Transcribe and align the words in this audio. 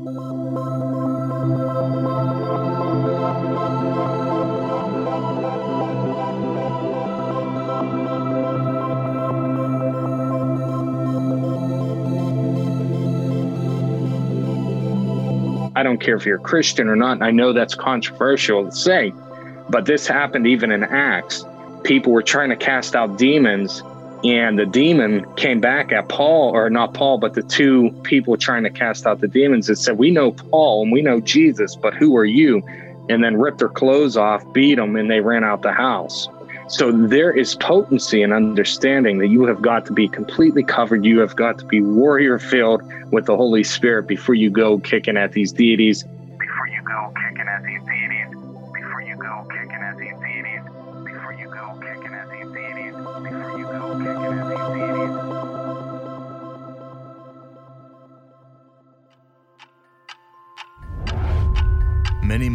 I 0.00 0.04
don't 15.82 16.00
care 16.00 16.16
if 16.16 16.24
you're 16.24 16.38
Christian 16.38 16.88
or 16.88 16.96
not. 16.96 17.20
I 17.20 17.30
know 17.30 17.52
that's 17.52 17.74
controversial 17.74 18.64
to 18.64 18.72
say, 18.72 19.12
but 19.68 19.84
this 19.84 20.06
happened 20.06 20.46
even 20.46 20.72
in 20.72 20.82
Acts. 20.82 21.44
People 21.84 22.12
were 22.12 22.22
trying 22.22 22.48
to 22.48 22.56
cast 22.56 22.96
out 22.96 23.18
demons, 23.18 23.82
and 24.22 24.58
the 24.58 24.66
demon 24.66 25.24
came 25.34 25.60
back 25.60 25.92
at 25.92 26.08
Paul, 26.08 26.50
or 26.54 26.68
not 26.68 26.92
Paul, 26.92 27.18
but 27.18 27.34
the 27.34 27.42
two 27.42 27.90
people 28.02 28.36
trying 28.36 28.64
to 28.64 28.70
cast 28.70 29.06
out 29.06 29.20
the 29.20 29.28
demons 29.28 29.68
and 29.68 29.78
said, 29.78 29.96
We 29.96 30.10
know 30.10 30.32
Paul 30.32 30.82
and 30.82 30.92
we 30.92 31.00
know 31.00 31.20
Jesus, 31.20 31.74
but 31.74 31.94
who 31.94 32.16
are 32.16 32.24
you? 32.24 32.62
And 33.08 33.24
then 33.24 33.38
ripped 33.38 33.58
their 33.58 33.68
clothes 33.68 34.16
off, 34.16 34.44
beat 34.52 34.74
them, 34.74 34.94
and 34.96 35.10
they 35.10 35.20
ran 35.20 35.42
out 35.42 35.62
the 35.62 35.72
house. 35.72 36.28
So 36.68 36.92
there 36.92 37.32
is 37.32 37.56
potency 37.56 38.22
and 38.22 38.32
understanding 38.32 39.18
that 39.18 39.26
you 39.26 39.44
have 39.46 39.60
got 39.60 39.86
to 39.86 39.92
be 39.92 40.06
completely 40.06 40.62
covered. 40.62 41.04
You 41.04 41.18
have 41.18 41.34
got 41.34 41.58
to 41.58 41.64
be 41.64 41.80
warrior 41.80 42.38
filled 42.38 42.82
with 43.10 43.26
the 43.26 43.36
Holy 43.36 43.64
Spirit 43.64 44.06
before 44.06 44.36
you 44.36 44.50
go 44.50 44.78
kicking 44.78 45.16
at 45.16 45.32
these 45.32 45.50
deities. 45.50 46.04
Before 46.04 46.68
you 46.68 46.80
go 46.84 47.12
kicking 47.28 47.48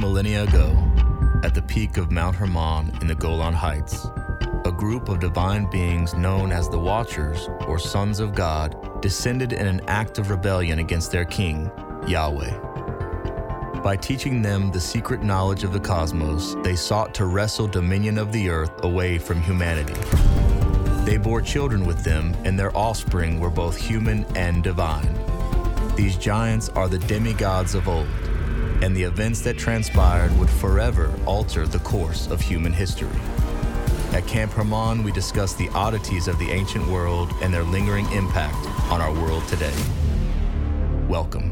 millennia 0.06 0.44
ago, 0.44 0.78
at 1.44 1.56
the 1.56 1.64
peak 1.64 1.98
of 1.98 2.12
Mount 2.12 2.36
Hermon 2.36 2.96
in 3.02 3.08
the 3.08 3.16
Golan 3.16 3.56
Heights, 3.56 4.06
a 4.64 4.72
group 4.72 5.10
of 5.10 5.20
divine 5.20 5.68
beings 5.72 6.14
known 6.14 6.52
as 6.52 6.70
the 6.70 6.78
Watchers, 6.78 7.50
or 7.68 7.80
Sons 7.80 8.20
of 8.20 8.36
God, 8.36 9.02
descended 9.02 9.52
in 9.52 9.66
an 9.66 9.82
act 9.88 10.20
of 10.20 10.30
rebellion 10.30 10.78
against 10.78 11.12
their 11.12 11.26
king, 11.26 11.72
Yahweh. 12.06 12.56
By 13.82 13.98
teaching 13.98 14.44
them 14.44 14.72
the 14.72 14.80
secret 14.80 15.24
knowledge 15.24 15.64
of 15.64 15.74
the 15.74 15.80
cosmos, 15.80 16.56
they 16.62 16.76
sought 16.76 17.16
to 17.16 17.26
wrestle 17.26 17.68
dominion 17.68 18.20
of 18.20 18.32
the 18.32 18.48
earth 18.48 18.84
away 18.84 19.18
from 19.18 19.42
humanity. 19.42 20.00
They 21.04 21.18
bore 21.18 21.42
children 21.42 21.84
with 21.84 22.04
them, 22.04 22.36
and 22.44 22.60
their 22.60 22.78
offspring 22.78 23.40
were 23.40 23.50
both 23.50 23.76
human 23.76 24.24
and 24.36 24.64
divine. 24.64 25.16
These 25.96 26.18
giants 26.18 26.70
are 26.70 26.88
the 26.88 27.00
demigods 27.00 27.74
of 27.74 27.88
old 27.88 28.08
and 28.82 28.96
the 28.96 29.04
events 29.04 29.42
that 29.42 29.58
transpired 29.58 30.38
would 30.38 30.50
forever 30.50 31.14
alter 31.26 31.68
the 31.68 31.80
course 31.80 32.28
of 32.28 32.42
human 32.42 32.74
history. 32.74 33.20
At 34.12 34.26
Camp 34.28 34.54
Hermon, 34.54 35.04
we 35.04 35.12
discuss 35.12 35.54
the 35.54 35.70
oddities 35.70 36.28
of 36.28 36.40
the 36.40 36.50
ancient 36.50 36.88
world 36.88 37.32
and 37.42 37.54
their 37.54 37.64
lingering 37.64 38.10
impact 38.12 38.66
on 38.92 39.02
our 39.02 39.14
world 39.14 39.48
today. 39.48 39.74
Welcome. 41.08 41.52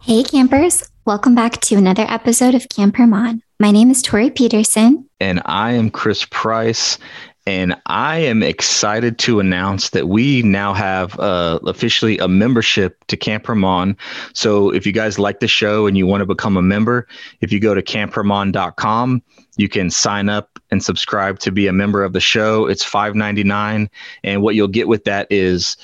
Hey, 0.00 0.22
campers. 0.22 0.88
Welcome 1.04 1.34
back 1.34 1.60
to 1.62 1.76
another 1.76 2.06
episode 2.08 2.54
of 2.54 2.68
Camp 2.68 2.96
Hermon. 2.96 3.42
My 3.60 3.70
name 3.70 3.90
is 3.90 4.02
Tori 4.02 4.30
Peterson. 4.30 5.08
And 5.20 5.40
I 5.44 5.72
am 5.72 5.90
Chris 5.90 6.24
Price. 6.24 6.98
And 7.46 7.76
I 7.86 8.18
am 8.18 8.42
excited 8.42 9.18
to 9.20 9.38
announce 9.38 9.90
that 9.90 10.08
we 10.08 10.42
now 10.42 10.72
have 10.72 11.18
uh, 11.20 11.58
officially 11.66 12.16
a 12.18 12.26
membership 12.26 13.04
to 13.08 13.18
Camp 13.18 13.46
Hermon. 13.46 13.98
So 14.32 14.70
if 14.72 14.86
you 14.86 14.92
guys 14.92 15.18
like 15.18 15.40
the 15.40 15.48
show 15.48 15.86
and 15.86 15.96
you 15.96 16.06
want 16.06 16.22
to 16.22 16.26
become 16.26 16.56
a 16.56 16.62
member, 16.62 17.06
if 17.42 17.52
you 17.52 17.60
go 17.60 17.74
to 17.74 17.82
camphermon.com, 17.82 19.22
you 19.56 19.68
can 19.68 19.90
sign 19.90 20.30
up 20.30 20.58
and 20.70 20.82
subscribe 20.82 21.38
to 21.40 21.52
be 21.52 21.66
a 21.66 21.72
member 21.72 22.02
of 22.02 22.14
the 22.14 22.20
show. 22.20 22.66
It's 22.66 22.84
$5.99. 22.84 23.88
And 24.24 24.42
what 24.42 24.54
you'll 24.54 24.68
get 24.68 24.88
with 24.88 25.04
that 25.04 25.26
is 25.28 25.76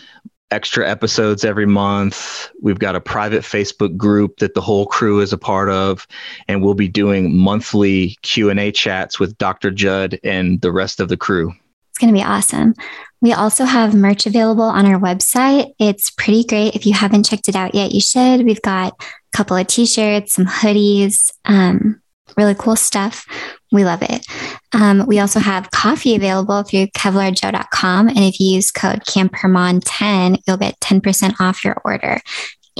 extra 0.50 0.88
episodes 0.88 1.44
every 1.44 1.66
month. 1.66 2.50
We've 2.62 2.78
got 2.78 2.96
a 2.96 3.00
private 3.00 3.42
Facebook 3.42 3.96
group 3.96 4.38
that 4.38 4.54
the 4.54 4.60
whole 4.60 4.86
crew 4.86 5.20
is 5.20 5.32
a 5.32 5.38
part 5.38 5.68
of, 5.68 6.06
and 6.48 6.62
we'll 6.62 6.74
be 6.74 6.88
doing 6.88 7.36
monthly 7.36 8.16
Q 8.22 8.50
and 8.50 8.60
A 8.60 8.72
chats 8.72 9.20
with 9.20 9.36
Dr. 9.38 9.70
Judd 9.70 10.18
and 10.24 10.60
the 10.60 10.72
rest 10.72 11.00
of 11.00 11.08
the 11.08 11.16
crew. 11.16 11.52
It's 11.90 11.98
going 11.98 12.12
to 12.12 12.18
be 12.18 12.24
awesome. 12.24 12.74
We 13.20 13.32
also 13.32 13.64
have 13.64 13.94
merch 13.94 14.26
available 14.26 14.64
on 14.64 14.86
our 14.86 14.98
website. 14.98 15.74
It's 15.78 16.10
pretty 16.10 16.44
great. 16.44 16.74
If 16.74 16.86
you 16.86 16.94
haven't 16.94 17.26
checked 17.26 17.48
it 17.48 17.56
out 17.56 17.74
yet, 17.74 17.92
you 17.92 18.00
should. 18.00 18.44
We've 18.44 18.62
got 18.62 18.94
a 19.00 19.36
couple 19.36 19.56
of 19.56 19.66
t-shirts, 19.66 20.34
some 20.34 20.46
hoodies, 20.46 21.32
um, 21.44 21.99
really 22.36 22.54
cool 22.54 22.76
stuff. 22.76 23.26
We 23.72 23.84
love 23.84 24.02
it. 24.02 24.26
Um, 24.72 25.06
we 25.06 25.20
also 25.20 25.40
have 25.40 25.70
coffee 25.70 26.14
available 26.14 26.62
through 26.62 26.88
kevlarjoe.com. 26.88 28.08
And 28.08 28.18
if 28.18 28.40
you 28.40 28.54
use 28.54 28.70
code 28.70 29.02
CampHermon10, 29.08 30.42
you'll 30.46 30.56
get 30.56 30.80
10% 30.80 31.40
off 31.40 31.64
your 31.64 31.80
order. 31.84 32.20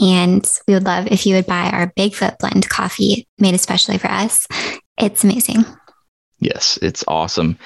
And 0.01 0.51
we 0.67 0.75
would 0.75 0.85
love 0.85 1.07
if 1.09 1.27
you 1.27 1.35
would 1.35 1.47
buy 1.47 1.71
our 1.71 1.93
Bigfoot 1.93 2.39
blend 2.39 2.69
coffee 2.69 3.29
made 3.39 3.55
especially 3.55 3.99
for 3.99 4.09
us. 4.11 4.47
It's 4.99 5.25
amazing. 5.25 5.65
Yes, 6.41 6.79
it's 6.81 7.05
awesome. 7.07 7.59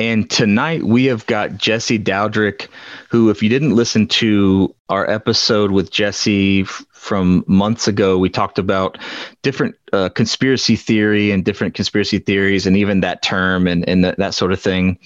And 0.00 0.28
tonight 0.28 0.82
we 0.82 1.04
have 1.04 1.24
got 1.26 1.58
Jesse 1.58 1.98
Dowdrick, 1.98 2.66
who, 3.08 3.30
if 3.30 3.40
you 3.40 3.48
didn't 3.48 3.76
listen 3.76 4.08
to 4.08 4.74
our 4.88 5.08
episode 5.08 5.70
with 5.70 5.92
Jesse 5.92 6.64
from 6.64 7.44
months 7.46 7.86
ago, 7.86 8.18
we 8.18 8.28
talked 8.28 8.58
about 8.58 8.98
different 9.42 9.76
uh, 9.92 10.08
conspiracy 10.08 10.74
theory 10.74 11.30
and 11.30 11.44
different 11.44 11.74
conspiracy 11.74 12.18
theories, 12.18 12.66
and 12.66 12.76
even 12.76 13.00
that 13.00 13.22
term 13.22 13.68
and, 13.68 13.88
and 13.88 14.04
that, 14.04 14.18
that 14.18 14.34
sort 14.34 14.50
of 14.50 14.60
thing. 14.60 14.98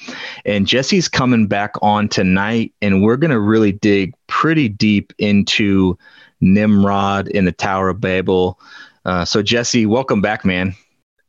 And 0.47 0.67
Jesse's 0.67 1.07
coming 1.07 1.47
back 1.47 1.75
on 1.83 2.09
tonight, 2.09 2.73
and 2.81 3.03
we're 3.03 3.19
going 3.19 3.33
to 3.33 3.41
really 3.41 3.73
dig 3.73 4.15
pretty 4.29 4.71
deep 4.71 5.13
into 5.19 5.99
Nimrod 6.41 7.29
in 7.29 7.45
the 7.45 7.53
Tower 7.53 7.91
of 7.91 8.01
Babel. 8.01 8.59
Uh, 9.05 9.27
so, 9.27 9.43
Jesse, 9.43 9.85
welcome 9.85 10.23
back, 10.23 10.43
man. 10.47 10.75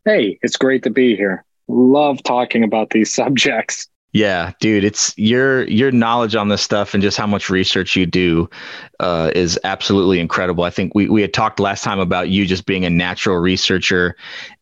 Hey, 0.05 0.39
it's 0.41 0.55
great 0.55 0.83
to 0.83 0.89
be 0.89 1.17
here 1.17 1.43
love 1.71 2.21
talking 2.23 2.63
about 2.63 2.91
these 2.91 3.13
subjects. 3.13 3.87
Yeah, 4.13 4.51
dude, 4.59 4.83
it's 4.83 5.17
your 5.17 5.65
your 5.69 5.89
knowledge 5.91 6.35
on 6.35 6.49
this 6.49 6.61
stuff 6.61 6.93
and 6.93 7.01
just 7.01 7.17
how 7.17 7.27
much 7.27 7.49
research 7.49 7.95
you 7.95 8.05
do 8.05 8.49
uh, 8.99 9.31
is 9.33 9.57
absolutely 9.63 10.19
incredible. 10.19 10.65
I 10.65 10.69
think 10.69 10.93
we 10.93 11.07
we 11.07 11.21
had 11.21 11.33
talked 11.33 11.61
last 11.61 11.81
time 11.81 11.99
about 11.99 12.27
you 12.27 12.45
just 12.45 12.65
being 12.65 12.83
a 12.83 12.89
natural 12.89 13.37
researcher, 13.37 14.17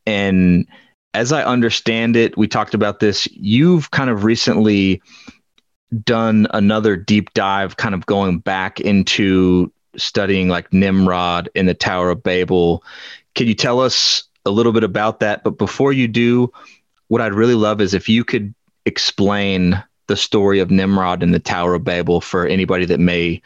and 0.06 0.68
as 1.16 1.31
I 1.31 1.44
understand 1.44 2.16
it, 2.16 2.38
we 2.38 2.47
talked 2.47 2.75
about 2.75 3.00
this. 3.00 3.28
You've 3.31 3.90
kind 3.90 4.12
of 4.12 4.24
recently 4.24 5.02
done 6.03 6.47
another 6.52 6.96
deep 6.96 7.34
dive, 7.34 7.78
kind 7.78 7.96
of 7.96 8.06
going 8.06 8.40
back 8.40 8.80
into 8.80 9.72
studying 9.97 10.47
like 10.47 10.72
Nimrod 10.72 11.50
in 11.56 11.66
the 11.66 11.74
Tower 11.74 12.12
of 12.12 12.22
Babel. 12.22 12.84
Can 13.34 13.47
you 13.47 13.56
tell 13.56 13.80
us 13.80 14.24
a 14.46 14.52
little 14.52 14.72
bit 14.72 14.84
about 14.84 15.20
that? 15.22 15.44
But 15.44 15.58
before 15.58 15.91
you 15.91 16.08
do, 16.08 16.52
what 17.09 17.22
I'd 17.22 17.34
really 17.34 17.56
love 17.56 17.81
is 17.81 17.94
if 17.94 18.08
you 18.08 18.24
could 18.24 18.53
explain 18.86 19.84
the 20.08 20.18
story 20.18 20.59
of 20.59 20.72
Nimrod 20.72 21.22
and 21.22 21.34
the 21.34 21.40
Tower 21.40 21.75
of 21.75 21.84
Babel 21.84 22.22
for 22.22 22.47
anybody 22.47 22.86
that 22.86 23.00
may 23.00 23.42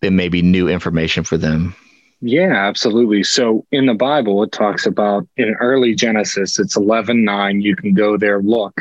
that 0.00 0.10
may 0.10 0.28
be 0.28 0.42
new 0.42 0.68
information 0.68 1.24
for 1.24 1.36
them. 1.36 1.74
Yeah, 2.20 2.54
absolutely. 2.54 3.22
So 3.22 3.64
in 3.70 3.86
the 3.86 3.94
Bible, 3.94 4.42
it 4.42 4.52
talks 4.52 4.86
about 4.86 5.26
in 5.36 5.54
early 5.60 5.94
Genesis, 5.94 6.58
it's 6.58 6.76
11 6.76 7.24
9. 7.24 7.60
You 7.60 7.76
can 7.76 7.94
go 7.94 8.16
there, 8.16 8.40
look, 8.40 8.80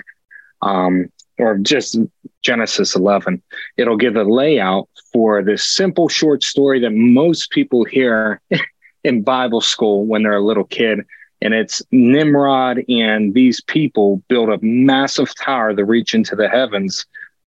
um, 0.61 1.11
or 1.37 1.57
just 1.57 1.97
Genesis 2.41 2.95
11. 2.95 3.41
It'll 3.77 3.97
give 3.97 4.15
a 4.15 4.23
layout 4.23 4.89
for 5.13 5.43
this 5.43 5.63
simple 5.63 6.09
short 6.09 6.43
story 6.43 6.79
that 6.79 6.91
most 6.91 7.51
people 7.51 7.83
hear 7.83 8.41
in 9.03 9.21
Bible 9.21 9.61
school 9.61 10.05
when 10.05 10.23
they're 10.23 10.35
a 10.37 10.45
little 10.45 10.65
kid. 10.65 11.05
And 11.41 11.53
it's 11.53 11.81
Nimrod 11.91 12.83
and 12.89 13.33
these 13.33 13.61
people 13.61 14.21
built 14.27 14.49
a 14.49 14.63
massive 14.63 15.33
tower 15.35 15.75
to 15.75 15.85
reach 15.85 16.13
into 16.13 16.35
the 16.35 16.49
heavens. 16.49 17.05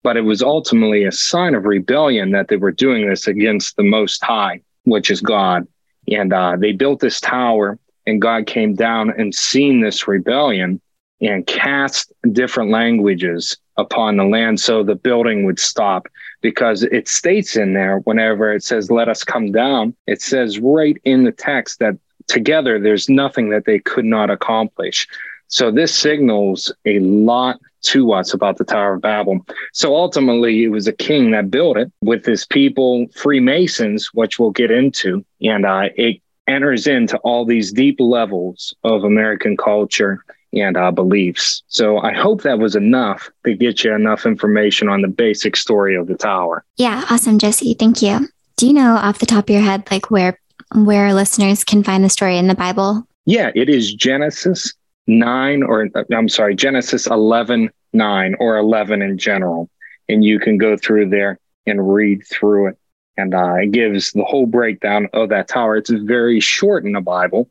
But 0.03 0.17
it 0.17 0.21
was 0.21 0.41
ultimately 0.41 1.03
a 1.03 1.11
sign 1.11 1.55
of 1.55 1.65
rebellion 1.65 2.31
that 2.31 2.47
they 2.47 2.57
were 2.57 2.71
doing 2.71 3.09
this 3.09 3.27
against 3.27 3.75
the 3.75 3.83
Most 3.83 4.23
High, 4.23 4.61
which 4.83 5.09
is 5.11 5.21
God. 5.21 5.67
And 6.07 6.33
uh, 6.33 6.55
they 6.57 6.71
built 6.71 6.99
this 6.99 7.19
tower, 7.19 7.77
and 8.05 8.21
God 8.21 8.47
came 8.47 8.75
down 8.75 9.13
and 9.17 9.35
seen 9.35 9.81
this 9.81 10.07
rebellion 10.07 10.81
and 11.21 11.45
cast 11.45 12.13
different 12.31 12.71
languages 12.71 13.57
upon 13.77 14.17
the 14.17 14.23
land 14.23 14.59
so 14.59 14.83
the 14.83 14.95
building 14.95 15.45
would 15.45 15.59
stop 15.59 16.07
because 16.41 16.83
it 16.83 17.07
states 17.07 17.55
in 17.55 17.73
there 17.73 17.99
whenever 17.99 18.53
it 18.53 18.63
says 18.63 18.91
let 18.91 19.09
us 19.09 19.23
come 19.23 19.51
down 19.51 19.93
it 20.07 20.21
says 20.21 20.59
right 20.59 20.97
in 21.03 21.23
the 21.23 21.31
text 21.31 21.79
that 21.79 21.97
together, 22.29 22.79
there's 22.79 23.09
nothing 23.09 23.49
that 23.49 23.65
they 23.65 23.79
could 23.79 24.05
not 24.05 24.29
accomplish. 24.29 25.07
So 25.47 25.71
this 25.71 25.93
signals 25.93 26.71
a 26.85 26.99
lot 26.99 27.59
to 27.81 28.11
us 28.13 28.33
about 28.33 28.57
the 28.57 28.65
Tower 28.65 28.95
of 28.95 29.01
Babel. 29.01 29.45
So 29.73 29.95
ultimately, 29.95 30.63
it 30.63 30.69
was 30.69 30.87
a 30.87 30.93
king 30.93 31.31
that 31.31 31.49
built 31.49 31.77
it 31.77 31.91
with 32.01 32.25
his 32.25 32.45
people, 32.45 33.07
Freemasons, 33.15 34.13
which 34.13 34.37
we'll 34.37 34.51
get 34.51 34.69
into. 34.69 35.25
And 35.41 35.65
uh, 35.65 35.89
it 35.95 36.21
enters 36.47 36.87
into 36.87 37.17
all 37.19 37.45
these 37.45 37.71
deep 37.71 37.97
levels 37.99 38.73
of 38.83 39.03
American 39.03 39.57
culture 39.57 40.23
and 40.53 40.77
uh, 40.77 40.91
beliefs. 40.91 41.63
So 41.67 41.99
I 41.99 42.13
hope 42.13 42.41
that 42.41 42.59
was 42.59 42.75
enough 42.75 43.29
to 43.45 43.53
get 43.55 43.83
you 43.83 43.93
enough 43.93 44.25
information 44.25 44.89
on 44.89 45.01
the 45.01 45.07
basic 45.07 45.55
story 45.55 45.95
of 45.95 46.07
the 46.07 46.15
tower. 46.15 46.65
Yeah, 46.77 47.05
awesome, 47.09 47.37
Jesse. 47.39 47.75
Thank 47.75 48.01
you. 48.01 48.27
Do 48.55 48.67
you 48.67 48.73
know 48.73 48.95
off 48.95 49.19
the 49.19 49.25
top 49.25 49.45
of 49.45 49.49
your 49.51 49.61
head, 49.61 49.89
like 49.91 50.11
where 50.11 50.39
where 50.73 51.13
listeners 51.13 51.63
can 51.63 51.83
find 51.83 52.03
the 52.03 52.09
story 52.09 52.37
in 52.37 52.47
the 52.47 52.55
Bible? 52.55 53.07
Yeah, 53.25 53.51
it 53.55 53.69
is 53.69 53.93
Genesis 53.93 54.73
9 55.07 55.63
or 55.63 55.89
I'm 56.11 56.29
sorry, 56.29 56.55
Genesis 56.55 57.07
11 57.07 57.69
9 57.93 58.35
or 58.39 58.57
11 58.57 59.01
in 59.01 59.17
general. 59.17 59.69
And 60.07 60.23
you 60.23 60.39
can 60.39 60.57
go 60.57 60.77
through 60.77 61.09
there 61.09 61.39
and 61.65 61.93
read 61.93 62.25
through 62.27 62.69
it. 62.69 62.77
And 63.17 63.33
uh, 63.33 63.55
it 63.55 63.71
gives 63.71 64.11
the 64.11 64.23
whole 64.23 64.45
breakdown 64.45 65.09
of 65.13 65.29
that 65.29 65.47
tower. 65.47 65.75
It's 65.75 65.89
very 65.89 66.39
short 66.39 66.85
in 66.85 66.93
the 66.93 67.01
Bible, 67.01 67.49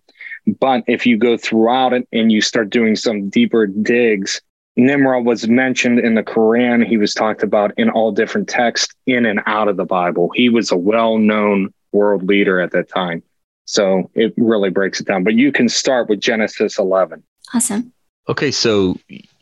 but 0.59 0.83
if 0.87 1.05
you 1.05 1.19
go 1.19 1.37
throughout 1.37 1.93
it 1.93 2.09
and 2.11 2.33
you 2.33 2.41
start 2.41 2.71
doing 2.71 2.97
some 2.97 3.29
deeper 3.29 3.67
digs, 3.67 4.41
Nimrod 4.77 5.27
was 5.27 5.47
mentioned 5.47 5.99
in 5.99 6.15
the 6.15 6.23
Quran. 6.23 6.87
He 6.87 6.97
was 6.97 7.13
talked 7.13 7.43
about 7.43 7.73
in 7.77 7.91
all 7.91 8.13
different 8.13 8.49
texts 8.49 8.95
in 9.07 9.27
and 9.27 9.41
out 9.45 9.69
of 9.69 9.77
the 9.77 9.85
Bible. 9.85 10.31
He 10.35 10.49
was 10.49 10.73
a 10.73 10.77
well 10.77 11.19
known 11.19 11.75
world 11.93 12.23
leader 12.23 12.61
at 12.61 12.73
that 12.73 12.89
time. 12.89 13.23
So 13.65 14.11
it 14.15 14.33
really 14.37 14.71
breaks 14.71 15.01
it 15.01 15.07
down. 15.07 15.25
But 15.25 15.35
you 15.35 15.53
can 15.53 15.69
start 15.69 16.09
with 16.09 16.21
Genesis 16.21 16.79
11. 16.79 17.23
Awesome. 17.55 17.93
Okay, 18.29 18.51
so 18.51 18.97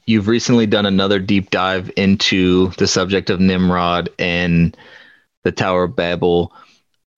you've 0.06 0.28
recently 0.28 0.66
done 0.66 0.86
another 0.86 1.18
deep 1.18 1.50
dive 1.50 1.90
into 1.96 2.68
the 2.78 2.86
subject 2.86 3.30
of 3.30 3.40
Nimrod 3.40 4.08
and 4.18 4.76
the 5.44 5.52
Tower 5.52 5.84
of 5.84 5.96
Babel. 5.96 6.52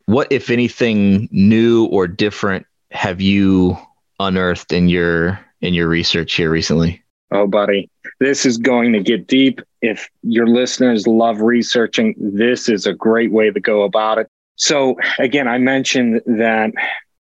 What, 0.06 0.30
if 0.30 0.50
anything, 0.50 1.28
new 1.30 1.86
or 1.86 2.06
different 2.06 2.66
have 2.90 3.20
you 3.20 3.76
unearthed 4.20 4.72
in 4.72 4.88
your 4.88 5.40
in 5.60 5.74
your 5.74 5.88
research 5.88 6.34
here 6.34 6.50
recently? 6.50 7.02
Oh, 7.30 7.46
buddy, 7.46 7.90
this 8.20 8.46
is 8.46 8.56
going 8.56 8.92
to 8.94 9.00
get 9.00 9.26
deep. 9.26 9.60
If 9.82 10.08
your 10.22 10.46
listeners 10.46 11.06
love 11.06 11.40
researching, 11.40 12.14
this 12.18 12.68
is 12.68 12.86
a 12.86 12.94
great 12.94 13.30
way 13.30 13.50
to 13.50 13.60
go 13.60 13.82
about 13.82 14.18
it. 14.18 14.28
So, 14.58 14.96
again, 15.18 15.48
I 15.48 15.58
mentioned 15.58 16.20
that 16.26 16.72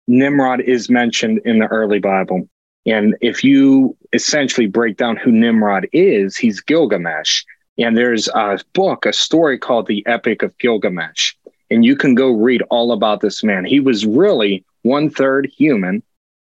Nimrod 0.07 0.61
is 0.61 0.89
mentioned 0.89 1.41
in 1.45 1.59
the 1.59 1.67
early 1.67 1.99
Bible. 1.99 2.47
And 2.85 3.15
if 3.21 3.43
you 3.43 3.95
essentially 4.13 4.67
break 4.67 4.97
down 4.97 5.17
who 5.17 5.31
Nimrod 5.31 5.87
is, 5.91 6.37
he's 6.37 6.61
Gilgamesh. 6.61 7.43
And 7.77 7.97
there's 7.97 8.29
a 8.29 8.59
book, 8.73 9.05
a 9.05 9.11
story 9.11 9.57
called 9.57 9.87
The 9.87 10.05
Epic 10.07 10.43
of 10.43 10.57
Gilgamesh. 10.59 11.33
And 11.69 11.83
you 11.83 11.95
can 11.95 12.15
go 12.15 12.31
read 12.31 12.61
all 12.69 12.91
about 12.91 13.21
this 13.21 13.43
man. 13.43 13.65
He 13.65 13.79
was 13.79 14.05
really 14.05 14.63
one 14.83 15.09
third 15.09 15.47
human 15.57 16.03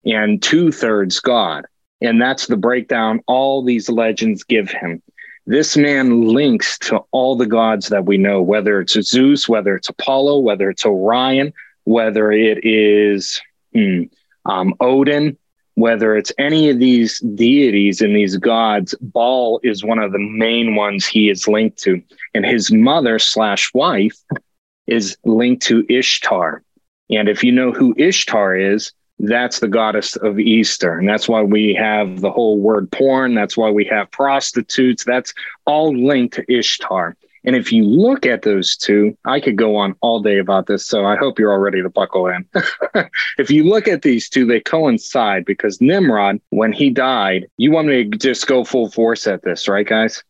and 0.04 0.42
two 0.42 0.70
thirds 0.70 1.20
God. 1.20 1.64
And 2.02 2.20
that's 2.20 2.48
the 2.48 2.56
breakdown 2.56 3.20
all 3.26 3.64
these 3.64 3.88
legends 3.88 4.44
give 4.44 4.68
him. 4.70 5.00
This 5.46 5.76
man 5.76 6.28
links 6.28 6.78
to 6.80 7.04
all 7.10 7.36
the 7.36 7.46
gods 7.46 7.88
that 7.88 8.06
we 8.06 8.16
know, 8.16 8.40
whether 8.40 8.80
it's 8.80 8.98
Zeus, 9.00 9.48
whether 9.48 9.76
it's 9.76 9.90
Apollo, 9.90 10.38
whether 10.38 10.70
it's 10.70 10.86
Orion, 10.86 11.52
whether 11.84 12.32
it 12.32 12.64
is 12.64 13.42
hmm, 13.74 14.04
um, 14.46 14.74
Odin, 14.80 15.36
whether 15.74 16.16
it's 16.16 16.32
any 16.38 16.70
of 16.70 16.78
these 16.78 17.18
deities 17.20 18.00
and 18.00 18.16
these 18.16 18.36
gods, 18.36 18.94
Baal 19.00 19.60
is 19.62 19.84
one 19.84 19.98
of 19.98 20.12
the 20.12 20.18
main 20.18 20.76
ones 20.76 21.04
he 21.04 21.28
is 21.28 21.48
linked 21.48 21.78
to. 21.82 22.02
And 22.32 22.46
his 22.46 22.72
mother 22.72 23.18
slash 23.18 23.72
wife 23.74 24.16
is 24.86 25.16
linked 25.24 25.62
to 25.64 25.84
Ishtar. 25.88 26.62
And 27.10 27.28
if 27.28 27.44
you 27.44 27.52
know 27.52 27.72
who 27.72 27.94
Ishtar 27.98 28.56
is, 28.56 28.92
that's 29.18 29.60
the 29.60 29.68
goddess 29.68 30.16
of 30.16 30.38
Easter. 30.38 30.98
And 30.98 31.08
that's 31.08 31.28
why 31.28 31.42
we 31.42 31.74
have 31.74 32.20
the 32.20 32.30
whole 32.30 32.58
word 32.58 32.90
porn. 32.90 33.34
That's 33.34 33.56
why 33.56 33.70
we 33.70 33.84
have 33.86 34.10
prostitutes. 34.10 35.04
That's 35.04 35.32
all 35.66 35.96
linked 35.96 36.34
to 36.34 36.52
Ishtar. 36.52 37.16
And 37.44 37.54
if 37.54 37.72
you 37.72 37.84
look 37.84 38.24
at 38.24 38.42
those 38.42 38.74
two, 38.74 39.16
I 39.26 39.38
could 39.38 39.56
go 39.56 39.76
on 39.76 39.94
all 40.00 40.20
day 40.20 40.38
about 40.38 40.66
this. 40.66 40.84
So 40.86 41.04
I 41.04 41.16
hope 41.16 41.38
you're 41.38 41.52
all 41.52 41.58
ready 41.58 41.82
to 41.82 41.90
buckle 41.90 42.26
in. 42.26 42.46
if 43.38 43.50
you 43.50 43.64
look 43.64 43.86
at 43.86 44.02
these 44.02 44.30
two, 44.30 44.46
they 44.46 44.60
coincide 44.60 45.44
because 45.44 45.80
Nimrod, 45.80 46.40
when 46.50 46.72
he 46.72 46.88
died, 46.88 47.46
you 47.58 47.70
want 47.70 47.88
me 47.88 48.08
to 48.08 48.16
just 48.16 48.46
go 48.46 48.64
full 48.64 48.90
force 48.90 49.26
at 49.26 49.42
this, 49.42 49.68
right, 49.68 49.86
guys? 49.86 50.24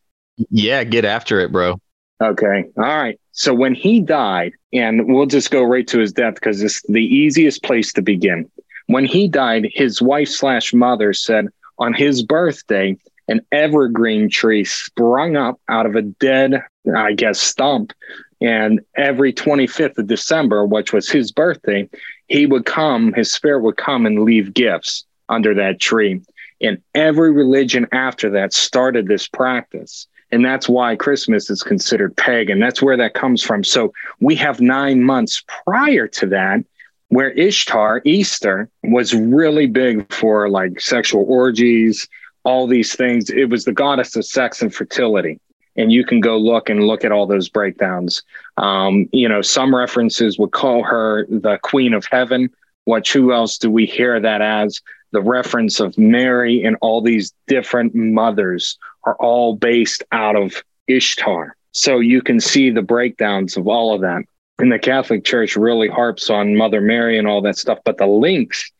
Yeah, 0.49 0.83
get 0.83 1.05
after 1.05 1.39
it, 1.39 1.53
bro. 1.53 1.79
Okay. 2.21 2.65
All 2.77 2.83
right. 2.83 3.19
So 3.31 3.53
when 3.53 3.75
he 3.75 4.01
died, 4.01 4.53
and 4.73 5.07
we'll 5.07 5.25
just 5.25 5.51
go 5.51 5.63
right 5.63 5.87
to 5.87 5.99
his 5.99 6.11
death 6.11 6.35
because 6.35 6.61
it's 6.61 6.81
the 6.87 7.03
easiest 7.03 7.63
place 7.63 7.93
to 7.93 8.01
begin. 8.01 8.49
When 8.87 9.05
he 9.05 9.27
died, 9.27 9.69
his 9.73 10.01
wife 10.01 10.29
slash 10.29 10.73
mother 10.73 11.13
said 11.13 11.47
on 11.77 11.93
his 11.93 12.23
birthday, 12.23 12.97
an 13.27 13.41
evergreen 13.51 14.29
tree 14.29 14.63
sprung 14.63 15.35
up 15.35 15.59
out 15.67 15.85
of 15.85 15.95
a 15.95 16.03
dead, 16.03 16.61
I 16.95 17.13
guess, 17.13 17.39
stump. 17.39 17.93
And 18.41 18.81
every 18.95 19.33
25th 19.33 19.97
of 19.97 20.07
December, 20.07 20.65
which 20.65 20.93
was 20.93 21.09
his 21.09 21.31
birthday, 21.31 21.89
he 22.27 22.45
would 22.45 22.65
come, 22.65 23.13
his 23.13 23.31
spirit 23.31 23.61
would 23.61 23.77
come 23.77 24.05
and 24.05 24.23
leave 24.23 24.53
gifts 24.53 25.05
under 25.29 25.55
that 25.55 25.79
tree. 25.79 26.21
And 26.61 26.81
every 26.93 27.31
religion 27.31 27.87
after 27.91 28.29
that 28.31 28.53
started 28.53 29.07
this 29.07 29.27
practice. 29.27 30.07
And 30.31 30.43
that's 30.43 30.67
why 30.67 30.95
Christmas 30.95 31.49
is 31.49 31.63
considered 31.63 32.15
pagan. 32.15 32.59
That's 32.59 32.81
where 32.81 32.97
that 32.97 33.13
comes 33.13 33.41
from. 33.41 33.63
So 33.63 33.93
we 34.19 34.35
have 34.35 34.59
nine 34.59 35.03
months 35.03 35.43
prior 35.65 36.07
to 36.07 36.25
that 36.27 36.63
where 37.09 37.31
Ishtar, 37.31 38.01
Easter, 38.03 38.69
was 38.83 39.13
really 39.13 39.67
big 39.67 40.11
for 40.11 40.49
like 40.49 40.79
sexual 40.79 41.25
orgies, 41.27 42.07
all 42.43 42.67
these 42.67 42.95
things. 42.95 43.29
It 43.29 43.49
was 43.49 43.65
the 43.65 43.73
goddess 43.73 44.15
of 44.15 44.25
sex 44.25 44.61
and 44.61 44.73
fertility. 44.73 45.39
And 45.77 45.91
you 45.91 46.05
can 46.05 46.21
go 46.21 46.37
look 46.37 46.69
and 46.69 46.87
look 46.87 47.03
at 47.03 47.11
all 47.11 47.27
those 47.27 47.49
breakdowns. 47.49 48.23
Um, 48.57 49.09
you 49.11 49.27
know, 49.27 49.41
some 49.41 49.75
references 49.75 50.39
would 50.39 50.51
call 50.51 50.83
her 50.83 51.25
the 51.27 51.59
queen 51.63 51.93
of 51.93 52.05
heaven. 52.09 52.49
What, 52.85 53.07
who 53.07 53.33
else 53.33 53.57
do 53.57 53.69
we 53.69 53.85
hear 53.85 54.19
that 54.19 54.41
as? 54.41 54.81
The 55.11 55.21
reference 55.21 55.79
of 55.79 55.97
Mary 55.97 56.63
and 56.63 56.77
all 56.81 57.01
these 57.01 57.33
different 57.47 57.93
mothers 57.93 58.77
are 59.03 59.15
all 59.15 59.55
based 59.55 60.03
out 60.11 60.35
of 60.35 60.63
Ishtar. 60.87 61.55
So 61.71 61.99
you 61.99 62.21
can 62.21 62.39
see 62.39 62.69
the 62.69 62.81
breakdowns 62.81 63.57
of 63.57 63.67
all 63.67 63.93
of 63.93 64.01
that. 64.01 64.23
And 64.57 64.71
the 64.71 64.79
Catholic 64.79 65.25
Church 65.25 65.55
really 65.55 65.89
harps 65.89 66.29
on 66.29 66.55
Mother 66.55 66.81
Mary 66.81 67.17
and 67.17 67.27
all 67.27 67.41
that 67.41 67.57
stuff, 67.57 67.79
but 67.83 67.97
the 67.97 68.07
links 68.07 68.71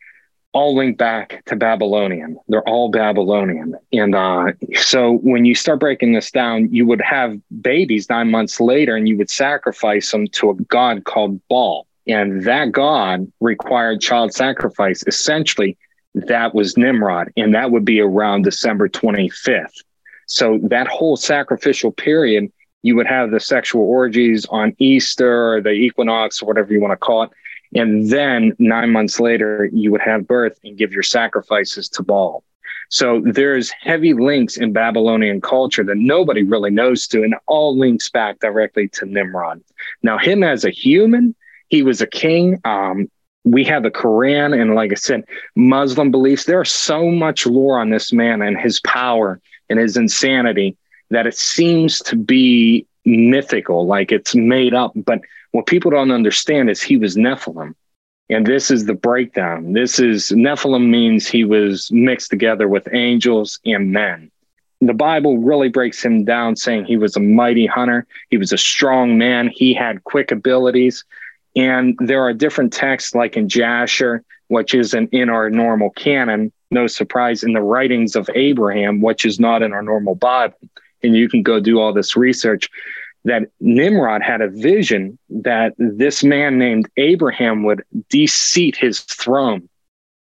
all 0.56 0.74
link 0.74 0.96
back 0.96 1.44
to 1.44 1.54
Babylonian. 1.54 2.38
They're 2.48 2.66
all 2.66 2.88
Babylonian. 2.88 3.74
And 3.92 4.14
uh, 4.14 4.52
so 4.74 5.18
when 5.18 5.44
you 5.44 5.54
start 5.54 5.80
breaking 5.80 6.14
this 6.14 6.30
down, 6.30 6.72
you 6.72 6.86
would 6.86 7.02
have 7.02 7.38
babies 7.60 8.08
nine 8.08 8.30
months 8.30 8.58
later 8.58 8.96
and 8.96 9.06
you 9.06 9.18
would 9.18 9.28
sacrifice 9.28 10.10
them 10.10 10.26
to 10.28 10.48
a 10.48 10.54
god 10.54 11.04
called 11.04 11.46
Baal. 11.48 11.86
And 12.06 12.44
that 12.44 12.72
god 12.72 13.30
required 13.40 14.00
child 14.00 14.32
sacrifice. 14.32 15.04
Essentially, 15.06 15.76
that 16.14 16.54
was 16.54 16.78
Nimrod. 16.78 17.30
And 17.36 17.54
that 17.54 17.70
would 17.70 17.84
be 17.84 18.00
around 18.00 18.44
December 18.44 18.88
25th. 18.88 19.84
So 20.24 20.58
that 20.62 20.86
whole 20.88 21.18
sacrificial 21.18 21.92
period, 21.92 22.50
you 22.86 22.94
would 22.94 23.08
have 23.08 23.32
the 23.32 23.40
sexual 23.40 23.82
orgies 23.82 24.46
on 24.46 24.72
Easter 24.78 25.54
or 25.54 25.60
the 25.60 25.72
equinox 25.72 26.40
or 26.40 26.46
whatever 26.46 26.72
you 26.72 26.80
want 26.80 26.92
to 26.92 26.96
call 26.96 27.24
it. 27.24 27.30
And 27.74 28.08
then 28.08 28.52
nine 28.60 28.92
months 28.92 29.18
later, 29.18 29.68
you 29.72 29.90
would 29.90 30.00
have 30.02 30.28
birth 30.28 30.56
and 30.62 30.78
give 30.78 30.92
your 30.92 31.02
sacrifices 31.02 31.88
to 31.90 32.04
Baal. 32.04 32.44
So 32.88 33.20
there's 33.24 33.72
heavy 33.72 34.14
links 34.14 34.56
in 34.56 34.72
Babylonian 34.72 35.40
culture 35.40 35.82
that 35.82 35.96
nobody 35.96 36.44
really 36.44 36.70
knows 36.70 37.08
to, 37.08 37.24
and 37.24 37.34
all 37.48 37.76
links 37.76 38.08
back 38.08 38.38
directly 38.38 38.86
to 38.90 39.04
Nimrod. 39.04 39.60
Now, 40.04 40.16
him 40.16 40.44
as 40.44 40.64
a 40.64 40.70
human, 40.70 41.34
he 41.66 41.82
was 41.82 42.00
a 42.00 42.06
king. 42.06 42.60
Um, 42.64 43.10
we 43.42 43.64
have 43.64 43.82
the 43.82 43.90
Quran, 43.90 44.56
and 44.60 44.76
like 44.76 44.92
I 44.92 44.94
said, 44.94 45.24
Muslim 45.56 46.12
beliefs. 46.12 46.44
There's 46.44 46.70
so 46.70 47.10
much 47.10 47.46
lore 47.46 47.80
on 47.80 47.90
this 47.90 48.12
man 48.12 48.42
and 48.42 48.56
his 48.56 48.78
power 48.80 49.40
and 49.68 49.80
his 49.80 49.96
insanity 49.96 50.76
that 51.10 51.26
it 51.26 51.36
seems 51.36 52.00
to 52.00 52.16
be 52.16 52.86
mythical, 53.04 53.86
like 53.86 54.12
it's 54.12 54.34
made 54.34 54.74
up. 54.74 54.92
But 54.94 55.20
what 55.52 55.66
people 55.66 55.90
don't 55.90 56.10
understand 56.10 56.68
is 56.68 56.82
he 56.82 56.96
was 56.96 57.16
Nephilim. 57.16 57.74
And 58.28 58.44
this 58.44 58.70
is 58.70 58.86
the 58.86 58.94
breakdown. 58.94 59.72
This 59.72 60.00
is 60.00 60.30
Nephilim 60.30 60.88
means 60.88 61.26
he 61.26 61.44
was 61.44 61.88
mixed 61.92 62.30
together 62.30 62.66
with 62.66 62.88
angels 62.92 63.60
and 63.64 63.92
men. 63.92 64.30
The 64.80 64.94
Bible 64.94 65.38
really 65.38 65.68
breaks 65.68 66.04
him 66.04 66.24
down, 66.24 66.56
saying 66.56 66.84
he 66.84 66.96
was 66.96 67.16
a 67.16 67.20
mighty 67.20 67.66
hunter. 67.66 68.06
He 68.28 68.36
was 68.36 68.52
a 68.52 68.58
strong 68.58 69.16
man. 69.16 69.48
He 69.48 69.72
had 69.72 70.04
quick 70.04 70.32
abilities. 70.32 71.04
And 71.54 71.96
there 72.00 72.22
are 72.22 72.34
different 72.34 72.72
texts, 72.72 73.14
like 73.14 73.36
in 73.36 73.48
Jasher, 73.48 74.22
which 74.48 74.74
isn't 74.74 75.14
in 75.14 75.30
our 75.30 75.48
normal 75.48 75.90
canon. 75.90 76.52
No 76.70 76.88
surprise 76.88 77.44
in 77.44 77.52
the 77.52 77.62
writings 77.62 78.16
of 78.16 78.28
Abraham, 78.34 79.00
which 79.00 79.24
is 79.24 79.38
not 79.38 79.62
in 79.62 79.72
our 79.72 79.82
normal 79.82 80.16
Bible 80.16 80.58
and 81.06 81.16
you 81.16 81.28
can 81.28 81.42
go 81.42 81.60
do 81.60 81.80
all 81.80 81.92
this 81.92 82.16
research 82.16 82.68
that 83.24 83.48
Nimrod 83.60 84.22
had 84.22 84.40
a 84.40 84.48
vision 84.48 85.18
that 85.28 85.74
this 85.78 86.22
man 86.22 86.58
named 86.58 86.88
Abraham 86.96 87.64
would 87.64 87.82
deseat 88.08 88.76
his 88.76 89.00
throne. 89.00 89.68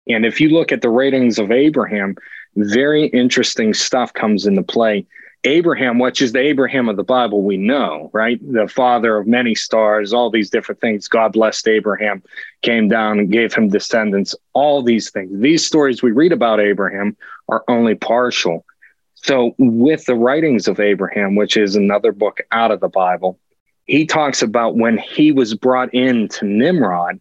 And 0.09 0.25
if 0.25 0.41
you 0.41 0.51
look 0.51 0.73
at 0.73 0.83
the 0.83 0.91
ratings 0.91 1.39
of 1.39 1.51
Abraham, 1.51 2.17
very 2.57 3.07
interesting 3.07 3.75
stuff 3.75 4.13
comes 4.13 4.47
into 4.47 4.63
play. 4.63 5.07
Abraham, 5.45 5.99
which 5.99 6.23
is 6.23 6.31
the 6.31 6.39
Abraham 6.39 6.89
of 6.89 6.97
the 6.97 7.03
Bible, 7.03 7.43
we 7.43 7.57
know, 7.57 8.11
right? 8.13 8.39
The 8.41 8.69
father 8.69 9.17
of 9.17 9.27
many 9.27 9.57
stars, 9.57 10.13
all 10.13 10.31
these 10.31 10.51
different 10.51 10.81
things. 10.81 11.09
God 11.09 11.33
blessed 11.33 11.67
Abraham, 11.67 12.23
came 12.63 12.89
down 12.89 13.19
and 13.19 13.33
gave 13.33 13.53
him 13.53 13.69
descendants, 13.69 14.37
all 14.53 14.83
these 14.83 15.11
things. 15.11 15.41
These 15.41 15.67
stories 15.67 16.03
we 16.03 16.13
read 16.13 16.31
about 16.31 16.61
Abraham 16.61 17.17
are 17.49 17.65
only 17.67 17.97
partial. 17.97 18.65
So, 19.23 19.55
with 19.59 20.05
the 20.07 20.17
writings 20.17 20.67
of 20.67 20.81
Abraham, 20.81 21.37
which 21.37 21.57
is 21.57 21.77
another 21.77 22.11
book 22.11 22.41
out 22.51 22.73
of 22.73 22.81
the 22.81 22.89
Bible, 22.89 23.39
he 23.85 24.07
talks 24.07 24.43
about 24.43 24.77
when 24.77 24.99
he 24.99 25.31
was 25.31 25.55
brought 25.55 25.93
in 25.95 26.29
to 26.29 26.45
Nimrod, 26.45 27.21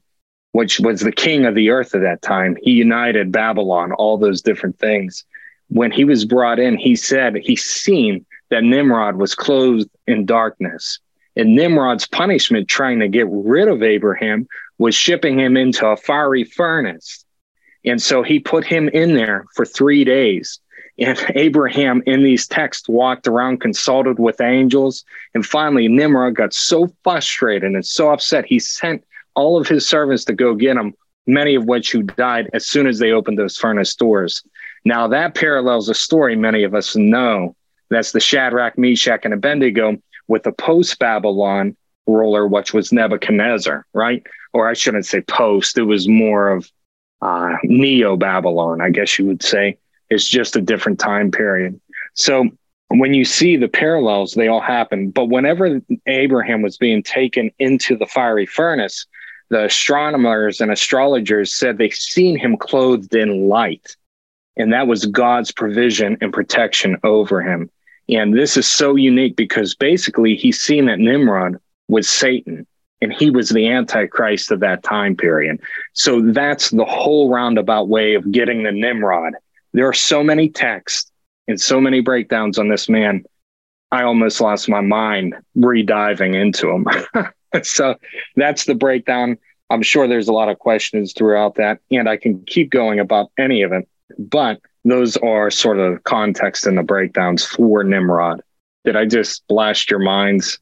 which 0.52 0.80
was 0.80 1.02
the 1.02 1.12
king 1.12 1.46
of 1.46 1.54
the 1.54 1.70
earth 1.70 1.94
at 1.94 2.02
that 2.02 2.22
time. 2.22 2.58
He 2.62 2.72
united 2.72 3.32
Babylon, 3.32 3.92
all 3.92 4.18
those 4.18 4.42
different 4.42 4.80
things. 4.80 5.26
When 5.70 5.92
he 5.92 6.04
was 6.04 6.26
brought 6.26 6.60
in, 6.60 6.78
he 6.78 6.96
said 6.96 7.36
he 7.36 7.56
seen 7.56 8.26
that 8.50 8.64
Nimrod 8.64 9.18
was 9.18 9.36
clothed 9.36 9.90
in 10.08 10.26
darkness. 10.26 11.00
And 11.36 11.56
Nimrod's 11.56 12.08
punishment, 12.08 12.68
trying 12.68 13.00
to 13.00 13.10
get 13.10 13.28
rid 13.30 13.68
of 13.68 13.84
Abraham, 13.84 14.48
was 14.80 14.96
shipping 14.96 15.40
him 15.40 15.56
into 15.56 15.86
a 15.86 15.98
fiery 15.98 16.46
furnace. 16.46 17.26
And 17.86 18.02
so 18.02 18.24
he 18.24 18.40
put 18.40 18.66
him 18.66 18.90
in 18.90 19.14
there 19.14 19.46
for 19.56 19.66
three 19.66 20.04
days. 20.04 20.60
And 21.02 21.20
Abraham 21.36 22.02
in 22.06 22.24
these 22.24 22.48
texts 22.48 22.88
walked 22.88 23.28
around, 23.28 23.60
consulted 23.60 24.20
with 24.20 24.40
angels. 24.40 25.04
And 25.34 25.46
finally, 25.46 25.88
Nimrod 25.88 26.36
got 26.36 26.54
so 26.54 26.94
frustrated 27.04 27.74
and 27.74 27.86
so 27.86 28.12
upset, 28.12 28.46
he 28.46 28.60
sent 28.60 29.04
all 29.36 29.60
of 29.60 29.68
his 29.68 29.88
servants 29.88 30.26
to 30.26 30.34
go 30.34 30.56
get 30.56 30.78
him, 30.78 30.94
many 31.26 31.56
of 31.56 31.66
which 31.66 31.92
who 31.92 32.04
died 32.04 32.50
as 32.54 32.68
soon 32.68 32.88
as 32.88 33.00
they 33.00 33.12
opened 33.12 33.40
those 33.40 33.58
furnace 33.58 33.96
doors. 33.96 34.44
Now, 34.84 35.08
that 35.08 35.36
parallels 35.36 35.90
a 35.90 35.94
story 35.94 36.36
many 36.36 36.64
of 36.64 36.74
us 36.74 36.96
know. 36.96 37.56
That's 37.90 38.12
the 38.12 38.20
Shadrach, 38.20 38.78
Meshach, 38.78 39.22
and 39.26 39.34
Abednego 39.34 39.98
with 40.28 40.44
the 40.44 40.52
post 40.52 40.98
Babylon 41.00 41.76
ruler, 42.08 42.48
which 42.48 42.74
was 42.74 42.92
Nebuchadnezzar, 42.92 43.86
right? 43.94 44.26
Or 44.54 44.68
I 44.68 44.74
shouldn't 44.74 45.06
say 45.06 45.22
post, 45.22 45.78
it 45.78 45.84
was 45.84 46.08
more 46.08 46.50
of 46.50 46.70
uh, 47.22 47.56
Neo 47.64 48.18
Babylon, 48.18 48.82
I 48.82 48.90
guess 48.90 49.20
you 49.20 49.26
would 49.26 49.44
say. 49.44 49.78
It's 50.12 50.28
just 50.28 50.58
a 50.58 50.62
different 50.62 51.00
time 51.00 51.32
period. 51.32 51.80
So 52.14 52.50
when 52.90 53.14
you 53.14 53.24
see 53.24 53.56
the 53.56 53.70
parallels, 53.70 54.34
they 54.34 54.50
all 54.50 54.60
happen. 54.60 55.10
But 55.10 55.30
whenever 55.30 55.82
Abraham 56.06 56.62
was 56.62 56.78
being 56.78 57.02
taken 57.02 57.50
into 57.60 57.96
the 57.98 58.06
fiery 58.06 58.46
furnace, 58.46 59.08
the 59.50 59.66
astronomers 59.66 60.60
and 60.60 60.70
astrologers 60.70 61.56
said 61.56 61.78
they 61.78 61.90
seen 61.90 62.38
him 62.38 62.58
clothed 62.58 63.16
in 63.16 63.48
light. 63.48 63.96
And 64.58 64.74
that 64.74 64.88
was 64.88 65.06
God's 65.06 65.54
provision 65.54 66.18
and 66.20 66.34
protection 66.34 66.98
over 67.04 67.42
him. 67.42 67.70
And 68.10 68.38
this 68.38 68.58
is 68.58 68.70
so 68.70 68.98
unique 68.98 69.38
because 69.38 69.74
basically 69.76 70.36
he's 70.36 70.60
seen 70.60 70.88
that 70.88 71.00
Nimrod 71.00 71.56
was 71.88 72.10
Satan 72.10 72.68
and 73.02 73.14
he 73.14 73.32
was 73.32 73.48
the 73.48 73.70
antichrist 73.70 74.52
of 74.52 74.60
that 74.60 74.84
time 74.84 75.16
period. 75.16 75.62
So 75.94 76.20
that's 76.20 76.70
the 76.70 76.84
whole 76.84 77.32
roundabout 77.32 77.88
way 77.88 78.16
of 78.16 78.30
getting 78.30 78.64
the 78.64 78.74
Nimrod 78.74 79.36
there 79.74 79.88
are 79.88 79.94
so 79.94 80.24
many 80.24 80.50
texts 80.50 81.12
and 81.48 81.60
so 81.60 81.82
many 81.82 82.02
breakdowns 82.02 82.58
on 82.58 82.70
this 82.70 82.90
man. 82.90 83.24
I 83.92 84.04
almost 84.04 84.40
lost 84.40 84.70
my 84.70 84.82
mind 84.82 85.36
rediving 85.58 86.34
into 86.34 86.68
them. 86.68 87.24
so 87.64 87.96
that's 88.36 88.66
the 88.66 88.76
breakdown. 88.76 89.38
I'm 89.70 89.82
sure 89.82 90.08
there's 90.08 90.28
a 90.28 90.34
lot 90.34 90.50
of 90.50 90.60
questions 90.60 91.14
throughout 91.14 91.56
that, 91.56 91.80
and 91.92 92.10
I 92.10 92.18
can 92.18 92.44
keep 92.46 92.72
going 92.72 93.00
about 93.00 93.32
any 93.38 93.62
of 93.64 93.72
it, 93.72 93.88
but 94.18 94.60
those 94.84 95.16
are 95.18 95.50
sort 95.50 95.80
of 95.80 96.04
context 96.04 96.66
and 96.66 96.78
the 96.78 96.84
breakdowns 96.84 97.46
for 97.46 97.84
Nimrod. 97.84 98.42
Did 98.84 98.96
I 98.96 99.06
just 99.06 99.48
blast 99.48 99.90
your 99.90 100.00
minds? 100.00 100.60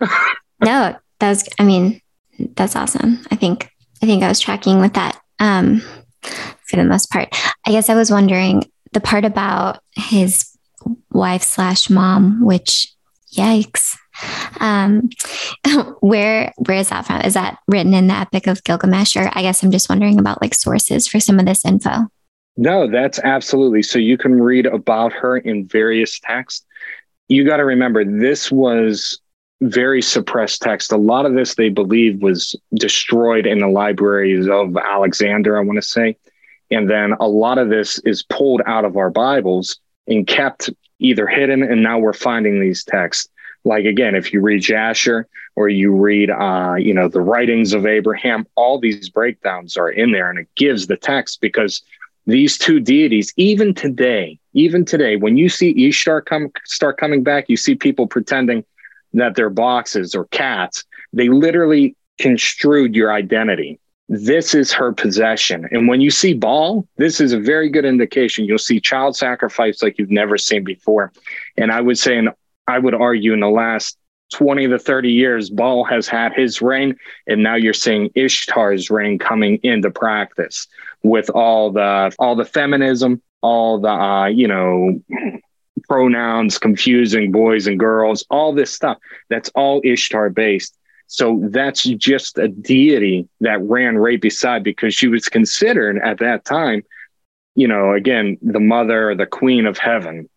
no, 0.64 0.96
that's, 1.18 1.48
I 1.58 1.64
mean, 1.64 2.02
that's 2.56 2.76
awesome. 2.76 3.24
I 3.30 3.36
think, 3.36 3.70
I 4.02 4.06
think 4.06 4.22
I 4.22 4.28
was 4.28 4.40
tracking 4.40 4.80
with 4.80 4.94
that. 4.94 5.20
Um, 5.38 5.82
for 6.70 6.76
the 6.76 6.84
most 6.84 7.10
part. 7.10 7.28
I 7.66 7.72
guess 7.72 7.90
I 7.90 7.94
was 7.94 8.10
wondering 8.10 8.70
the 8.92 9.00
part 9.00 9.24
about 9.24 9.80
his 9.96 10.56
wife 11.12 11.42
slash 11.42 11.90
mom, 11.90 12.44
which 12.44 12.92
yikes. 13.32 13.96
Um, 14.60 15.10
where 16.00 16.52
where 16.58 16.78
is 16.78 16.90
that 16.90 17.06
from? 17.06 17.20
Is 17.22 17.34
that 17.34 17.58
written 17.68 17.94
in 17.94 18.06
the 18.06 18.14
Epic 18.14 18.46
of 18.46 18.64
Gilgamesh? 18.64 19.16
Or 19.16 19.30
I 19.34 19.42
guess 19.42 19.62
I'm 19.62 19.70
just 19.70 19.88
wondering 19.88 20.18
about 20.18 20.40
like 20.42 20.54
sources 20.54 21.06
for 21.06 21.20
some 21.20 21.38
of 21.38 21.46
this 21.46 21.64
info. 21.64 22.06
No, 22.56 22.90
that's 22.90 23.18
absolutely. 23.20 23.82
So 23.82 23.98
you 23.98 24.18
can 24.18 24.40
read 24.40 24.66
about 24.66 25.12
her 25.12 25.38
in 25.38 25.66
various 25.66 26.18
texts. 26.20 26.66
You 27.28 27.44
got 27.46 27.58
to 27.58 27.64
remember, 27.64 28.04
this 28.04 28.50
was 28.50 29.20
very 29.62 30.02
suppressed 30.02 30.62
text. 30.62 30.92
A 30.92 30.96
lot 30.96 31.26
of 31.26 31.34
this, 31.34 31.54
they 31.54 31.68
believe, 31.68 32.22
was 32.22 32.56
destroyed 32.74 33.46
in 33.46 33.60
the 33.60 33.68
libraries 33.68 34.48
of 34.48 34.76
Alexander, 34.76 35.56
I 35.56 35.62
want 35.62 35.76
to 35.76 35.82
say. 35.82 36.16
And 36.70 36.88
then 36.88 37.14
a 37.20 37.28
lot 37.28 37.58
of 37.58 37.68
this 37.68 37.98
is 38.00 38.22
pulled 38.22 38.62
out 38.66 38.84
of 38.84 38.96
our 38.96 39.10
Bibles 39.10 39.78
and 40.06 40.26
kept 40.26 40.70
either 40.98 41.26
hidden, 41.26 41.62
and 41.62 41.82
now 41.82 41.98
we're 41.98 42.12
finding 42.12 42.60
these 42.60 42.84
texts. 42.84 43.28
Like 43.64 43.84
again, 43.84 44.14
if 44.14 44.32
you 44.32 44.40
read 44.40 44.62
Jasher 44.62 45.26
or 45.56 45.68
you 45.68 45.92
read, 45.92 46.30
uh, 46.30 46.74
you 46.78 46.94
know, 46.94 47.08
the 47.08 47.20
writings 47.20 47.72
of 47.72 47.86
Abraham, 47.86 48.46
all 48.54 48.78
these 48.78 49.10
breakdowns 49.10 49.76
are 49.76 49.90
in 49.90 50.12
there, 50.12 50.30
and 50.30 50.38
it 50.38 50.48
gives 50.56 50.86
the 50.86 50.96
text 50.96 51.40
because 51.40 51.82
these 52.26 52.56
two 52.56 52.80
deities, 52.80 53.32
even 53.36 53.74
today, 53.74 54.38
even 54.54 54.84
today, 54.84 55.16
when 55.16 55.36
you 55.36 55.48
see 55.48 55.88
Ishtar 55.88 56.22
come 56.22 56.50
start 56.64 56.98
coming 56.98 57.22
back, 57.22 57.48
you 57.48 57.56
see 57.56 57.74
people 57.74 58.06
pretending 58.06 58.64
that 59.12 59.34
they're 59.34 59.50
boxes 59.50 60.14
or 60.14 60.26
cats. 60.26 60.84
They 61.12 61.28
literally 61.28 61.96
construed 62.18 62.94
your 62.94 63.12
identity 63.12 63.80
this 64.10 64.56
is 64.56 64.72
her 64.72 64.92
possession. 64.92 65.68
And 65.70 65.86
when 65.86 66.00
you 66.00 66.10
see 66.10 66.34
Baal, 66.34 66.84
this 66.96 67.20
is 67.20 67.32
a 67.32 67.38
very 67.38 67.70
good 67.70 67.84
indication. 67.84 68.44
You'll 68.44 68.58
see 68.58 68.80
child 68.80 69.16
sacrifice 69.16 69.84
like 69.84 69.98
you've 69.98 70.10
never 70.10 70.36
seen 70.36 70.64
before. 70.64 71.12
And 71.56 71.70
I 71.70 71.80
would 71.80 71.96
say, 71.96 72.18
and 72.18 72.30
I 72.66 72.80
would 72.80 72.94
argue 72.94 73.32
in 73.32 73.38
the 73.38 73.48
last 73.48 73.96
20 74.32 74.66
to 74.66 74.80
30 74.80 75.12
years, 75.12 75.48
Baal 75.48 75.84
has 75.84 76.08
had 76.08 76.32
his 76.34 76.60
reign. 76.60 76.96
And 77.28 77.44
now 77.44 77.54
you're 77.54 77.72
seeing 77.72 78.10
Ishtar's 78.16 78.90
reign 78.90 79.16
coming 79.20 79.60
into 79.62 79.92
practice 79.92 80.66
with 81.04 81.30
all 81.30 81.70
the, 81.70 82.12
all 82.18 82.34
the 82.34 82.44
feminism, 82.44 83.22
all 83.42 83.78
the, 83.78 83.90
uh, 83.90 84.26
you 84.26 84.48
know, 84.48 85.00
pronouns 85.84 86.58
confusing 86.58 87.30
boys 87.30 87.68
and 87.68 87.78
girls, 87.78 88.24
all 88.28 88.52
this 88.52 88.72
stuff. 88.72 88.98
That's 89.28 89.50
all 89.50 89.80
Ishtar 89.84 90.30
based. 90.30 90.76
So 91.10 91.40
that's 91.50 91.82
just 91.82 92.38
a 92.38 92.46
deity 92.46 93.28
that 93.40 93.60
ran 93.62 93.98
right 93.98 94.20
beside 94.20 94.62
because 94.62 94.94
she 94.94 95.08
was 95.08 95.28
considered 95.28 95.98
at 96.04 96.20
that 96.20 96.44
time, 96.44 96.84
you 97.56 97.66
know, 97.66 97.92
again, 97.92 98.38
the 98.40 98.60
mother, 98.60 99.16
the 99.16 99.26
queen 99.26 99.66
of 99.66 99.76
heaven. 99.76 100.28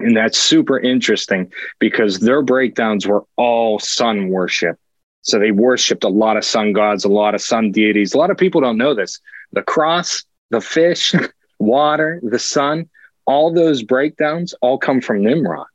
And 0.00 0.14
that's 0.14 0.36
super 0.36 0.78
interesting 0.78 1.50
because 1.78 2.18
their 2.18 2.42
breakdowns 2.42 3.06
were 3.06 3.24
all 3.36 3.78
sun 3.78 4.28
worship. 4.28 4.78
So 5.22 5.38
they 5.38 5.50
worshiped 5.50 6.04
a 6.04 6.08
lot 6.08 6.36
of 6.36 6.44
sun 6.44 6.74
gods, 6.74 7.06
a 7.06 7.08
lot 7.08 7.34
of 7.34 7.40
sun 7.40 7.72
deities. 7.72 8.12
A 8.12 8.18
lot 8.18 8.30
of 8.30 8.36
people 8.36 8.60
don't 8.60 8.76
know 8.76 8.94
this. 8.94 9.18
The 9.52 9.62
cross, 9.62 10.24
the 10.50 10.60
fish, 10.60 11.14
water, 11.58 12.20
the 12.22 12.38
sun, 12.38 12.90
all 13.24 13.50
those 13.50 13.82
breakdowns 13.82 14.52
all 14.60 14.76
come 14.76 15.00
from 15.00 15.24
Nimrod. 15.24 15.66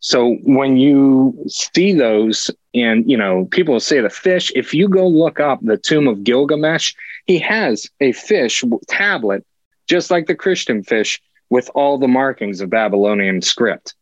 So 0.00 0.36
when 0.44 0.76
you 0.76 1.38
see 1.46 1.92
those, 1.92 2.50
and 2.74 3.08
you 3.08 3.16
know, 3.16 3.44
people 3.46 3.78
say 3.80 4.00
the 4.00 4.10
fish, 4.10 4.50
if 4.54 4.72
you 4.72 4.88
go 4.88 5.06
look 5.06 5.38
up 5.40 5.60
the 5.62 5.76
tomb 5.76 6.08
of 6.08 6.24
Gilgamesh, 6.24 6.94
he 7.26 7.38
has 7.38 7.88
a 8.00 8.12
fish 8.12 8.64
tablet, 8.88 9.44
just 9.86 10.10
like 10.10 10.26
the 10.26 10.34
Christian 10.34 10.82
fish, 10.82 11.20
with 11.50 11.70
all 11.74 11.98
the 11.98 12.08
markings 12.08 12.60
of 12.60 12.70
Babylonian 12.70 13.42
script. 13.42 13.94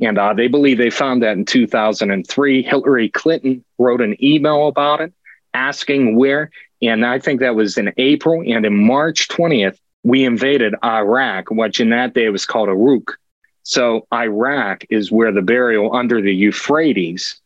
And 0.00 0.18
uh, 0.18 0.34
they 0.34 0.48
believe 0.48 0.78
they 0.78 0.90
found 0.90 1.22
that 1.22 1.36
in 1.36 1.44
2003. 1.44 2.62
Hillary 2.62 3.08
Clinton 3.10 3.64
wrote 3.78 4.00
an 4.00 4.16
email 4.24 4.68
about 4.68 5.00
it, 5.00 5.12
asking 5.52 6.16
where. 6.16 6.50
And 6.80 7.04
I 7.04 7.18
think 7.18 7.40
that 7.40 7.54
was 7.54 7.76
in 7.76 7.92
April. 7.98 8.42
And 8.46 8.64
in 8.64 8.86
March 8.86 9.28
20th, 9.28 9.78
we 10.02 10.24
invaded 10.24 10.74
Iraq, 10.82 11.50
which 11.50 11.78
in 11.78 11.90
that 11.90 12.14
day 12.14 12.28
was 12.30 12.46
called 12.46 12.68
Uruk. 12.68 13.16
So 13.62 14.06
Iraq 14.12 14.84
is 14.90 15.12
where 15.12 15.32
the 15.32 15.42
burial 15.42 15.94
under 15.94 16.20
the 16.20 16.34
Euphrates. 16.34 17.38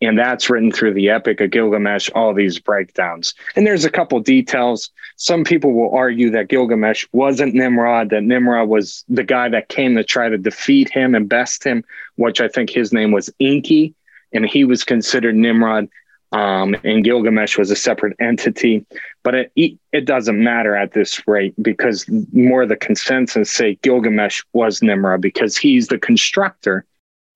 And 0.00 0.18
that's 0.18 0.50
written 0.50 0.70
through 0.70 0.94
the 0.94 1.08
Epic 1.08 1.40
of 1.40 1.50
Gilgamesh, 1.50 2.10
all 2.14 2.34
these 2.34 2.58
breakdowns. 2.58 3.32
And 3.56 3.66
there's 3.66 3.86
a 3.86 3.90
couple 3.90 4.20
details. 4.20 4.90
Some 5.16 5.44
people 5.44 5.72
will 5.72 5.94
argue 5.94 6.30
that 6.30 6.48
Gilgamesh 6.48 7.06
wasn't 7.12 7.54
Nimrod, 7.54 8.10
that 8.10 8.24
Nimrod 8.24 8.68
was 8.68 9.04
the 9.08 9.22
guy 9.22 9.48
that 9.48 9.68
came 9.68 9.94
to 9.96 10.04
try 10.04 10.28
to 10.28 10.36
defeat 10.36 10.90
him 10.90 11.14
and 11.14 11.28
best 11.28 11.64
him, 11.64 11.84
which 12.16 12.40
I 12.40 12.48
think 12.48 12.68
his 12.68 12.92
name 12.92 13.12
was 13.12 13.32
Enki, 13.40 13.94
and 14.32 14.44
he 14.44 14.64
was 14.64 14.84
considered 14.84 15.36
Nimrod. 15.36 15.88
Um, 16.32 16.74
and 16.82 17.04
Gilgamesh 17.04 17.56
was 17.56 17.70
a 17.70 17.76
separate 17.76 18.16
entity, 18.18 18.84
but 19.22 19.34
it 19.34 19.52
it 19.92 20.04
doesn't 20.04 20.42
matter 20.42 20.74
at 20.74 20.92
this 20.92 21.22
rate 21.28 21.54
because 21.62 22.06
more 22.32 22.66
the 22.66 22.76
consensus 22.76 23.52
say 23.52 23.78
Gilgamesh 23.82 24.42
was 24.52 24.82
Nimrod 24.82 25.20
because 25.20 25.56
he's 25.56 25.88
the 25.88 25.98
constructor 25.98 26.84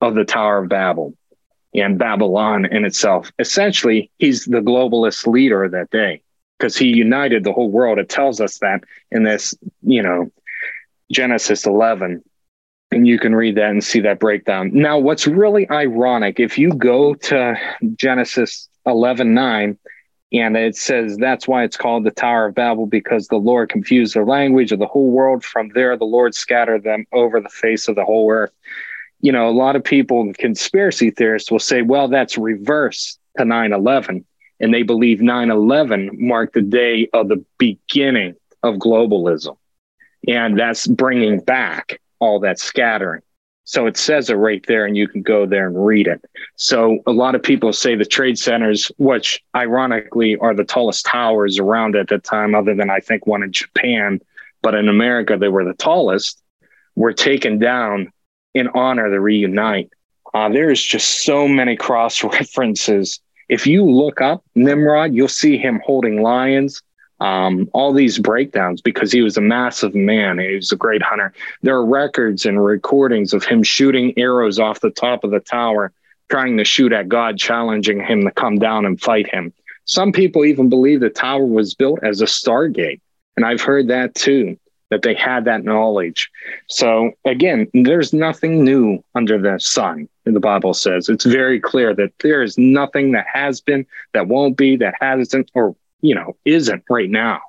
of 0.01 0.15
the 0.15 0.25
Tower 0.25 0.63
of 0.63 0.69
Babel 0.69 1.13
and 1.73 1.97
Babylon 1.97 2.65
in 2.65 2.85
itself. 2.85 3.31
Essentially, 3.39 4.11
he's 4.17 4.45
the 4.45 4.59
globalist 4.59 5.27
leader 5.27 5.63
of 5.63 5.71
that 5.71 5.91
day 5.91 6.21
because 6.57 6.77
he 6.77 6.87
united 6.87 7.43
the 7.43 7.53
whole 7.53 7.69
world. 7.69 7.99
It 7.99 8.09
tells 8.09 8.41
us 8.41 8.59
that 8.59 8.83
in 9.11 9.23
this, 9.23 9.55
you 9.81 10.03
know, 10.03 10.31
Genesis 11.11 11.65
11. 11.65 12.23
And 12.91 13.07
you 13.07 13.19
can 13.19 13.35
read 13.35 13.55
that 13.55 13.69
and 13.69 13.83
see 13.83 13.99
that 14.01 14.19
breakdown. 14.19 14.71
Now, 14.73 14.97
what's 14.97 15.27
really 15.27 15.69
ironic, 15.69 16.39
if 16.39 16.57
you 16.57 16.73
go 16.73 17.13
to 17.13 17.55
Genesis 17.95 18.68
11 18.85 19.33
9, 19.33 19.77
and 20.31 20.57
it 20.57 20.75
says 20.75 21.17
that's 21.17 21.47
why 21.47 21.63
it's 21.63 21.77
called 21.77 22.03
the 22.03 22.11
Tower 22.11 22.47
of 22.47 22.55
Babel, 22.55 22.85
because 22.85 23.27
the 23.27 23.37
Lord 23.37 23.69
confused 23.69 24.13
their 24.13 24.25
language 24.25 24.71
of 24.71 24.79
the 24.79 24.87
whole 24.87 25.09
world. 25.09 25.43
From 25.43 25.69
there, 25.69 25.97
the 25.97 26.05
Lord 26.05 26.35
scattered 26.35 26.83
them 26.83 27.05
over 27.11 27.39
the 27.39 27.49
face 27.49 27.87
of 27.87 27.95
the 27.95 28.05
whole 28.05 28.31
earth 28.31 28.51
you 29.21 29.31
know, 29.31 29.49
a 29.49 29.51
lot 29.51 29.75
of 29.75 29.83
people, 29.83 30.31
conspiracy 30.37 31.11
theorists, 31.11 31.51
will 31.51 31.59
say, 31.59 31.81
well, 31.81 32.07
that's 32.07 32.37
reverse 32.37 33.17
to 33.37 33.45
9 33.45 33.73
11. 33.73 34.25
And 34.61 34.73
they 34.73 34.83
believe 34.83 35.21
9 35.21 35.49
11 35.49 36.11
marked 36.13 36.53
the 36.53 36.61
day 36.61 37.09
of 37.13 37.27
the 37.27 37.43
beginning 37.57 38.35
of 38.63 38.75
globalism. 38.75 39.57
And 40.27 40.57
that's 40.57 40.87
bringing 40.87 41.39
back 41.39 41.99
all 42.19 42.41
that 42.41 42.59
scattering. 42.59 43.21
So 43.69 43.85
it 43.85 43.97
says 43.97 44.31
it 44.31 44.33
right 44.33 44.65
there, 44.67 44.87
and 44.87 44.97
you 44.97 45.07
can 45.07 45.21
go 45.21 45.45
there 45.45 45.67
and 45.67 45.85
read 45.85 46.07
it. 46.07 46.25
So 46.55 47.03
a 47.05 47.11
lot 47.11 47.35
of 47.35 47.43
people 47.43 47.71
say 47.71 47.93
the 47.93 48.03
trade 48.03 48.39
centers, 48.39 48.91
which 48.97 49.43
ironically 49.55 50.35
are 50.37 50.55
the 50.55 50.63
tallest 50.63 51.05
towers 51.05 51.59
around 51.59 51.95
at 51.95 52.07
the 52.07 52.17
time, 52.17 52.55
other 52.55 52.73
than 52.73 52.89
I 52.89 52.99
think 52.99 53.27
one 53.27 53.43
in 53.43 53.51
Japan, 53.51 54.21
but 54.63 54.73
in 54.73 54.89
America, 54.89 55.37
they 55.37 55.49
were 55.49 55.63
the 55.63 55.75
tallest, 55.75 56.41
were 56.95 57.13
taken 57.13 57.59
down 57.59 58.11
in 58.55 58.69
honor 58.69 59.07
to 59.07 59.21
reunite. 59.21 59.91
Uh, 60.33 60.49
there's 60.49 60.81
just 60.81 61.23
so 61.23 61.47
many 61.47 61.75
cross 61.75 62.23
references. 62.23 63.19
If 63.49 63.67
you 63.67 63.85
look 63.85 64.19
up 64.19 64.43
Nimrod, 64.55 65.13
you'll 65.13 65.27
see 65.27 65.59
him 65.59 65.79
holding 65.85 66.23
lions, 66.23 66.81
um, 67.19 67.69
all 67.73 67.93
these 67.93 68.17
breakdowns 68.19 68.81
because 68.81 69.11
he 69.11 69.21
was 69.21 69.37
a 69.37 69.41
massive 69.41 69.93
man. 69.93 70.39
He 70.39 70.55
was 70.55 70.71
a 70.71 70.77
great 70.77 71.01
hunter. 71.01 71.33
There 71.61 71.75
are 71.75 71.85
records 71.85 72.45
and 72.45 72.63
recordings 72.63 73.33
of 73.33 73.43
him 73.43 73.63
shooting 73.63 74.13
arrows 74.17 74.59
off 74.59 74.79
the 74.79 74.89
top 74.89 75.23
of 75.23 75.31
the 75.31 75.39
tower, 75.39 75.91
trying 76.29 76.57
to 76.57 76.65
shoot 76.65 76.93
at 76.93 77.09
God, 77.09 77.37
challenging 77.37 77.99
him 77.99 78.23
to 78.23 78.31
come 78.31 78.57
down 78.57 78.85
and 78.85 78.99
fight 78.99 79.27
him. 79.27 79.53
Some 79.85 80.11
people 80.11 80.45
even 80.45 80.69
believe 80.69 80.99
the 80.99 81.09
tower 81.09 81.45
was 81.45 81.73
built 81.73 81.99
as 82.03 82.21
a 82.21 82.25
stargate. 82.25 83.01
And 83.35 83.45
I've 83.45 83.61
heard 83.61 83.87
that 83.87 84.15
too 84.15 84.57
that 84.89 85.01
they 85.03 85.13
had 85.13 85.45
that 85.45 85.63
knowledge. 85.63 86.29
So 86.67 87.11
again, 87.25 87.67
there's 87.73 88.11
nothing 88.11 88.63
new 88.63 89.03
under 89.15 89.39
the 89.39 89.59
sun. 89.59 90.09
The 90.25 90.39
Bible 90.39 90.73
says 90.73 91.09
it's 91.09 91.25
very 91.25 91.59
clear 91.59 91.93
that 91.95 92.11
there 92.19 92.43
is 92.43 92.57
nothing 92.57 93.11
that 93.13 93.25
has 93.31 93.61
been, 93.61 93.85
that 94.13 94.27
won't 94.27 94.57
be, 94.57 94.75
that 94.77 94.95
hasn't, 94.99 95.49
or 95.53 95.75
you 96.01 96.15
know, 96.15 96.35
isn't 96.45 96.83
right 96.89 97.09
now. 97.09 97.41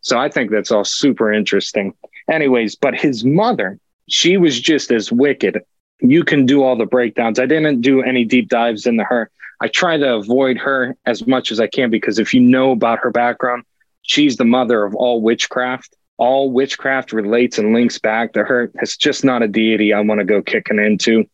So 0.00 0.18
I 0.18 0.28
think 0.28 0.50
that's 0.50 0.70
all 0.70 0.84
super 0.84 1.32
interesting. 1.32 1.94
Anyways, 2.30 2.76
but 2.76 2.94
his 2.94 3.24
mother, 3.24 3.78
she 4.08 4.36
was 4.36 4.60
just 4.60 4.90
as 4.90 5.10
wicked. 5.10 5.60
You 6.00 6.24
can 6.24 6.46
do 6.46 6.62
all 6.62 6.76
the 6.76 6.86
breakdowns. 6.86 7.38
I 7.38 7.46
didn't 7.46 7.80
do 7.80 8.02
any 8.02 8.24
deep 8.24 8.48
dives 8.48 8.86
into 8.86 9.04
her. 9.04 9.30
I 9.60 9.68
try 9.68 9.96
to 9.96 10.14
avoid 10.14 10.56
her 10.58 10.96
as 11.04 11.26
much 11.26 11.50
as 11.50 11.58
I 11.58 11.66
can 11.66 11.90
because 11.90 12.18
if 12.18 12.32
you 12.32 12.40
know 12.40 12.70
about 12.70 13.00
her 13.00 13.10
background, 13.10 13.64
she's 14.02 14.36
the 14.36 14.44
mother 14.44 14.84
of 14.84 14.94
all 14.94 15.20
witchcraft 15.20 15.96
all 16.18 16.50
witchcraft 16.50 17.12
relates 17.12 17.58
and 17.58 17.72
links 17.72 17.98
back 17.98 18.32
to 18.32 18.44
her. 18.44 18.70
It's 18.82 18.96
just 18.96 19.24
not 19.24 19.42
a 19.42 19.48
deity 19.48 19.94
I 19.94 20.00
want 20.00 20.18
to 20.18 20.24
go 20.24 20.42
kicking 20.42 20.78
into. 20.78 21.24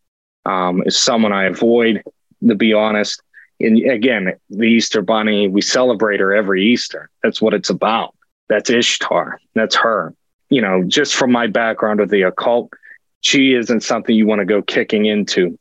Um, 0.44 0.82
it's 0.84 1.00
someone 1.00 1.32
I 1.32 1.44
avoid, 1.44 2.02
to 2.46 2.54
be 2.54 2.74
honest. 2.74 3.22
And 3.60 3.78
again, 3.90 4.32
the 4.50 4.64
Easter 4.64 5.02
Bunny, 5.02 5.48
we 5.48 5.60
celebrate 5.60 6.20
her 6.20 6.34
every 6.34 6.64
Easter. 6.64 7.08
That's 7.22 7.40
what 7.40 7.54
it's 7.54 7.70
about. 7.70 8.14
That's 8.48 8.70
Ishtar. 8.70 9.40
That's 9.54 9.76
her. 9.76 10.14
You 10.50 10.60
know, 10.60 10.84
just 10.84 11.14
from 11.14 11.32
my 11.32 11.46
background 11.46 12.00
of 12.00 12.10
the 12.10 12.22
occult, 12.22 12.72
she 13.20 13.54
isn't 13.54 13.82
something 13.82 14.14
you 14.14 14.26
want 14.26 14.40
to 14.40 14.44
go 14.44 14.60
kicking 14.60 15.06
into. 15.06 15.58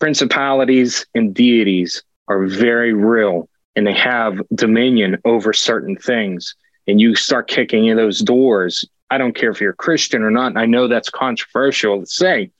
Principalities 0.00 1.06
and 1.14 1.32
deities 1.32 2.02
are 2.28 2.46
very 2.46 2.92
real 2.92 3.48
and 3.76 3.86
they 3.86 3.94
have 3.94 4.40
dominion 4.54 5.18
over 5.24 5.52
certain 5.52 5.96
things 5.96 6.54
and 6.86 7.00
you 7.00 7.14
start 7.14 7.48
kicking 7.48 7.86
in 7.86 7.96
those 7.96 8.20
doors, 8.20 8.84
I 9.10 9.18
don't 9.18 9.34
care 9.34 9.50
if 9.50 9.60
you're 9.60 9.72
Christian 9.72 10.22
or 10.22 10.30
not. 10.30 10.56
I 10.56 10.66
know 10.66 10.88
that's 10.88 11.10
controversial 11.10 12.00
to 12.00 12.06
say, 12.06 12.50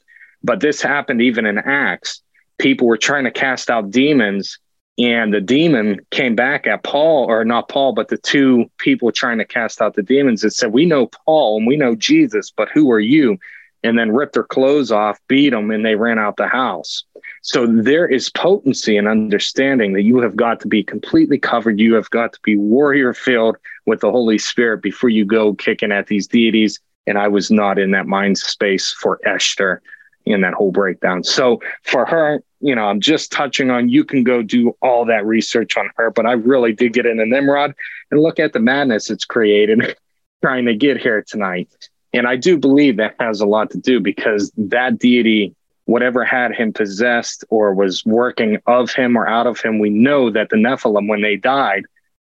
but 0.42 0.61
this 0.61 0.81
happened 0.81 1.20
even 1.20 1.47
in 1.47 1.59
Acts. 1.59 2.23
People 2.59 2.87
were 2.87 2.97
trying 2.97 3.25
to 3.25 3.31
cast 3.31 3.70
out 3.70 3.90
demons, 3.90 4.59
and 4.98 5.35
the 5.35 5.40
demon 5.40 6.00
came 6.11 6.37
back 6.37 6.66
at 6.66 6.85
Paul, 6.85 7.26
or 7.28 7.44
not 7.44 7.68
Paul, 7.68 7.94
but 7.94 8.09
the 8.09 8.16
two 8.16 8.70
people 8.78 9.11
trying 9.11 9.38
to 9.38 9.44
cast 9.44 9.83
out 9.83 9.94
the 9.94 10.02
demons. 10.02 10.44
It 10.44 10.52
said, 10.52 10.72
We 10.72 10.87
know 10.87 11.09
Paul 11.26 11.59
and 11.59 11.66
we 11.66 11.76
know 11.76 11.96
Jesus, 11.96 12.52
but 12.57 12.68
who 12.68 12.90
are 12.92 13.00
you? 13.00 13.38
And 13.83 13.98
then 13.98 14.12
ripped 14.12 14.35
their 14.35 14.44
clothes 14.44 14.90
off, 14.90 15.18
beat 15.28 15.50
them, 15.50 15.70
and 15.70 15.85
they 15.85 15.96
ran 15.96 16.18
out 16.18 16.37
the 16.37 16.46
house. 16.46 17.04
So 17.42 17.66
there 17.66 18.07
is 18.07 18.30
potency 18.30 18.96
and 18.96 19.07
understanding 19.07 19.92
that 19.92 20.04
you 20.04 20.20
have 20.20 20.37
got 20.37 20.61
to 20.61 20.68
be 20.68 20.83
completely 20.83 21.38
covered. 21.38 21.78
You 21.78 21.94
have 21.94 22.09
got 22.11 22.33
to 22.33 22.40
be 22.42 22.57
warrior 22.57 23.12
filled 23.12 23.57
with 23.85 24.00
the 24.00 24.11
Holy 24.11 24.38
Spirit 24.38 24.80
before 24.80 25.11
you 25.11 25.26
go 25.26 25.54
kicking 25.54 25.92
at 25.92 26.07
these 26.07 26.26
deities. 26.26 26.80
And 27.07 27.18
I 27.18 27.28
was 27.28 27.50
not 27.50 27.78
in 27.78 27.90
that 27.90 28.07
mind 28.07 28.38
space 28.38 28.92
for 28.92 29.20
Ishtar 29.26 29.83
in 30.24 30.40
that 30.40 30.54
whole 30.54 30.72
breakdown. 30.72 31.22
So 31.22 31.61
for 31.83 32.07
her, 32.07 32.42
you 32.64 32.74
know, 32.74 32.87
I'm 32.87 33.00
just 33.00 33.31
touching 33.31 33.70
on 33.70 33.88
you 33.88 34.05
can 34.05 34.24
go 34.24 34.42
do 34.42 34.77
all 34.81 35.05
that 35.07 35.27
research 35.27 35.77
on 35.77 35.90
her, 35.96 36.11
but 36.11 36.27
I 36.27 36.33
really 36.33 36.72
did 36.72 36.92
get 36.94 37.07
into 37.07 37.27
Nimrod 37.27 37.74
and 38.11 38.20
look 38.20 38.38
at 38.38 38.53
the 38.53 38.61
madness 38.61 39.11
it's 39.11 39.24
created 39.24 39.96
trying 40.42 40.64
to 40.66 40.74
get 40.74 40.96
here 40.96 41.22
tonight. 41.27 41.68
And 42.12 42.27
I 42.27 42.37
do 42.37 42.57
believe 42.59 42.96
that 42.96 43.16
has 43.20 43.40
a 43.40 43.46
lot 43.46 43.70
to 43.72 43.79
do 43.79 44.00
because 44.00 44.50
that 44.57 44.98
deity 44.98 45.55
whatever 45.87 46.24
had 46.24 46.55
him 46.55 46.72
possessed 46.72 47.44
or 47.50 47.74
was 47.74 48.05
working 48.05 48.59
of 48.66 48.92
him 48.92 49.16
or 49.16 49.27
out 49.27 49.46
of 49.46 49.61
him, 49.61 49.79
we 49.79 49.90
know 49.90 50.31
that 50.31 50.48
the 50.48 50.57
Nephilim, 50.57 51.09
when 51.09 51.20
they 51.20 51.37
died 51.37 51.85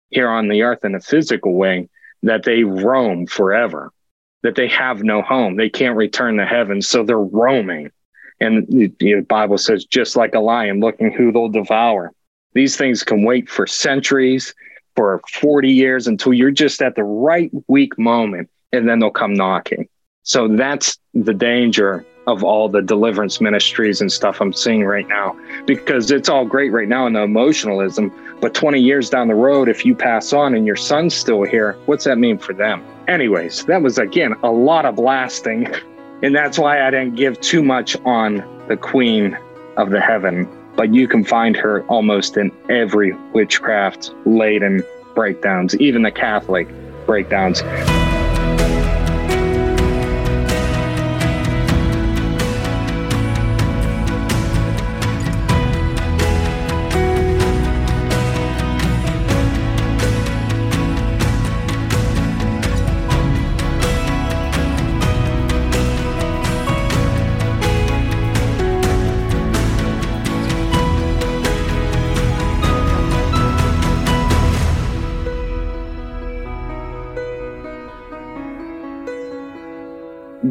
here 0.09 0.29
on 0.29 0.47
the 0.47 0.63
earth 0.63 0.83
in 0.83 0.95
a 0.95 0.99
physical 0.99 1.53
way, 1.53 1.89
that 2.23 2.43
they 2.43 2.63
roam 2.63 3.27
forever, 3.27 3.91
that 4.41 4.55
they 4.55 4.67
have 4.67 5.03
no 5.03 5.21
home. 5.21 5.55
They 5.55 5.69
can't 5.69 5.97
return 5.97 6.37
to 6.37 6.45
heaven. 6.45 6.81
So 6.81 7.03
they're 7.03 7.19
roaming. 7.19 7.91
And 8.43 8.67
the 8.67 9.21
Bible 9.21 9.57
says, 9.57 9.85
just 9.85 10.17
like 10.17 10.35
a 10.35 10.39
lion 10.39 10.81
looking 10.81 11.13
who 11.13 11.31
they'll 11.31 11.47
devour. 11.47 12.11
These 12.53 12.75
things 12.75 13.01
can 13.01 13.23
wait 13.23 13.49
for 13.49 13.65
centuries, 13.65 14.53
for 14.97 15.21
40 15.31 15.69
years 15.69 16.07
until 16.07 16.33
you're 16.33 16.51
just 16.51 16.81
at 16.81 16.95
the 16.95 17.03
right 17.03 17.49
weak 17.67 17.97
moment, 17.97 18.49
and 18.73 18.87
then 18.87 18.99
they'll 18.99 19.11
come 19.11 19.33
knocking. 19.33 19.87
So 20.23 20.49
that's 20.49 20.97
the 21.13 21.33
danger 21.33 22.05
of 22.27 22.43
all 22.43 22.67
the 22.67 22.81
deliverance 22.81 23.39
ministries 23.39 24.01
and 24.01 24.11
stuff 24.11 24.41
I'm 24.41 24.53
seeing 24.53 24.83
right 24.83 25.07
now 25.07 25.37
because 25.65 26.11
it's 26.11 26.29
all 26.29 26.45
great 26.45 26.71
right 26.71 26.87
now 26.87 27.07
in 27.07 27.13
the 27.13 27.21
emotionalism. 27.21 28.11
But 28.41 28.53
20 28.53 28.79
years 28.79 29.09
down 29.09 29.29
the 29.29 29.35
road, 29.35 29.69
if 29.69 29.85
you 29.85 29.95
pass 29.95 30.33
on 30.33 30.53
and 30.53 30.65
your 30.65 30.75
son's 30.75 31.13
still 31.13 31.43
here, 31.43 31.77
what's 31.85 32.05
that 32.05 32.17
mean 32.17 32.37
for 32.37 32.53
them? 32.53 32.83
Anyways, 33.07 33.65
that 33.65 33.81
was 33.81 33.97
again 33.97 34.35
a 34.43 34.51
lot 34.51 34.85
of 34.85 34.95
blasting. 34.95 35.73
And 36.23 36.33
that's 36.33 36.57
why 36.57 36.81
I 36.81 36.89
didn't 36.89 37.15
give 37.15 37.39
too 37.41 37.61
much 37.61 37.97
on 38.05 38.37
the 38.69 38.77
Queen 38.77 39.37
of 39.75 39.89
the 39.89 39.99
Heaven. 39.99 40.47
But 40.77 40.93
you 40.93 41.05
can 41.05 41.25
find 41.25 41.53
her 41.57 41.83
almost 41.87 42.37
in 42.37 42.49
every 42.69 43.11
witchcraft 43.33 44.11
laden 44.25 44.83
breakdowns, 45.15 45.75
even 45.75 46.01
the 46.01 46.11
Catholic 46.11 46.69
breakdowns. 47.05 47.61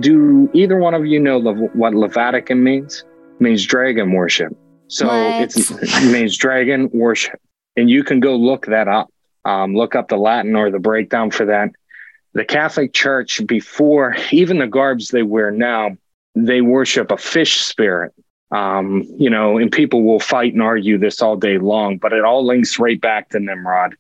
Do 0.01 0.51
either 0.53 0.79
one 0.79 0.95
of 0.95 1.07
you 1.07 1.21
know 1.21 1.39
what 1.41 1.93
Levatican 1.93 2.61
means? 2.61 3.05
It 3.35 3.41
means 3.41 3.67
dragon 3.67 4.13
worship. 4.13 4.57
So 4.89 5.09
it 5.11 6.13
means 6.13 6.37
dragon 6.37 6.91
worship. 6.93 7.41
And 7.77 7.89
you 7.89 8.05
can 8.05 8.21
go 8.21 8.37
look 8.37 8.67
that 8.67 8.89
up. 8.89 9.11
Um, 9.45 9.75
look 9.75 9.95
up 9.95 10.09
the 10.09 10.17
Latin 10.17 10.55
or 10.55 10.71
the 10.71 10.79
breakdown 10.79 11.31
for 11.31 11.47
that. 11.47 11.71
The 12.35 12.45
Catholic 12.45 12.93
Church, 12.93 13.45
before 13.47 14.17
even 14.31 14.59
the 14.59 14.67
garbs 14.67 15.09
they 15.09 15.23
wear 15.23 15.51
now, 15.51 15.97
they 16.35 16.61
worship 16.61 17.11
a 17.11 17.17
fish 17.17 17.61
spirit. 17.61 18.13
Um, 18.51 19.03
you 19.17 19.31
know, 19.31 19.57
and 19.57 19.73
people 19.73 20.03
will 20.03 20.21
fight 20.21 20.53
and 20.53 20.63
argue 20.63 20.99
this 20.99 21.23
all 21.23 21.37
day 21.37 21.59
long, 21.59 21.97
but 21.97 22.13
it 22.13 22.25
all 22.25 22.47
links 22.47 22.79
right 22.79 23.01
back 23.01 23.31
to 23.31 23.41
Nimrod. 23.41 23.97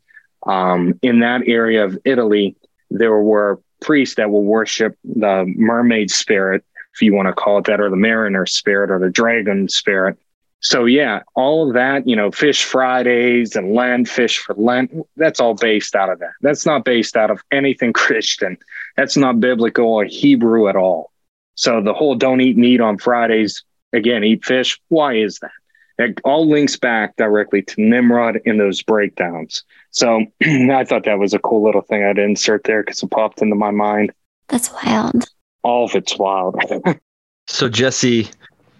Um, 0.46 0.98
in 1.02 1.20
that 1.20 1.42
area 1.46 1.84
of 1.84 1.98
Italy, 2.04 2.56
there 2.90 3.18
were 3.18 3.60
priests 3.82 4.16
that 4.16 4.30
will 4.30 4.44
worship 4.44 4.96
the 5.04 5.44
mermaid 5.56 6.10
spirit, 6.10 6.64
if 6.94 7.02
you 7.02 7.14
want 7.14 7.28
to 7.28 7.32
call 7.32 7.58
it 7.58 7.64
that, 7.66 7.80
or 7.80 7.90
the 7.90 7.96
mariner 7.96 8.46
spirit 8.46 8.90
or 8.90 8.98
the 8.98 9.10
dragon 9.10 9.68
spirit. 9.68 10.18
So 10.60 10.84
yeah, 10.84 11.22
all 11.34 11.68
of 11.68 11.74
that, 11.74 12.06
you 12.06 12.14
know, 12.14 12.30
fish 12.30 12.64
Fridays 12.64 13.56
and 13.56 13.74
Lent, 13.74 14.08
fish 14.08 14.38
for 14.38 14.54
Lent, 14.54 14.92
that's 15.16 15.40
all 15.40 15.54
based 15.54 15.96
out 15.96 16.08
of 16.08 16.20
that. 16.20 16.30
That's 16.40 16.64
not 16.64 16.84
based 16.84 17.16
out 17.16 17.32
of 17.32 17.42
anything 17.50 17.92
Christian. 18.04 18.56
That's 18.96 19.16
not 19.16 19.40
biblical 19.40 19.86
or 19.86 20.04
Hebrew 20.04 20.68
at 20.68 20.76
all. 20.76 21.10
So 21.56 21.82
the 21.82 21.92
whole 21.92 22.14
don't 22.14 22.40
eat 22.40 22.56
meat 22.56 22.80
on 22.80 22.98
Fridays, 22.98 23.64
again, 23.92 24.22
eat 24.22 24.44
fish. 24.44 24.80
Why 24.88 25.16
is 25.16 25.40
that? 25.40 25.50
It 25.98 26.20
all 26.24 26.48
links 26.48 26.76
back 26.76 27.16
directly 27.16 27.62
to 27.62 27.80
Nimrod 27.80 28.40
in 28.44 28.56
those 28.56 28.82
breakdowns. 28.82 29.64
So 29.92 30.24
I 30.42 30.84
thought 30.84 31.04
that 31.04 31.18
was 31.18 31.34
a 31.34 31.38
cool 31.38 31.62
little 31.62 31.82
thing 31.82 32.02
I'd 32.02 32.18
insert 32.18 32.64
there 32.64 32.82
because 32.82 33.02
it 33.02 33.10
popped 33.10 33.40
into 33.40 33.54
my 33.54 33.70
mind. 33.70 34.12
That's 34.48 34.72
wild. 34.72 35.24
All 35.62 35.84
of 35.84 35.94
it's 35.94 36.18
wild. 36.18 36.60
so 37.46 37.68
Jesse, 37.68 38.28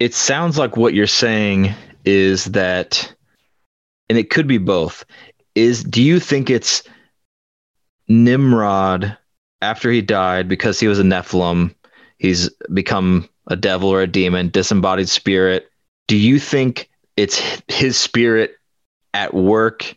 it 0.00 0.14
sounds 0.14 0.58
like 0.58 0.76
what 0.76 0.94
you're 0.94 1.06
saying 1.06 1.72
is 2.04 2.46
that, 2.46 3.14
and 4.08 4.18
it 4.18 4.30
could 4.30 4.48
be 4.48 4.58
both. 4.58 5.04
Is 5.54 5.84
do 5.84 6.02
you 6.02 6.18
think 6.18 6.50
it's 6.50 6.82
Nimrod 8.08 9.16
after 9.60 9.90
he 9.90 10.02
died 10.02 10.48
because 10.48 10.80
he 10.80 10.88
was 10.88 10.98
a 10.98 11.04
Nephilim? 11.04 11.74
He's 12.18 12.48
become 12.72 13.28
a 13.48 13.56
devil 13.56 13.90
or 13.90 14.00
a 14.00 14.06
demon, 14.06 14.48
disembodied 14.48 15.08
spirit. 15.08 15.70
Do 16.08 16.16
you 16.16 16.38
think 16.38 16.88
it's 17.16 17.62
his 17.68 17.98
spirit 17.98 18.56
at 19.12 19.34
work 19.34 19.94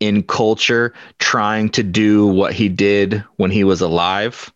in 0.00 0.22
culture 0.22 0.92
trying 1.18 1.68
to 1.70 1.82
do 1.82 2.26
what 2.26 2.52
he 2.52 2.68
did 2.68 3.24
when 3.36 3.50
he 3.50 3.64
was 3.64 3.80
alive? 3.80 4.52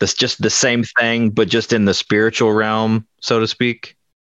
That's 0.00 0.14
just 0.14 0.42
the 0.42 0.50
same 0.50 0.84
thing, 0.98 1.30
but 1.30 1.48
just 1.48 1.72
in 1.72 1.84
the 1.84 1.94
spiritual 1.94 2.52
realm, 2.52 3.06
so 3.20 3.40
to 3.40 3.46
speak 3.46 3.96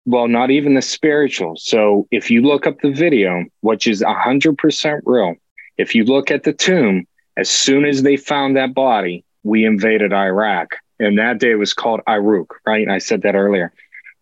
well, 0.07 0.28
not 0.28 0.50
even 0.50 0.74
the 0.74 0.83
spiritual. 0.83 1.57
So 1.57 2.07
if 2.11 2.30
you 2.30 2.42
look 2.42 2.66
up 2.66 2.80
the 2.80 2.92
video, 2.92 3.44
which 3.61 3.87
is 3.87 4.02
100% 4.02 5.00
real, 5.04 5.35
if 5.78 5.94
you 5.94 6.04
look 6.04 6.30
at 6.30 6.42
the 6.42 6.52
tomb, 6.52 7.07
as 7.37 7.48
soon 7.50 7.85
as 7.85 8.02
they 8.02 8.16
found 8.16 8.57
that 8.57 8.74
body, 8.74 9.24
we 9.42 9.64
invaded 9.64 10.12
Iraq. 10.12 10.76
And 11.00 11.18
that 11.18 11.38
day 11.38 11.54
was 11.54 11.74
called 11.74 12.00
Uruk, 12.07 12.61
right? 12.66 12.88
I 12.88 12.98
said 12.98 13.22
that 13.22 13.35
earlier. 13.35 13.72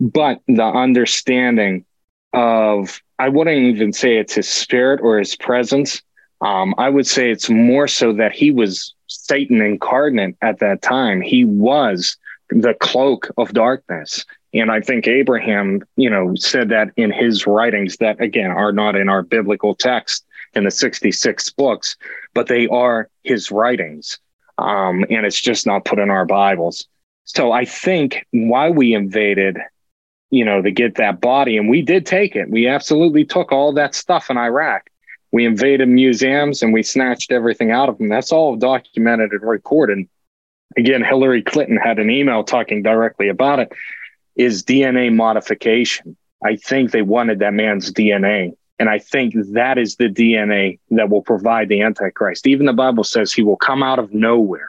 But 0.01 0.41
the 0.49 0.65
understanding 0.65 1.85
of, 2.33 3.01
I 3.19 3.29
wouldn't 3.29 3.57
even 3.57 3.93
say 3.93 4.17
it's 4.17 4.35
his 4.35 4.49
spirit 4.49 5.01
or 5.03 5.19
his 5.19 5.37
presence. 5.37 6.01
Um, 6.43 6.75
I 6.77 6.89
would 6.89 7.07
say 7.07 7.31
it's 7.31 7.49
more 7.49 7.87
so 7.87 8.13
that 8.15 8.33
he 8.33 8.51
was 8.51 8.95
Satan 9.07 9.63
incarnate 9.63 10.37
at 10.43 10.59
that 10.59 10.83
time. 10.83 11.21
He 11.21 11.45
was 11.45 12.17
the 12.51 12.75
cloak 12.75 13.31
of 13.39 13.53
darkness. 13.53 14.25
And 14.53 14.71
I 14.71 14.81
think 14.81 15.07
Abraham, 15.07 15.83
you 15.97 16.11
know, 16.11 16.35
said 16.35 16.69
that 16.71 16.91
in 16.97 17.11
his 17.11 17.47
writings 17.47 17.97
that 17.99 18.21
again 18.21 18.51
are 18.51 18.73
not 18.73 18.97
in 18.97 19.09
our 19.09 19.23
biblical 19.23 19.75
text 19.75 20.27
in 20.55 20.65
the 20.65 20.71
66 20.71 21.51
books, 21.53 21.97
but 22.35 22.49
they 22.49 22.67
are 22.69 23.09
his 23.23 23.51
writings. 23.51 24.19
Um, 24.59 25.05
and 25.09 25.25
it's 25.25 25.41
just 25.41 25.67
not 25.67 25.85
put 25.85 25.99
in 25.99 26.11
our 26.11 26.27
Bibles. 26.27 26.87
So 27.25 27.53
I 27.53 27.65
think 27.65 28.27
why 28.33 28.69
we 28.69 28.95
invaded, 28.95 29.59
you 30.31 30.45
know, 30.45 30.61
to 30.61 30.71
get 30.71 30.97
that 30.97 31.21
body, 31.21 31.57
and 31.57 31.71
we 31.71 31.83
did 31.83 32.05
take 32.05 32.37
it. 32.37 32.51
We 32.51 32.69
absolutely 32.69 33.25
took 33.25 33.53
all 33.53 33.73
that 33.75 33.95
stuff 33.95 34.29
in 34.29 34.37
Iraq. 34.37 34.91
We 35.33 35.47
invaded 35.47 35.89
museums 35.89 36.63
and 36.63 36.73
we 36.73 36.83
snatched 36.83 37.33
everything 37.33 37.71
out 37.71 37.89
of 37.89 37.99
them. 37.99 38.09
That's 38.09 38.33
all 38.33 38.57
documented 38.57 39.33
and 39.33 39.43
recorded. 39.43 40.07
Again, 40.77 41.03
Hillary 41.03 41.43
Clinton 41.43 41.77
had 41.77 41.99
an 41.99 42.11
email 42.11 42.45
talking 42.45 42.83
directly 42.83 43.29
about 43.29 43.59
it 43.59 43.73
is 44.37 44.63
DNA 44.63 45.15
modification. 45.15 46.17
I 46.45 46.57
think 46.57 46.91
they 46.91 47.03
wanted 47.03 47.39
that 47.39 47.55
man's 47.55 47.93
DNA. 47.93 48.53
And 48.79 48.89
I 48.89 48.99
think 48.99 49.35
that 49.53 49.79
is 49.79 49.97
the 49.97 50.09
DNA 50.09 50.79
that 50.91 51.09
will 51.09 51.23
provide 51.23 51.69
the 51.69 51.83
Antichrist. 51.83 52.47
Even 52.47 52.67
the 52.67 52.73
Bible 52.73 53.05
says 53.05 53.33
he 53.33 53.43
will 53.43 53.57
come 53.57 53.83
out 53.83 53.99
of 53.99 54.13
nowhere. 54.13 54.69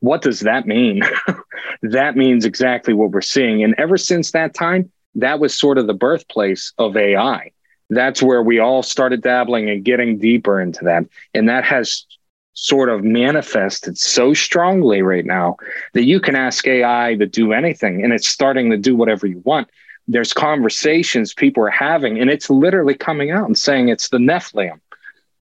What 0.00 0.22
does 0.22 0.40
that 0.40 0.66
mean? 0.66 1.02
that 1.82 2.16
means 2.16 2.44
exactly 2.44 2.94
what 2.94 3.10
we're 3.10 3.20
seeing. 3.20 3.64
And 3.64 3.74
ever 3.76 3.96
since 3.96 4.30
that 4.30 4.54
time, 4.54 4.92
that 5.16 5.40
was 5.40 5.58
sort 5.58 5.78
of 5.78 5.86
the 5.86 5.94
birthplace 5.94 6.72
of 6.78 6.96
AI. 6.96 7.50
That's 7.90 8.22
where 8.22 8.42
we 8.42 8.58
all 8.58 8.82
started 8.82 9.22
dabbling 9.22 9.70
and 9.70 9.84
getting 9.84 10.18
deeper 10.18 10.60
into 10.60 10.84
that. 10.84 11.04
And 11.34 11.48
that 11.48 11.64
has 11.64 12.04
sort 12.52 12.88
of 12.88 13.04
manifested 13.04 13.96
so 13.96 14.34
strongly 14.34 15.00
right 15.00 15.24
now 15.24 15.56
that 15.94 16.04
you 16.04 16.20
can 16.20 16.34
ask 16.34 16.66
AI 16.66 17.14
to 17.14 17.26
do 17.26 17.52
anything 17.52 18.02
and 18.02 18.12
it's 18.12 18.28
starting 18.28 18.70
to 18.70 18.76
do 18.76 18.96
whatever 18.96 19.26
you 19.26 19.40
want. 19.44 19.68
There's 20.08 20.32
conversations 20.32 21.34
people 21.34 21.62
are 21.64 21.70
having, 21.70 22.18
and 22.18 22.30
it's 22.30 22.48
literally 22.48 22.94
coming 22.94 23.30
out 23.30 23.46
and 23.46 23.56
saying 23.56 23.90
it's 23.90 24.08
the 24.08 24.18
Nephilim. 24.18 24.80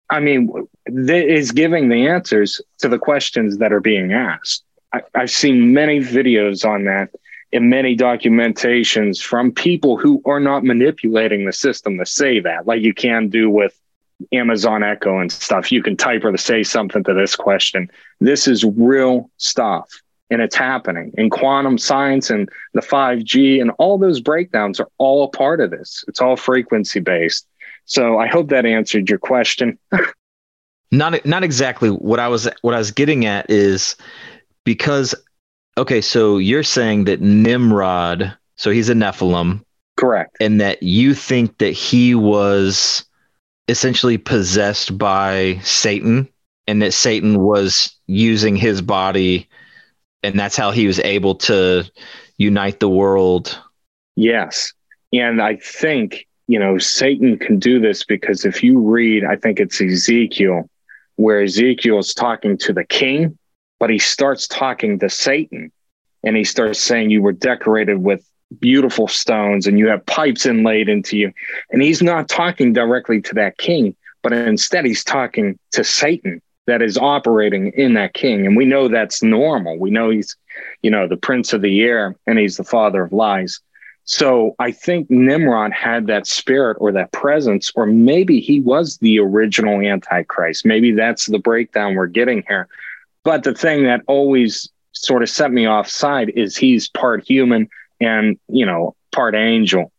I 0.10 0.20
mean, 0.20 0.68
it 0.86 1.10
is 1.10 1.52
giving 1.52 1.90
the 1.90 2.08
answers 2.08 2.62
to 2.80 2.90
the 2.90 3.00
questions 3.00 3.58
that 3.58 3.74
are 3.74 3.80
being 3.80 4.14
asked. 4.14 4.64
I, 4.94 5.02
I've 5.16 5.32
seen 5.32 5.74
many 5.74 6.00
videos 6.00 6.68
on 6.68 6.86
that 6.86 7.10
and 7.54 7.70
many 7.70 7.96
documentations 7.96 9.22
from 9.22 9.52
people 9.52 9.98
who 9.98 10.22
are 10.26 10.40
not 10.40 10.64
manipulating 10.64 11.46
the 11.46 11.54
system 11.54 11.98
to 11.98 12.06
say 12.06 12.40
that, 12.40 12.68
like 12.68 12.82
you 12.82 12.94
can 12.94 13.30
do 13.30 13.50
with 13.50 13.80
Amazon 14.32 14.84
Echo 14.84 15.20
and 15.20 15.32
stuff, 15.32 15.72
you 15.72 15.82
can 15.82 15.96
type 15.96 16.24
or 16.24 16.36
say 16.38 16.64
something 16.64 17.04
to 17.04 17.14
this 17.14 17.36
question. 17.36 17.90
This 18.20 18.48
is 18.48 18.64
real 18.64 19.30
stuff 19.38 19.90
and 20.30 20.42
it's 20.42 20.56
happening. 20.56 21.14
And 21.18 21.32
quantum 21.32 21.78
science 21.78 22.30
and 22.30 22.50
the 22.74 22.82
5G 22.82 23.62
and 23.62 23.72
all 23.78 23.98
those 23.98 24.20
breakdowns 24.20 24.80
are 24.80 24.90
all 24.98 25.24
a 25.24 25.30
part 25.30 25.62
of 25.62 25.72
this. 25.72 26.04
It's 26.08 26.22
all 26.22 26.36
frequency 26.36 27.00
based. 27.00 27.48
So 27.86 28.20
I 28.20 28.28
hope 28.28 28.50
that 28.50 28.66
answered 28.66 29.10
your 29.10 29.20
question. 29.20 29.78
not 30.92 31.26
not 31.26 31.44
exactly 31.44 31.90
what 31.90 32.20
I 32.20 32.28
was 32.28 32.50
what 32.62 32.74
I 32.74 32.78
was 32.78 32.92
getting 32.92 33.26
at 33.26 33.50
is 33.50 33.96
because 34.64 35.16
okay, 35.78 36.02
so 36.02 36.38
you're 36.38 36.64
saying 36.64 37.06
that 37.06 37.22
Nimrod, 37.22 38.36
so 38.56 38.72
he's 38.72 38.90
a 38.90 38.94
Nephilim. 38.94 39.64
Correct. 39.96 40.38
And 40.40 40.62
that 40.62 40.84
you 40.84 41.14
think 41.14 41.58
that 41.58 41.72
he 41.72 42.14
was 42.14 43.04
essentially 43.68 44.18
possessed 44.18 44.98
by 44.98 45.60
Satan 45.64 46.28
and 46.68 46.82
that 46.82 46.94
Satan 46.94 47.40
was 47.40 47.96
using 48.06 48.56
his 48.56 48.82
body 48.82 49.48
and 50.24 50.40
that's 50.40 50.56
how 50.56 50.72
he 50.72 50.88
was 50.88 51.00
able 51.00 51.36
to 51.36 51.90
unite 52.38 52.80
the 52.80 52.90
world. 52.90 53.60
Yes. 54.16 54.74
And 55.14 55.42
I 55.42 55.56
think, 55.58 56.28
you 56.48 56.60
know, 56.60 56.78
Satan 56.78 57.38
can 57.38 57.60
do 57.60 57.80
this 57.80 58.04
because 58.04 58.46
if 58.46 58.64
you 58.64 58.80
read, 58.80 59.24
I 59.24 59.36
think 59.36 59.60
it's 59.60 59.80
Ezekiel, 59.80 60.70
where 61.16 61.42
Ezekiel 61.42 62.00
is 62.00 62.14
talking 62.14 62.58
to 62.58 62.74
the 62.74 62.84
king, 62.84 63.38
but 63.80 63.90
he 63.90 64.00
starts 64.00 64.48
talking 64.48 65.00
to 65.00 65.10
Satan 65.10 65.72
and 66.24 66.36
he 66.36 66.44
starts 66.44 66.80
saying, 66.80 67.10
You 67.10 67.22
were 67.22 67.32
decorated 67.32 68.00
with 68.00 68.28
beautiful 68.60 69.08
stones 69.08 69.68
and 69.68 69.78
you 69.78 69.88
have 69.88 70.06
pipes 70.06 70.46
inlaid 70.46 70.90
into 70.90 71.18
you. 71.18 71.34
And 71.72 71.82
he's 71.82 72.02
not 72.02 72.30
talking 72.30 72.74
directly 72.74 73.22
to 73.22 73.36
that 73.36 73.58
king, 73.58 73.96
but 74.24 74.34
instead 74.34 74.86
he's 74.86 75.04
talking 75.04 75.60
to 75.72 75.84
Satan 75.84 76.42
that 76.66 76.82
is 76.82 76.98
operating 76.98 77.72
in 77.74 77.94
that 77.94 78.14
king. 78.14 78.46
And 78.46 78.56
we 78.56 78.66
know 78.66 78.88
that's 78.88 79.24
normal. 79.24 79.78
We 79.80 79.90
know 79.90 80.10
he's, 80.10 80.36
you 80.82 80.92
know, 80.92 81.08
the 81.08 81.18
prince 81.18 81.54
of 81.54 81.62
the 81.62 81.82
air 81.82 82.16
and 82.28 82.38
he's 82.38 82.58
the 82.58 82.64
father 82.64 83.04
of 83.04 83.14
lies. 83.14 83.60
So 84.04 84.56
I 84.60 84.72
think 84.72 85.10
Nimrod 85.10 85.74
had 85.74 86.08
that 86.08 86.28
spirit 86.28 86.78
or 86.80 86.94
that 86.94 87.12
presence, 87.12 87.74
or 87.76 87.86
maybe 87.86 88.40
he 88.40 88.62
was 88.62 88.98
the 89.00 89.20
original 89.20 89.82
Antichrist. 89.82 90.66
Maybe 90.66 90.94
that's 90.94 91.26
the 91.26 91.40
breakdown 91.40 91.96
we're 91.96 92.08
getting 92.08 92.44
here. 92.48 92.70
But 93.28 93.44
the 93.44 93.54
thing 93.54 93.84
that 93.84 94.02
always 94.08 94.70
sort 94.94 95.24
of 95.24 95.30
set 95.30 95.52
me 95.52 95.68
offside 95.68 96.30
is 96.30 96.58
he's 96.58 96.90
part 96.90 97.28
human, 97.28 97.70
and 98.00 98.38
you 98.48 98.66
know 98.66 98.96
part 99.12 99.36
angel 99.36 99.92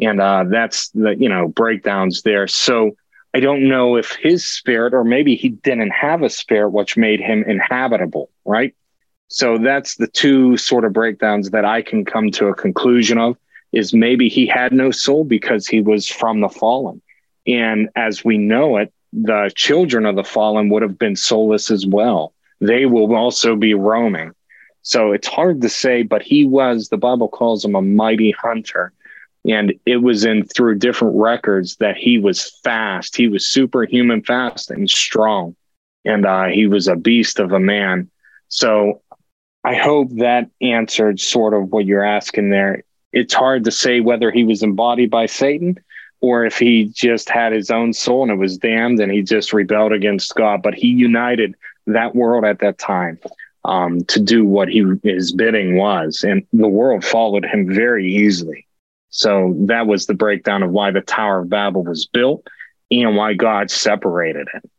and 0.00 0.20
uh, 0.20 0.44
that's 0.50 0.90
the 0.90 1.16
you 1.18 1.28
know 1.28 1.48
breakdowns 1.48 2.22
there 2.22 2.46
so 2.48 2.92
i 3.34 3.40
don't 3.40 3.68
know 3.68 3.96
if 3.96 4.12
his 4.12 4.44
spirit 4.44 4.94
or 4.94 5.04
maybe 5.04 5.36
he 5.36 5.50
didn't 5.50 5.90
have 5.90 6.22
a 6.22 6.30
spirit 6.30 6.70
which 6.70 6.96
made 6.96 7.20
him 7.20 7.44
inhabitable 7.44 8.30
right 8.44 8.74
So 9.28 9.58
that's 9.58 9.96
the 9.96 10.08
two 10.08 10.58
sort 10.58 10.84
of 10.84 10.92
breakdowns 10.92 11.50
that 11.50 11.64
I 11.64 11.82
can 11.82 12.04
come 12.04 12.30
to 12.32 12.48
a 12.48 12.54
conclusion 12.54 13.18
of 13.18 13.38
is 13.72 13.94
maybe 13.94 14.28
he 14.28 14.46
had 14.46 14.72
no 14.72 14.90
soul 14.90 15.24
because 15.24 15.66
he 15.66 15.80
was 15.80 16.06
from 16.08 16.40
the 16.40 16.50
fallen. 16.50 17.00
And 17.46 17.88
as 17.96 18.24
we 18.24 18.38
know 18.38 18.76
it, 18.76 18.92
the 19.12 19.50
children 19.56 20.06
of 20.06 20.16
the 20.16 20.24
fallen 20.24 20.68
would 20.70 20.82
have 20.82 20.98
been 20.98 21.16
soulless 21.16 21.70
as 21.70 21.86
well. 21.86 22.31
They 22.62 22.86
will 22.86 23.16
also 23.16 23.56
be 23.56 23.74
roaming. 23.74 24.32
So 24.82 25.10
it's 25.10 25.26
hard 25.26 25.62
to 25.62 25.68
say, 25.68 26.04
but 26.04 26.22
he 26.22 26.46
was, 26.46 26.88
the 26.88 26.96
Bible 26.96 27.28
calls 27.28 27.64
him 27.64 27.74
a 27.74 27.82
mighty 27.82 28.30
hunter. 28.30 28.92
And 29.44 29.74
it 29.84 29.96
was 29.96 30.24
in 30.24 30.46
through 30.46 30.78
different 30.78 31.16
records 31.16 31.76
that 31.76 31.96
he 31.96 32.20
was 32.20 32.56
fast. 32.62 33.16
He 33.16 33.26
was 33.26 33.44
superhuman 33.48 34.22
fast 34.22 34.70
and 34.70 34.88
strong. 34.88 35.56
And 36.04 36.24
uh, 36.24 36.46
he 36.46 36.68
was 36.68 36.86
a 36.86 36.94
beast 36.94 37.40
of 37.40 37.50
a 37.50 37.58
man. 37.58 38.08
So 38.46 39.02
I 39.64 39.74
hope 39.74 40.10
that 40.18 40.48
answered 40.60 41.18
sort 41.18 41.54
of 41.54 41.72
what 41.72 41.84
you're 41.84 42.04
asking 42.04 42.50
there. 42.50 42.84
It's 43.12 43.34
hard 43.34 43.64
to 43.64 43.72
say 43.72 43.98
whether 43.98 44.30
he 44.30 44.44
was 44.44 44.62
embodied 44.62 45.10
by 45.10 45.26
Satan 45.26 45.80
or 46.20 46.44
if 46.44 46.60
he 46.60 46.84
just 46.94 47.28
had 47.28 47.52
his 47.52 47.72
own 47.72 47.92
soul 47.92 48.22
and 48.22 48.30
it 48.30 48.36
was 48.36 48.56
damned 48.56 49.00
and 49.00 49.10
he 49.10 49.22
just 49.22 49.52
rebelled 49.52 49.92
against 49.92 50.36
God. 50.36 50.62
But 50.62 50.74
he 50.74 50.86
united 50.86 51.56
that 51.86 52.14
world 52.14 52.44
at 52.44 52.60
that 52.60 52.78
time 52.78 53.18
um, 53.64 54.04
to 54.04 54.20
do 54.20 54.44
what 54.44 54.68
he 54.68 54.84
his 55.02 55.32
bidding 55.32 55.76
was, 55.76 56.24
and 56.24 56.46
the 56.52 56.68
world 56.68 57.04
followed 57.04 57.44
him 57.44 57.72
very 57.72 58.10
easily. 58.12 58.66
So 59.10 59.54
that 59.66 59.86
was 59.86 60.06
the 60.06 60.14
breakdown 60.14 60.62
of 60.62 60.70
why 60.70 60.90
the 60.90 61.02
Tower 61.02 61.40
of 61.40 61.50
Babel 61.50 61.84
was 61.84 62.06
built 62.06 62.46
and 62.90 63.14
why 63.14 63.34
God 63.34 63.70
separated 63.70 64.48
it. 64.54 64.70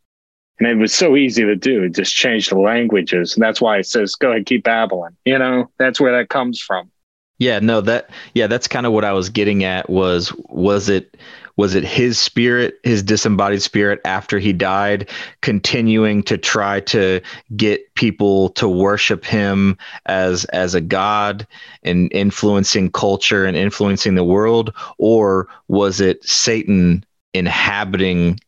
And 0.58 0.68
it 0.68 0.76
was 0.76 0.94
so 0.94 1.16
easy 1.16 1.44
to 1.44 1.56
do. 1.56 1.84
It 1.84 1.94
just 1.94 2.14
changed 2.14 2.50
the 2.50 2.58
languages. 2.58 3.34
And 3.34 3.42
that's 3.42 3.60
why 3.60 3.78
it 3.78 3.86
says, 3.86 4.14
go 4.14 4.30
ahead, 4.30 4.46
keep 4.46 4.64
babbling. 4.64 5.16
You 5.24 5.38
know, 5.38 5.70
that's 5.78 6.00
where 6.00 6.16
that 6.18 6.28
comes 6.28 6.60
from. 6.60 6.90
Yeah, 7.38 7.58
no, 7.58 7.80
that 7.80 8.10
yeah, 8.34 8.46
that's 8.46 8.68
kind 8.68 8.86
of 8.86 8.92
what 8.92 9.04
I 9.04 9.12
was 9.12 9.28
getting 9.28 9.64
at 9.64 9.90
was 9.90 10.32
was 10.48 10.88
it 10.88 11.16
was 11.56 11.74
it 11.74 11.84
his 11.84 12.18
spirit, 12.18 12.78
his 12.82 13.02
disembodied 13.02 13.62
spirit 13.62 14.00
after 14.04 14.38
he 14.38 14.52
died, 14.52 15.08
continuing 15.40 16.22
to 16.24 16.36
try 16.36 16.80
to 16.80 17.20
get 17.56 17.94
people 17.94 18.50
to 18.50 18.68
worship 18.68 19.24
him 19.24 19.76
as 20.06 20.44
as 20.46 20.74
a 20.74 20.80
god 20.80 21.46
and 21.82 22.12
influencing 22.12 22.90
culture 22.90 23.44
and 23.44 23.56
influencing 23.56 24.14
the 24.14 24.24
world, 24.24 24.72
or 24.98 25.48
was 25.68 26.00
it 26.00 26.24
Satan 26.24 27.04
inhabiting 27.32 28.38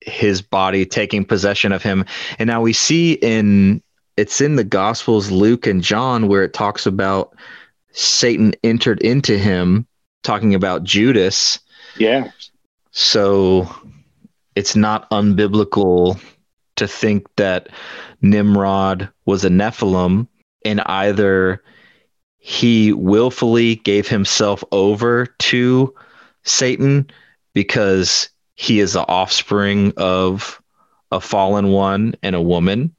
his 0.00 0.42
body, 0.42 0.84
taking 0.84 1.24
possession 1.24 1.72
of 1.72 1.82
him? 1.82 2.04
And 2.38 2.46
now 2.46 2.60
we 2.60 2.72
see 2.72 3.14
in 3.14 3.82
it's 4.16 4.40
in 4.40 4.56
the 4.56 4.64
Gospels, 4.64 5.30
Luke 5.30 5.66
and 5.66 5.82
John, 5.82 6.28
where 6.28 6.44
it 6.44 6.52
talks 6.52 6.86
about 6.86 7.34
Satan 7.92 8.54
entered 8.62 9.00
into 9.00 9.38
him, 9.38 9.86
talking 10.22 10.54
about 10.54 10.84
Judas. 10.84 11.58
Yeah. 11.96 12.30
So 12.90 13.68
it's 14.54 14.76
not 14.76 15.08
unbiblical 15.10 16.20
to 16.76 16.88
think 16.88 17.26
that 17.36 17.68
Nimrod 18.22 19.08
was 19.26 19.44
a 19.44 19.50
Nephilim 19.50 20.28
and 20.64 20.80
either 20.82 21.62
he 22.38 22.92
willfully 22.92 23.76
gave 23.76 24.06
himself 24.08 24.62
over 24.70 25.26
to 25.38 25.94
Satan 26.42 27.10
because 27.54 28.28
he 28.54 28.80
is 28.80 28.92
the 28.92 29.06
offspring 29.08 29.92
of 29.96 30.60
a 31.10 31.20
fallen 31.20 31.68
one 31.68 32.14
and 32.22 32.36
a 32.36 32.42
woman, 32.42 32.94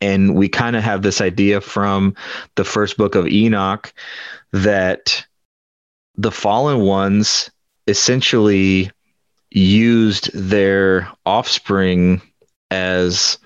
and 0.00 0.34
we 0.34 0.48
kind 0.48 0.74
of 0.76 0.82
have 0.82 1.02
this 1.02 1.20
idea 1.20 1.60
from 1.60 2.14
the 2.56 2.64
first 2.64 2.96
book 2.96 3.14
of 3.14 3.28
Enoch 3.28 3.92
that 4.52 5.26
the 6.16 6.32
fallen 6.32 6.80
ones 6.80 7.50
essentially 7.86 8.90
used 9.50 10.32
their 10.32 11.08
offspring 11.26 12.20
as 12.70 13.38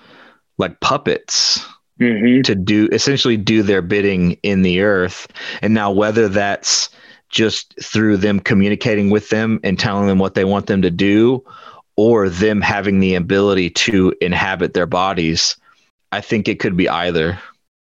like 0.57 0.79
puppets 0.79 1.65
mm-hmm. 1.99 2.41
to 2.41 2.55
do 2.55 2.87
essentially 2.91 3.37
do 3.37 3.61
their 3.61 3.81
bidding 3.81 4.31
in 4.43 4.61
the 4.61 4.81
earth 4.81 5.27
and 5.61 5.73
now 5.73 5.91
whether 5.91 6.29
that's 6.29 6.89
just 7.29 7.75
through 7.83 8.15
them 8.15 8.39
communicating 8.39 9.09
with 9.09 9.29
them 9.29 9.59
and 9.63 9.77
telling 9.77 10.07
them 10.07 10.17
what 10.17 10.33
they 10.33 10.45
want 10.45 10.67
them 10.67 10.81
to 10.81 10.89
do 10.89 11.43
or 11.97 12.29
them 12.29 12.61
having 12.61 13.01
the 13.01 13.15
ability 13.15 13.69
to 13.69 14.13
inhabit 14.21 14.73
their 14.73 14.85
bodies 14.85 15.57
I 16.11 16.21
think 16.21 16.47
it 16.47 16.59
could 16.59 16.77
be 16.77 16.87
either. 16.87 17.39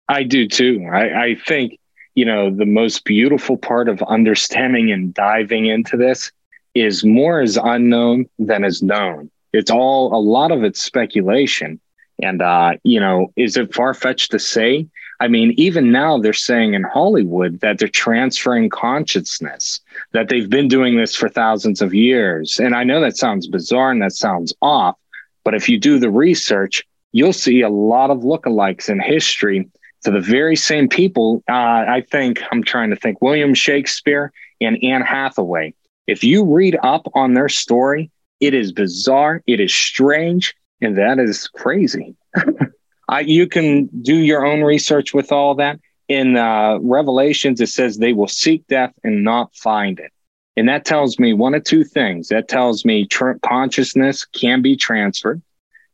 I 0.08 0.24
do 0.24 0.48
too. 0.48 0.88
I, 0.92 1.24
I 1.24 1.36
think, 1.36 1.80
you 2.16 2.26
know, 2.26 2.50
the 2.50 2.66
most 2.66 3.06
beautiful 3.06 3.58
part 3.58 3.88
of 3.88 4.02
understanding 4.04 4.92
and 4.92 5.14
diving 5.14 5.68
into 5.68 5.98
this 5.98 6.32
is 6.76 7.04
more 7.04 7.42
is 7.42 7.58
unknown 7.58 8.30
than 8.38 8.64
is 8.64 8.82
known. 8.82 9.30
It's 9.54 9.72
all 9.72 10.14
a 10.14 10.22
lot 10.22 10.52
of 10.52 10.64
it's 10.64 10.82
speculation. 10.82 11.80
And, 12.22 12.42
uh, 12.42 12.74
you 12.84 13.00
know, 13.00 13.32
is 13.36 13.58
it 13.58 13.74
far 13.74 13.94
fetched 13.94 14.32
to 14.32 14.40
say? 14.40 14.88
I 15.22 15.28
mean, 15.28 15.54
even 15.58 15.92
now 15.92 16.18
they're 16.18 16.34
saying 16.34 16.74
in 16.74 16.84
Hollywood 16.84 17.60
that 17.60 17.78
they're 17.78 17.88
transferring 17.88 18.70
consciousness, 18.70 19.82
that 20.14 20.30
they've 20.30 20.50
been 20.50 20.68
doing 20.68 20.98
this 20.98 21.16
for 21.16 21.28
thousands 21.28 21.82
of 21.82 21.94
years. 21.94 22.60
And 22.60 22.76
I 22.76 22.84
know 22.84 23.02
that 23.02 23.18
sounds 23.18 23.48
bizarre 23.48 23.92
and 23.92 24.02
that 24.02 24.14
sounds 24.14 24.54
off, 24.62 24.98
but 25.44 25.56
if 25.56 25.68
you 25.68 25.78
do 25.78 26.00
the 26.00 26.10
research, 26.10 26.84
you'll 27.12 27.34
see 27.34 27.62
a 27.62 27.70
lot 27.70 28.12
of 28.12 28.20
lookalikes 28.20 28.90
in 28.90 29.00
history 29.00 29.68
to 30.04 30.12
the 30.12 30.22
very 30.22 30.56
same 30.56 30.88
people. 30.88 31.44
Uh, 31.50 31.54
I 31.54 32.06
think 32.10 32.42
I'm 32.52 32.64
trying 32.64 32.92
to 32.92 32.96
think 32.96 33.22
William 33.22 33.54
Shakespeare 33.54 34.32
and 34.62 34.82
Anne 34.84 35.02
Hathaway. 35.02 35.74
If 36.10 36.24
you 36.24 36.44
read 36.46 36.78
up 36.84 37.08
on 37.14 37.34
their 37.34 37.50
story, 37.50 38.12
it 38.40 38.54
is 38.54 38.72
bizarre, 38.72 39.44
it 39.48 39.60
is 39.60 39.74
strange, 39.74 40.56
and 40.82 40.98
that 40.98 41.20
is 41.20 41.48
crazy. 41.48 42.16
I, 43.10 43.22
you 43.22 43.48
can 43.48 43.88
do 44.02 44.16
your 44.16 44.46
own 44.46 44.62
research 44.62 45.14
with 45.14 45.32
all 45.32 45.56
that. 45.56 45.80
In 46.08 46.36
uh, 46.38 46.80
Revelations, 46.82 47.62
it 47.62 47.68
says 47.68 47.98
they 47.98 48.14
will 48.14 48.28
seek 48.28 48.66
death 48.68 48.94
and 49.04 49.24
not 49.24 49.56
find 49.56 50.00
it. 50.00 50.12
And 50.58 50.68
that 50.68 50.86
tells 50.86 51.20
me 51.20 51.34
one 51.34 51.54
of 51.54 51.64
two 51.64 51.84
things. 51.84 52.30
That 52.30 52.48
tells 52.48 52.84
me 52.84 53.06
tr- 53.06 53.34
consciousness 53.44 54.26
can 54.26 54.62
be 54.62 54.76
transferred 54.76 55.42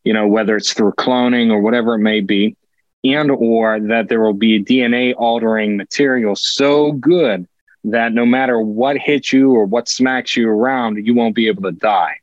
you 0.05 0.13
know, 0.13 0.27
whether 0.27 0.55
it's 0.55 0.71
through 0.71 0.93
cloning 0.93 1.51
or 1.51 1.59
whatever 1.59 1.95
it 1.95 1.99
may 1.99 2.21
be, 2.21 2.55
and 3.03 3.29
or 3.29 3.79
that 3.79 4.07
there 4.07 4.21
will 4.21 4.33
be 4.33 4.63
DNA 4.63 5.13
altering 5.17 5.75
material 5.75 6.35
so 6.35 6.93
good 6.93 7.45
that 7.91 8.13
no 8.13 8.25
matter 8.25 8.59
what 8.59 8.97
hits 8.97 9.31
you 9.31 9.51
or 9.51 9.65
what 9.65 9.87
smacks 9.87 10.35
you 10.35 10.49
around, 10.49 11.05
you 11.05 11.13
won't 11.13 11.35
be 11.35 11.47
able 11.47 11.63
to 11.63 11.71
die. 11.71 12.17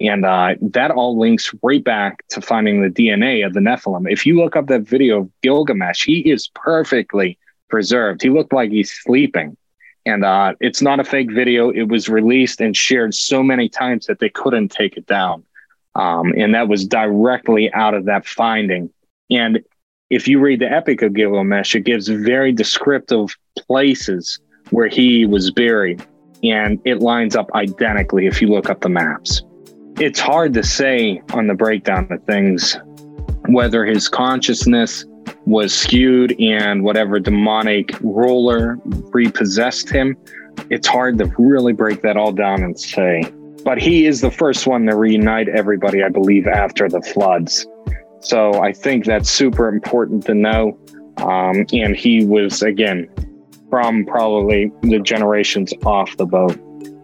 And 0.00 0.24
uh, 0.24 0.54
that 0.60 0.92
all 0.92 1.18
links 1.18 1.52
right 1.62 1.82
back 1.82 2.26
to 2.28 2.40
finding 2.40 2.82
the 2.82 2.88
DNA 2.88 3.44
of 3.44 3.52
the 3.52 3.60
Nephilim. 3.60 4.10
If 4.10 4.24
you 4.24 4.36
look 4.36 4.54
up 4.54 4.68
that 4.68 4.82
video 4.82 5.22
of 5.22 5.30
Gilgamesh, 5.42 6.04
he 6.04 6.30
is 6.30 6.48
perfectly 6.54 7.36
preserved. 7.68 8.22
He 8.22 8.30
looked 8.30 8.52
like 8.52 8.70
he's 8.70 8.92
sleeping. 8.92 9.56
And 10.06 10.24
uh, 10.24 10.54
it's 10.60 10.80
not 10.80 11.00
a 11.00 11.04
fake 11.04 11.32
video. 11.32 11.70
It 11.70 11.88
was 11.88 12.08
released 12.08 12.60
and 12.60 12.76
shared 12.76 13.12
so 13.12 13.42
many 13.42 13.68
times 13.68 14.06
that 14.06 14.20
they 14.20 14.28
couldn't 14.28 14.68
take 14.68 14.96
it 14.96 15.06
down. 15.06 15.44
Um, 15.96 16.32
and 16.36 16.54
that 16.54 16.68
was 16.68 16.86
directly 16.86 17.72
out 17.72 17.94
of 17.94 18.04
that 18.04 18.24
finding. 18.24 18.90
And 19.30 19.64
if 20.10 20.28
you 20.28 20.38
read 20.38 20.60
the 20.60 20.70
Epic 20.70 21.02
of 21.02 21.12
Gilgamesh, 21.12 21.74
it 21.74 21.80
gives 21.80 22.06
very 22.06 22.52
descriptive 22.52 23.36
places 23.58 24.38
where 24.70 24.88
he 24.88 25.26
was 25.26 25.50
buried, 25.50 26.04
and 26.42 26.80
it 26.84 27.00
lines 27.00 27.36
up 27.36 27.50
identically 27.54 28.26
if 28.26 28.40
you 28.40 28.48
look 28.48 28.70
up 28.70 28.80
the 28.80 28.88
maps. 28.88 29.42
It's 29.98 30.20
hard 30.20 30.54
to 30.54 30.62
say 30.62 31.22
on 31.32 31.46
the 31.46 31.54
breakdown 31.54 32.06
of 32.10 32.22
things 32.24 32.76
whether 33.48 33.84
his 33.84 34.08
consciousness 34.08 35.04
was 35.46 35.74
skewed 35.74 36.38
and 36.40 36.84
whatever 36.84 37.18
demonic 37.18 37.98
ruler 38.00 38.78
repossessed 38.84 39.88
him. 39.88 40.16
It's 40.70 40.86
hard 40.86 41.18
to 41.18 41.32
really 41.38 41.72
break 41.72 42.02
that 42.02 42.16
all 42.16 42.32
down 42.32 42.62
and 42.62 42.78
say 42.78 43.22
but 43.64 43.78
he 43.78 44.06
is 44.06 44.20
the 44.20 44.30
first 44.30 44.66
one 44.66 44.86
to 44.86 44.96
reunite 44.96 45.48
everybody, 45.48 46.02
I 46.02 46.08
believe, 46.08 46.46
after 46.46 46.88
the 46.88 47.02
floods. 47.02 47.66
So 48.20 48.62
I 48.62 48.72
think 48.72 49.04
that's 49.04 49.30
super 49.30 49.68
important 49.68 50.24
to 50.26 50.34
know. 50.34 50.78
Um, 51.18 51.66
and 51.72 51.96
he 51.96 52.24
was, 52.24 52.62
again, 52.62 53.10
from 53.70 54.04
probably 54.06 54.72
the 54.82 54.98
generations 54.98 55.72
off 55.84 56.16
the 56.16 56.26
boat. 56.26 56.58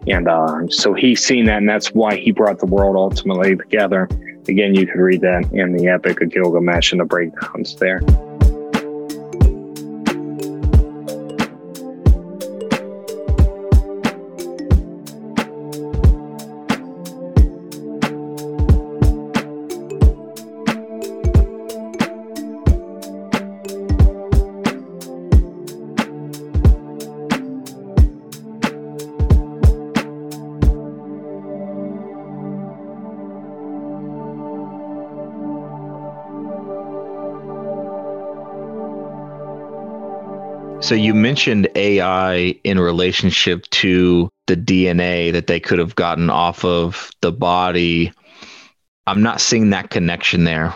And 0.07 0.27
uh, 0.27 0.67
so 0.69 0.93
he's 0.93 1.23
seen 1.23 1.45
that, 1.45 1.57
and 1.57 1.69
that's 1.69 1.87
why 1.93 2.15
he 2.15 2.31
brought 2.31 2.59
the 2.59 2.67
world 2.67 2.95
ultimately 2.95 3.55
together. 3.55 4.07
Again, 4.47 4.75
you 4.75 4.85
can 4.85 4.99
read 4.99 5.21
that 5.21 5.51
in 5.51 5.75
the 5.75 5.87
Epic 5.87 6.21
of 6.21 6.29
Gilgamesh 6.29 6.91
and 6.91 7.01
the 7.01 7.05
breakdowns 7.05 7.75
there. 7.77 8.01
So 40.85 40.93
you 40.93 41.15
mentioned 41.15 41.67
AI 41.73 42.59
in 42.63 42.79
relationship 42.79 43.63
to 43.71 44.29
the 44.45 44.55
DNA 44.55 45.31
that 45.31 45.47
they 45.47 45.59
could 45.59 45.79
have 45.79 45.95
gotten 45.95 46.29
off 46.29 46.63
of 46.63 47.09
the 47.21 47.31
body. 47.31 48.13
I'm 49.07 49.23
not 49.23 49.41
seeing 49.41 49.71
that 49.71 49.89
connection 49.89 50.43
there. 50.43 50.75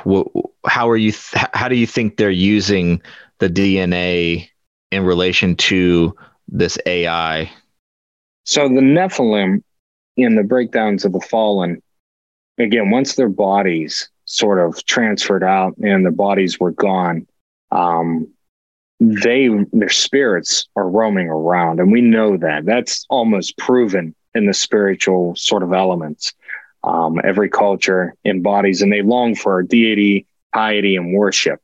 How 0.65 0.89
are 0.89 0.97
you? 0.97 1.11
Th- 1.11 1.45
how 1.53 1.67
do 1.67 1.75
you 1.75 1.85
think 1.85 2.17
they're 2.17 2.31
using 2.31 3.03
the 3.37 3.49
DNA 3.49 4.49
in 4.89 5.03
relation 5.05 5.55
to 5.57 6.15
this 6.47 6.79
AI? 6.87 7.51
So 8.45 8.67
the 8.67 8.81
Nephilim 8.81 9.61
in 10.17 10.33
the 10.33 10.43
breakdowns 10.43 11.05
of 11.05 11.13
the 11.13 11.21
fallen, 11.21 11.83
again, 12.57 12.89
once 12.89 13.13
their 13.13 13.29
bodies 13.29 14.09
sort 14.25 14.57
of 14.57 14.83
transferred 14.85 15.43
out 15.43 15.77
and 15.77 16.03
their 16.03 16.11
bodies 16.11 16.59
were 16.59 16.71
gone, 16.71 17.27
um, 17.71 18.27
they 18.99 19.49
their 19.71 19.89
spirits 19.89 20.67
are 20.75 20.89
roaming 20.89 21.29
around, 21.29 21.79
and 21.79 21.91
we 21.91 22.01
know 22.01 22.37
that. 22.37 22.65
That's 22.65 23.05
almost 23.09 23.57
proven 23.57 24.13
in 24.35 24.45
the 24.45 24.53
spiritual 24.53 25.35
sort 25.35 25.63
of 25.63 25.73
elements. 25.73 26.33
Um, 26.83 27.19
every 27.23 27.49
culture 27.49 28.15
embodies, 28.25 28.81
and 28.81 28.91
they 28.91 29.01
long 29.01 29.35
for 29.35 29.63
deity, 29.63 30.25
piety, 30.53 30.95
and 30.95 31.13
worship. 31.13 31.61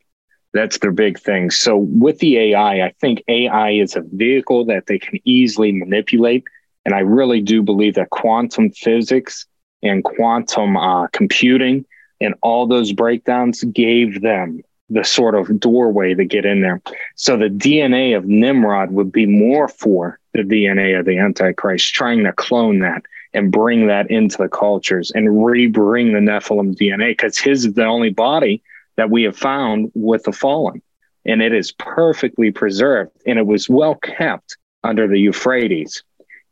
That's 0.53 0.77
their 0.79 0.91
big 0.91 1.19
thing. 1.19 1.51
So 1.51 1.77
with 1.77 2.19
the 2.19 2.37
AI, 2.37 2.85
I 2.85 2.93
think 3.01 3.23
AI 3.27 3.71
is 3.71 3.95
a 3.95 4.01
vehicle 4.01 4.65
that 4.65 4.87
they 4.87 4.99
can 4.99 5.19
easily 5.25 5.71
manipulate. 5.73 6.45
And 6.85 6.93
I 6.93 6.99
really 6.99 7.41
do 7.41 7.61
believe 7.61 7.95
that 7.95 8.09
quantum 8.09 8.71
physics 8.71 9.45
and 9.83 10.03
quantum 10.03 10.77
uh, 10.77 11.07
computing 11.07 11.85
and 12.21 12.35
all 12.41 12.67
those 12.67 12.93
breakdowns 12.93 13.63
gave 13.65 14.21
them 14.21 14.61
the 14.89 15.03
sort 15.03 15.35
of 15.35 15.59
doorway 15.59 16.13
to 16.13 16.25
get 16.25 16.45
in 16.45 16.61
there. 16.61 16.81
So 17.15 17.37
the 17.37 17.49
DNA 17.49 18.15
of 18.15 18.25
Nimrod 18.25 18.91
would 18.91 19.11
be 19.11 19.25
more 19.25 19.67
for 19.67 20.19
the 20.33 20.43
DNA 20.43 20.99
of 20.99 21.05
the 21.05 21.17
Antichrist, 21.17 21.93
trying 21.93 22.23
to 22.23 22.33
clone 22.33 22.79
that 22.79 23.03
and 23.33 23.51
bring 23.51 23.87
that 23.87 24.09
into 24.11 24.37
the 24.37 24.47
cultures 24.47 25.11
and 25.11 25.45
re-bring 25.45 26.13
the 26.13 26.19
Nephilim 26.19 26.75
DNA 26.75 27.11
because 27.11 27.37
his 27.37 27.65
is 27.65 27.73
the 27.73 27.85
only 27.85 28.09
body 28.09 28.63
that 28.95 29.09
we 29.09 29.23
have 29.23 29.35
found 29.35 29.91
with 29.93 30.23
the 30.23 30.31
fallen. 30.31 30.81
And 31.25 31.41
it 31.41 31.53
is 31.53 31.71
perfectly 31.71 32.51
preserved 32.51 33.11
and 33.25 33.39
it 33.39 33.47
was 33.47 33.67
well 33.67 33.95
kept 33.95 34.57
under 34.83 35.07
the 35.07 35.19
Euphrates. 35.19 36.03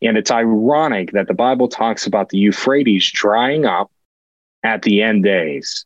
And 0.02 0.18
it's 0.18 0.32
ironic 0.32 1.12
that 1.12 1.28
the 1.28 1.34
Bible 1.34 1.70
talks 1.70 2.06
about 2.08 2.30
the 2.30 2.40
Euphrates 2.40 3.10
drying 3.10 3.66
up 3.66 3.92
at 4.64 4.82
the 4.82 5.02
end 5.02 5.24
days. 5.24 5.86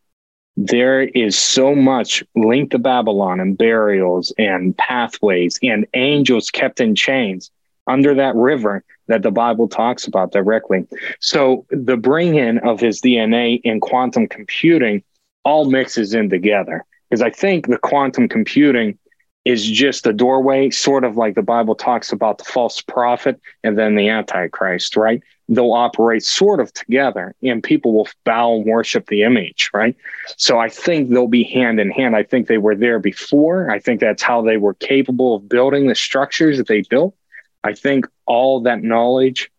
There 0.57 1.03
is 1.03 1.37
so 1.37 1.75
much 1.75 2.23
linked 2.35 2.71
to 2.71 2.79
Babylon 2.79 3.39
and 3.39 3.55
burials 3.55 4.33
and 4.39 4.75
pathways 4.75 5.59
and 5.61 5.85
angels 5.93 6.49
kept 6.49 6.81
in 6.81 6.95
chains 6.95 7.51
under 7.85 8.15
that 8.15 8.35
river 8.35 8.83
that 9.07 9.21
the 9.21 9.31
Bible 9.31 9.67
talks 9.67 10.07
about 10.07 10.31
directly. 10.31 10.85
So 11.19 11.65
the 11.69 11.95
bring 11.95 12.35
in 12.35 12.57
of 12.59 12.79
his 12.79 13.01
DNA 13.01 13.61
in 13.63 13.79
quantum 13.79 14.27
computing 14.27 15.03
all 15.45 15.69
mixes 15.69 16.13
in 16.13 16.29
together. 16.29 16.83
Because 17.09 17.21
I 17.21 17.29
think 17.29 17.67
the 17.67 17.77
quantum 17.77 18.27
computing 18.27 18.97
is 19.45 19.65
just 19.65 20.05
a 20.05 20.11
doorway, 20.11 20.69
sort 20.71 21.05
of 21.05 21.15
like 21.15 21.35
the 21.35 21.41
Bible 21.41 21.75
talks 21.75 22.11
about 22.11 22.39
the 22.39 22.43
false 22.43 22.81
prophet 22.81 23.39
and 23.63 23.77
then 23.77 23.95
the 23.95 24.09
Antichrist, 24.09 24.97
right? 24.97 25.21
They'll 25.49 25.71
operate 25.71 26.23
sort 26.23 26.59
of 26.59 26.73
together 26.73 27.33
and 27.41 27.63
people 27.63 27.93
will 27.93 28.07
bow 28.25 28.55
and 28.55 28.65
worship 28.65 29.07
the 29.07 29.23
image, 29.23 29.69
right? 29.73 29.95
So 30.35 30.59
I 30.59 30.69
think 30.69 31.09
they'll 31.09 31.27
be 31.27 31.43
hand 31.43 31.79
in 31.79 31.89
hand. 31.89 32.15
I 32.15 32.23
think 32.23 32.47
they 32.47 32.57
were 32.57 32.75
there 32.75 32.99
before. 32.99 33.71
I 33.71 33.79
think 33.79 33.99
that's 33.99 34.23
how 34.23 34.41
they 34.41 34.57
were 34.57 34.73
capable 34.73 35.35
of 35.35 35.47
building 35.47 35.87
the 35.87 35.95
structures 35.95 36.57
that 36.57 36.67
they 36.67 36.81
built. 36.81 37.15
I 37.63 37.73
think 37.73 38.07
all 38.25 38.61
that 38.61 38.83
knowledge 38.83 39.49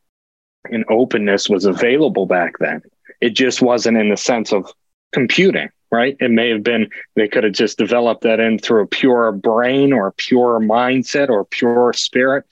and 0.71 0.85
openness 0.91 1.49
was 1.49 1.65
available 1.65 2.27
back 2.27 2.59
then. 2.59 2.83
It 3.21 3.31
just 3.31 3.63
wasn't 3.63 3.97
in 3.97 4.11
the 4.11 4.17
sense 4.17 4.53
of 4.53 4.71
computing 5.13 5.71
right? 5.91 6.17
It 6.21 6.31
may 6.31 6.51
have 6.51 6.63
been 6.63 6.91
they 7.15 7.29
could 7.29 7.45
have 7.45 7.53
just 7.53 7.79
developed 7.79 8.23
that 8.23 8.41
in 8.41 8.59
through 8.59 8.83
a 8.83 8.87
pure 8.87 9.33
brain 9.33 9.93
or 9.93 10.09
a 10.09 10.13
pure 10.13 10.61
mindset 10.61 11.29
or 11.29 11.41
a 11.41 11.45
pure 11.45 11.93
spirit. 11.93 12.45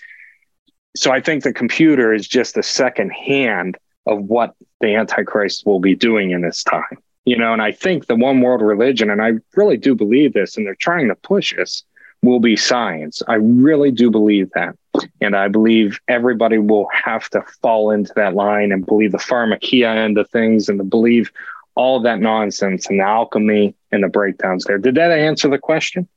So 0.96 1.12
I 1.12 1.20
think 1.20 1.42
the 1.42 1.52
computer 1.52 2.12
is 2.12 2.26
just 2.26 2.56
a 2.56 2.62
second 2.62 3.10
hand 3.10 3.76
of 4.06 4.22
what 4.22 4.54
the 4.80 4.94
Antichrist 4.94 5.66
will 5.66 5.80
be 5.80 5.94
doing 5.94 6.30
in 6.30 6.42
this 6.42 6.62
time. 6.64 6.98
You 7.24 7.36
know, 7.36 7.52
and 7.52 7.60
I 7.60 7.72
think 7.72 8.06
the 8.06 8.14
one 8.14 8.40
world 8.40 8.62
religion, 8.62 9.10
and 9.10 9.20
I 9.20 9.32
really 9.56 9.76
do 9.76 9.94
believe 9.94 10.32
this, 10.32 10.56
and 10.56 10.64
they're 10.64 10.76
trying 10.76 11.08
to 11.08 11.16
push 11.16 11.56
us, 11.58 11.82
will 12.22 12.40
be 12.40 12.56
science. 12.56 13.22
I 13.26 13.34
really 13.34 13.90
do 13.90 14.10
believe 14.10 14.50
that. 14.54 14.76
And 15.20 15.36
I 15.36 15.48
believe 15.48 16.00
everybody 16.08 16.58
will 16.58 16.88
have 16.92 17.28
to 17.30 17.42
fall 17.62 17.90
into 17.90 18.12
that 18.16 18.34
line 18.34 18.72
and 18.72 18.86
believe 18.86 19.12
the 19.12 19.18
pharmakia 19.18 19.94
end 19.94 20.18
of 20.18 20.30
things 20.30 20.68
and 20.68 20.78
to 20.78 20.84
believe 20.84 21.30
all 21.74 22.00
that 22.00 22.20
nonsense 22.20 22.86
and 22.86 23.00
the 23.00 23.04
alchemy 23.04 23.74
and 23.92 24.02
the 24.02 24.08
breakdowns 24.08 24.64
there. 24.64 24.78
Did 24.78 24.94
that 24.94 25.10
answer 25.10 25.48
the 25.48 25.58
question? 25.58 26.08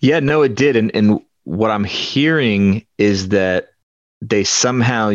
Yeah, 0.00 0.20
no, 0.20 0.42
it 0.42 0.54
did. 0.54 0.76
And 0.76 0.94
and 0.94 1.20
what 1.44 1.70
I'm 1.70 1.84
hearing 1.84 2.86
is 2.98 3.28
that 3.28 3.70
they 4.20 4.44
somehow 4.44 5.12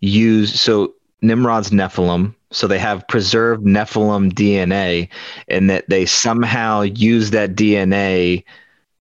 use 0.00 0.60
so 0.60 0.94
Nimrod's 1.22 1.70
Nephilim, 1.70 2.34
so 2.50 2.66
they 2.66 2.78
have 2.78 3.06
preserved 3.08 3.64
Nephilim 3.64 4.32
DNA, 4.32 5.08
and 5.48 5.68
that 5.70 5.88
they 5.88 6.06
somehow 6.06 6.82
use 6.82 7.30
that 7.30 7.54
DNA 7.54 8.44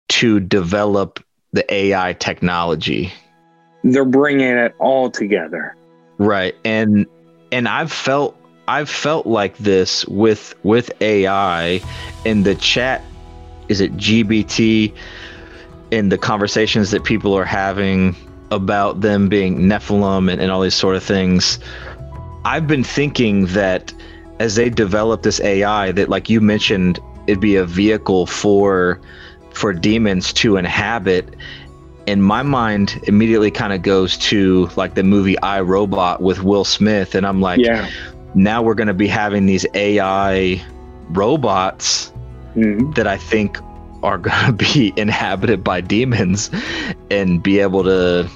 to 0.09 0.41
develop 0.41 1.23
the 1.53 1.73
AI 1.73 2.15
technology. 2.15 3.13
They're 3.85 4.05
bringing 4.05 4.57
it 4.57 4.75
all 4.79 5.11
together, 5.11 5.77
right? 6.19 6.55
And 6.65 7.07
and 7.53 7.69
I've 7.69 7.93
felt 7.93 8.37
I've 8.67 8.91
felt 8.91 9.27
like 9.27 9.57
this 9.59 10.05
with 10.07 10.55
with 10.63 10.91
AI 11.01 11.81
in 12.25 12.43
the 12.43 12.55
chat. 12.55 13.03
Is 13.69 13.81
it 13.81 13.97
GBT? 13.97 14.95
In 15.91 16.11
the 16.11 16.19
conversations 16.19 16.91
that 16.91 17.05
people 17.05 17.33
are 17.33 17.47
having 17.47 18.15
about 18.51 19.01
them 19.01 19.29
being 19.29 19.61
Nephilim 19.61 20.31
and, 20.31 20.41
and 20.41 20.51
all 20.51 20.61
these 20.61 20.75
sort 20.75 20.97
of 20.97 21.03
things, 21.03 21.59
I've 22.45 22.67
been 22.67 22.85
thinking 22.85 23.47
that 23.47 23.93
as 24.39 24.55
they 24.55 24.71
develop 24.71 25.23
this 25.23 25.41
AI, 25.41 25.93
that 25.93 26.09
like 26.09 26.31
you 26.31 26.41
mentioned, 26.41 26.99
it'd 27.27 27.41
be 27.41 27.57
a 27.57 27.65
vehicle 27.65 28.27
for 28.27 29.01
for 29.53 29.73
demons 29.73 30.33
to 30.33 30.57
inhabit 30.57 31.35
and 32.07 32.23
my 32.23 32.43
mind 32.43 33.01
immediately 33.09 33.51
kind 33.51 33.73
of 33.73 33.83
goes 33.83 34.17
to 34.17 34.71
like 34.77 34.95
the 34.95 35.03
movie 35.03 35.39
I 35.41 35.61
Robot 35.61 36.23
with 36.23 36.43
Will 36.43 36.65
Smith, 36.65 37.15
and 37.15 37.27
I'm 37.27 37.41
like, 37.41 37.59
yeah 37.59 37.91
now 38.35 38.63
we're 38.63 38.75
going 38.75 38.89
to 38.89 38.95
be 38.95 39.09
having 39.09 39.47
these 39.47 39.67
AI 39.75 40.63
robots 41.11 42.13
mm-hmm. 42.55 42.93
that 42.93 43.07
I 43.07 43.17
think 43.17 43.59
are 44.03 44.19
going 44.19 44.47
to 44.47 44.53
be 44.53 44.93
inhabited 44.97 45.63
by 45.65 45.81
demons 45.81 46.51
and 47.11 47.43
be 47.43 47.61
able 47.61 47.85
to 47.85 48.29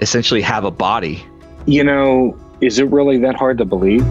essentially 0.00 0.42
have 0.42 0.64
a 0.64 0.70
body. 0.70 1.24
You 1.66 1.84
know, 1.84 2.36
is 2.60 2.78
it 2.78 2.88
really 2.90 3.18
that 3.18 3.36
hard 3.36 3.58
to 3.58 3.64
believe? 3.64 4.04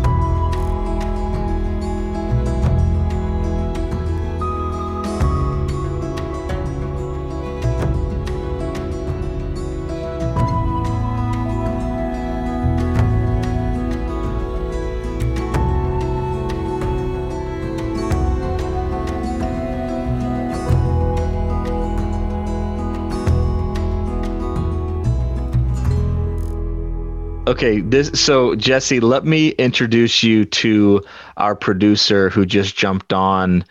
Okay, 27.62 27.80
this 27.80 28.10
so 28.20 28.56
Jesse, 28.56 29.00
let 29.00 29.24
me 29.24 29.50
introduce 29.50 30.24
you 30.24 30.46
to 30.46 31.04
our 31.38 31.56
producer 31.56 32.28
who 32.32 32.44
just 32.44 32.76
jumped 32.76 33.14
on, 33.14 33.64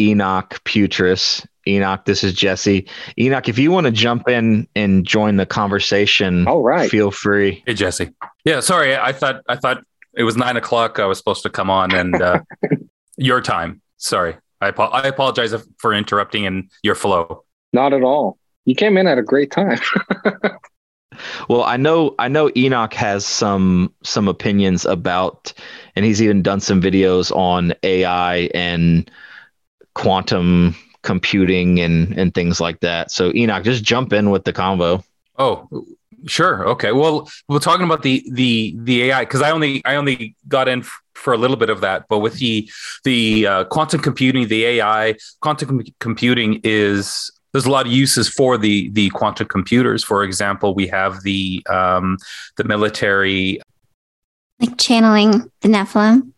Enoch 0.00 0.60
Putris. 0.64 1.46
Enoch, 1.68 2.04
this 2.04 2.24
is 2.24 2.32
Jesse. 2.32 2.88
Enoch, 3.16 3.48
if 3.48 3.60
you 3.60 3.70
want 3.70 3.86
to 3.86 3.92
jump 3.92 4.28
in 4.28 4.66
and 4.74 5.06
join 5.06 5.36
the 5.36 5.46
conversation, 5.46 6.48
all 6.48 6.64
right, 6.64 6.90
feel 6.90 7.12
free. 7.12 7.62
Hey, 7.64 7.74
Jesse. 7.74 8.10
Yeah, 8.44 8.58
sorry, 8.58 8.96
I 8.96 9.12
thought 9.12 9.42
I 9.48 9.54
thought 9.54 9.84
it 10.14 10.24
was 10.24 10.36
nine 10.36 10.56
o'clock. 10.56 10.98
I 10.98 11.06
was 11.06 11.16
supposed 11.16 11.44
to 11.44 11.50
come 11.50 11.70
on, 11.70 11.94
and 11.94 12.20
uh, 12.20 12.40
your 13.16 13.40
time. 13.40 13.80
Sorry, 13.98 14.36
I 14.60 14.70
I 14.70 15.06
apologize 15.06 15.54
for 15.78 15.94
interrupting 15.94 16.42
in 16.42 16.70
your 16.82 16.96
flow. 16.96 17.44
Not 17.72 17.92
at 17.92 18.02
all. 18.02 18.36
You 18.64 18.74
came 18.74 18.96
in 18.96 19.06
at 19.06 19.16
a 19.16 19.22
great 19.22 19.52
time. 19.52 19.78
Well, 21.48 21.62
I 21.64 21.76
know 21.76 22.14
I 22.18 22.28
know 22.28 22.50
Enoch 22.56 22.94
has 22.94 23.26
some 23.26 23.92
some 24.02 24.28
opinions 24.28 24.84
about 24.84 25.52
and 25.96 26.04
he's 26.04 26.22
even 26.22 26.42
done 26.42 26.60
some 26.60 26.80
videos 26.80 27.34
on 27.34 27.74
AI 27.82 28.50
and 28.54 29.10
quantum 29.94 30.74
computing 31.02 31.80
and 31.80 32.18
and 32.18 32.34
things 32.34 32.60
like 32.60 32.80
that. 32.80 33.10
So 33.10 33.32
Enoch, 33.34 33.64
just 33.64 33.84
jump 33.84 34.12
in 34.12 34.30
with 34.30 34.44
the 34.44 34.52
convo. 34.52 35.04
Oh, 35.38 35.68
sure. 36.26 36.68
Okay. 36.68 36.92
Well, 36.92 37.28
we're 37.48 37.58
talking 37.58 37.84
about 37.84 38.02
the 38.02 38.24
the 38.32 38.74
the 38.78 39.04
AI 39.04 39.20
because 39.20 39.42
I 39.42 39.50
only 39.50 39.84
I 39.84 39.96
only 39.96 40.36
got 40.48 40.68
in 40.68 40.80
f- 40.80 41.00
for 41.14 41.32
a 41.32 41.36
little 41.36 41.56
bit 41.56 41.70
of 41.70 41.80
that, 41.80 42.06
but 42.08 42.18
with 42.18 42.38
the 42.38 42.70
the 43.04 43.46
uh, 43.46 43.64
quantum 43.64 44.00
computing, 44.00 44.48
the 44.48 44.64
AI, 44.64 45.16
quantum 45.40 45.68
com- 45.68 45.94
computing 46.00 46.60
is 46.64 47.30
there's 47.52 47.66
a 47.66 47.70
lot 47.70 47.86
of 47.86 47.92
uses 47.92 48.28
for 48.28 48.56
the 48.56 48.90
the 48.90 49.10
quantum 49.10 49.46
computers. 49.46 50.02
For 50.02 50.24
example, 50.24 50.74
we 50.74 50.86
have 50.88 51.22
the 51.22 51.64
um, 51.68 52.18
the 52.56 52.64
military. 52.64 53.60
Like 54.58 54.78
channeling 54.78 55.50
the 55.60 55.68
Nephilim. 55.68 56.32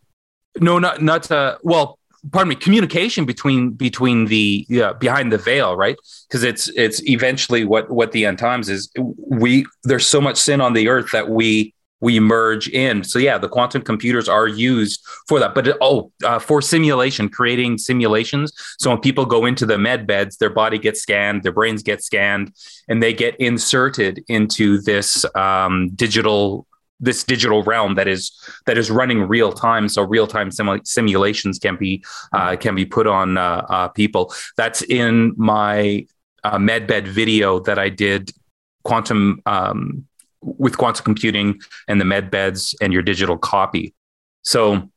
No, 0.61 0.79
not 0.79 1.03
not 1.03 1.31
uh, 1.31 1.59
well. 1.63 1.99
Pardon 2.33 2.49
me. 2.49 2.55
Communication 2.55 3.27
between 3.27 3.73
between 3.73 4.27
the 4.27 4.65
yeah, 4.69 4.95
behind 4.95 5.31
the 5.31 5.39
veil, 5.39 5.77
right? 5.77 5.97
Because 6.27 6.43
it's 6.43 6.69
it's 6.69 7.07
eventually 7.07 7.65
what 7.65 7.91
what 7.91 8.13
the 8.13 8.25
end 8.25 8.39
times 8.39 8.69
is. 8.69 8.91
We 8.97 9.67
there's 9.83 10.07
so 10.07 10.21
much 10.23 10.39
sin 10.39 10.61
on 10.63 10.73
the 10.73 10.89
earth 10.89 11.11
that 11.13 11.29
we 11.29 11.74
we 12.05 12.21
merge 12.21 12.69
in. 12.69 13.03
So 13.03 13.19
yeah, 13.19 13.39
the 13.39 13.49
quantum 13.49 13.81
computers 13.81 14.29
are 14.29 14.47
used 14.47 15.03
for 15.27 15.41
that. 15.41 15.55
But 15.55 15.79
oh, 15.81 16.13
uh, 16.23 16.39
for 16.39 16.61
simulation, 16.61 17.31
creating 17.31 17.79
simulations. 17.79 18.53
So 18.79 18.91
when 18.91 19.01
people 19.01 19.25
go 19.25 19.47
into 19.47 19.65
the 19.65 19.79
med 19.79 20.07
beds, 20.07 20.37
their 20.37 20.51
body 20.51 20.79
gets 20.79 21.01
scanned, 21.01 21.45
their 21.45 21.53
brains 21.53 21.83
get 21.83 22.05
scanned, 22.05 22.53
and 22.89 23.03
they 23.03 23.15
get 23.15 23.35
inserted 23.41 24.23
into 24.29 24.83
this 24.83 25.25
um, 25.35 25.91
digital 25.95 26.67
this 27.01 27.25
digital 27.25 27.63
realm 27.65 27.95
that 27.95 28.07
is 28.07 28.23
that 28.67 28.79
is 28.79 28.89
running 28.91 29.23
real 29.27 29.53
time 29.53 29.89
so 29.89 30.03
real 30.03 30.29
time 30.29 30.51
simu- 30.51 30.87
simulations 30.87 31.59
can 31.59 31.77
be 31.77 32.05
uh, 32.33 32.55
can 32.55 32.75
be 32.75 32.87
put 32.87 33.07
on 33.07 33.37
uh, 33.37 33.67
uh, 33.69 33.89
people 33.89 34.33
that's 34.57 34.81
in 34.83 35.35
my 35.37 36.07
uh, 36.45 36.57
medbed 36.57 37.09
video 37.09 37.59
that 37.59 37.81
i 37.81 37.89
did 37.89 38.31
quantum 38.85 39.43
um, 39.45 40.07
with 40.45 40.79
quantum 40.79 41.05
computing 41.05 41.61
and 41.89 42.01
the 42.01 42.05
med 42.05 42.31
beds 42.31 42.75
and 42.81 42.93
your 42.93 43.03
digital 43.03 43.39
copy. 43.39 43.95
So 44.43 44.91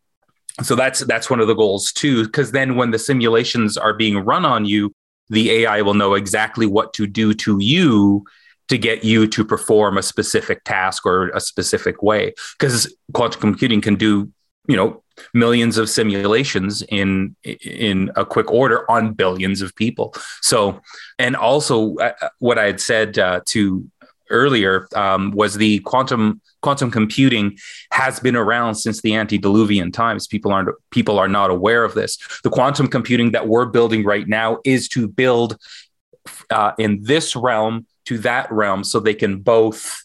so 0.61 0.75
that's 0.75 1.01
that's 1.01 1.29
one 1.29 1.39
of 1.39 1.47
the 1.47 1.53
goals 1.53 1.91
too 1.91 2.25
because 2.25 2.51
then 2.51 2.75
when 2.75 2.91
the 2.91 2.99
simulations 2.99 3.77
are 3.77 3.93
being 3.93 4.17
run 4.17 4.43
on 4.43 4.65
you 4.65 4.91
the 5.29 5.51
ai 5.51 5.83
will 5.83 5.93
know 5.93 6.15
exactly 6.15 6.65
what 6.65 6.93
to 6.93 7.05
do 7.05 7.31
to 7.35 7.59
you 7.61 8.25
to 8.67 8.77
get 8.77 9.03
you 9.03 9.27
to 9.27 9.45
perform 9.45 9.97
a 9.97 10.03
specific 10.03 10.63
task 10.63 11.05
or 11.05 11.29
a 11.29 11.39
specific 11.39 12.03
way. 12.03 12.33
Because 12.57 12.93
quantum 13.13 13.41
computing 13.41 13.81
can 13.81 13.95
do 13.95 14.31
you 14.67 14.75
know 14.75 15.01
millions 15.33 15.77
of 15.77 15.89
simulations 15.89 16.83
in 16.89 17.35
in 17.43 18.11
a 18.15 18.25
quick 18.25 18.51
order 18.51 18.89
on 18.91 19.13
billions 19.13 19.61
of 19.61 19.75
people. 19.75 20.13
So 20.41 20.81
and 21.17 21.35
also 21.35 21.95
uh, 21.95 22.13
what 22.39 22.59
i 22.59 22.65
had 22.65 22.81
said 22.81 23.17
uh, 23.17 23.41
to 23.47 23.89
earlier 24.29 24.87
um, 24.95 25.31
was 25.31 25.55
the 25.55 25.79
quantum 25.79 26.41
quantum 26.61 26.91
computing 26.91 27.57
has 27.91 28.19
been 28.19 28.35
around 28.35 28.75
since 28.75 29.01
the 29.01 29.15
antediluvian 29.15 29.91
times. 29.91 30.27
People 30.27 30.51
aren't 30.51 30.69
people 30.91 31.19
are 31.19 31.27
not 31.27 31.49
aware 31.49 31.83
of 31.83 31.93
this. 31.93 32.17
The 32.43 32.49
quantum 32.49 32.87
computing 32.87 33.31
that 33.31 33.47
we're 33.47 33.65
building 33.65 34.03
right 34.03 34.27
now 34.27 34.59
is 34.63 34.87
to 34.89 35.07
build 35.07 35.57
uh, 36.49 36.73
in 36.77 37.03
this 37.03 37.35
realm 37.35 37.85
to 38.05 38.17
that 38.19 38.51
realm 38.51 38.83
so 38.83 38.99
they 38.99 39.13
can 39.13 39.41
both 39.41 40.03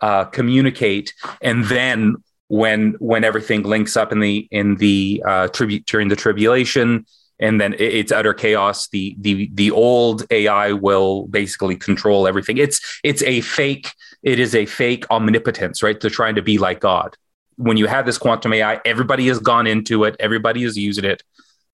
uh, 0.00 0.24
communicate 0.24 1.12
and 1.42 1.64
then 1.66 2.16
when 2.48 2.94
when 2.98 3.22
everything 3.22 3.62
links 3.62 3.96
up 3.96 4.10
in 4.10 4.18
the 4.18 4.48
in 4.50 4.76
the 4.76 5.22
uh, 5.24 5.46
tribute 5.48 5.86
during 5.86 6.08
the 6.08 6.16
tribulation 6.16 7.06
and 7.40 7.60
then 7.60 7.74
it's 7.78 8.12
utter 8.12 8.34
chaos. 8.34 8.88
The 8.88 9.16
the 9.18 9.50
the 9.54 9.70
old 9.70 10.24
ai 10.30 10.72
will 10.72 11.26
basically 11.28 11.76
control 11.76 12.28
everything. 12.28 12.58
It's 12.58 13.00
it's 13.02 13.22
a 13.22 13.40
fake 13.40 13.92
it 14.22 14.38
is 14.38 14.54
a 14.54 14.66
fake 14.66 15.04
omnipotence 15.10 15.82
right? 15.82 15.98
They're 15.98 16.10
trying 16.10 16.36
to 16.36 16.42
be 16.42 16.58
like 16.58 16.80
god. 16.80 17.16
When 17.56 17.76
you 17.76 17.86
have 17.86 18.06
this 18.06 18.18
quantum 18.18 18.52
ai 18.52 18.80
everybody 18.84 19.26
has 19.28 19.38
gone 19.38 19.66
into 19.66 20.04
it. 20.04 20.16
Everybody 20.20 20.64
is 20.64 20.76
using 20.76 21.04
it. 21.04 21.22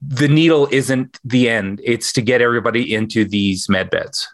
The 0.01 0.29
needle 0.29 0.69
isn't 0.71 1.19
the 1.25 1.49
end. 1.49 1.81
It's 1.83 2.13
to 2.13 2.23
get 2.23 2.41
everybody 2.41 2.95
into 2.95 3.25
these 3.25 3.69
med 3.69 3.91
beds. 3.91 4.29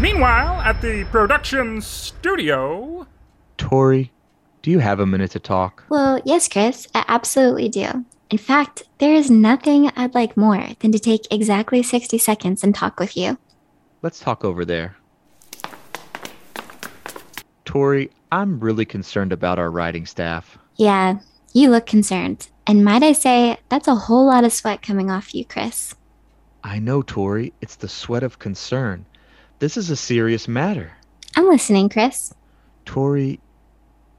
Meanwhile, 0.00 0.62
at 0.62 0.80
the 0.82 1.04
production 1.12 1.80
studio. 1.80 3.06
Tori, 3.56 4.10
do 4.62 4.70
you 4.70 4.78
have 4.78 5.00
a 5.00 5.06
minute 5.06 5.32
to 5.32 5.40
talk? 5.40 5.84
Well, 5.88 6.20
yes, 6.24 6.48
Chris, 6.48 6.88
I 6.94 7.04
absolutely 7.08 7.68
do. 7.68 8.04
In 8.30 8.38
fact, 8.38 8.84
there 8.98 9.12
is 9.14 9.30
nothing 9.30 9.90
I'd 9.96 10.14
like 10.14 10.36
more 10.36 10.68
than 10.78 10.92
to 10.92 10.98
take 10.98 11.26
exactly 11.30 11.82
60 11.82 12.16
seconds 12.18 12.64
and 12.64 12.74
talk 12.74 12.98
with 12.98 13.16
you. 13.16 13.36
Let's 14.00 14.20
talk 14.20 14.44
over 14.44 14.64
there. 14.64 14.96
Tori, 17.64 18.10
I'm 18.30 18.60
really 18.60 18.84
concerned 18.84 19.32
about 19.32 19.58
our 19.58 19.70
writing 19.70 20.06
staff. 20.06 20.56
Yeah, 20.76 21.18
you 21.52 21.70
look 21.70 21.86
concerned. 21.86 22.48
And 22.66 22.84
might 22.84 23.02
I 23.02 23.12
say, 23.12 23.58
that's 23.68 23.88
a 23.88 23.94
whole 23.94 24.26
lot 24.26 24.44
of 24.44 24.52
sweat 24.52 24.82
coming 24.82 25.10
off 25.10 25.34
you, 25.34 25.44
Chris. 25.44 25.94
I 26.64 26.78
know, 26.78 27.02
Tori. 27.02 27.52
It's 27.60 27.76
the 27.76 27.88
sweat 27.88 28.22
of 28.22 28.38
concern. 28.38 29.04
This 29.58 29.76
is 29.76 29.90
a 29.90 29.96
serious 29.96 30.46
matter. 30.46 30.92
I'm 31.36 31.48
listening, 31.48 31.88
Chris. 31.88 32.32
Tori, 32.84 33.40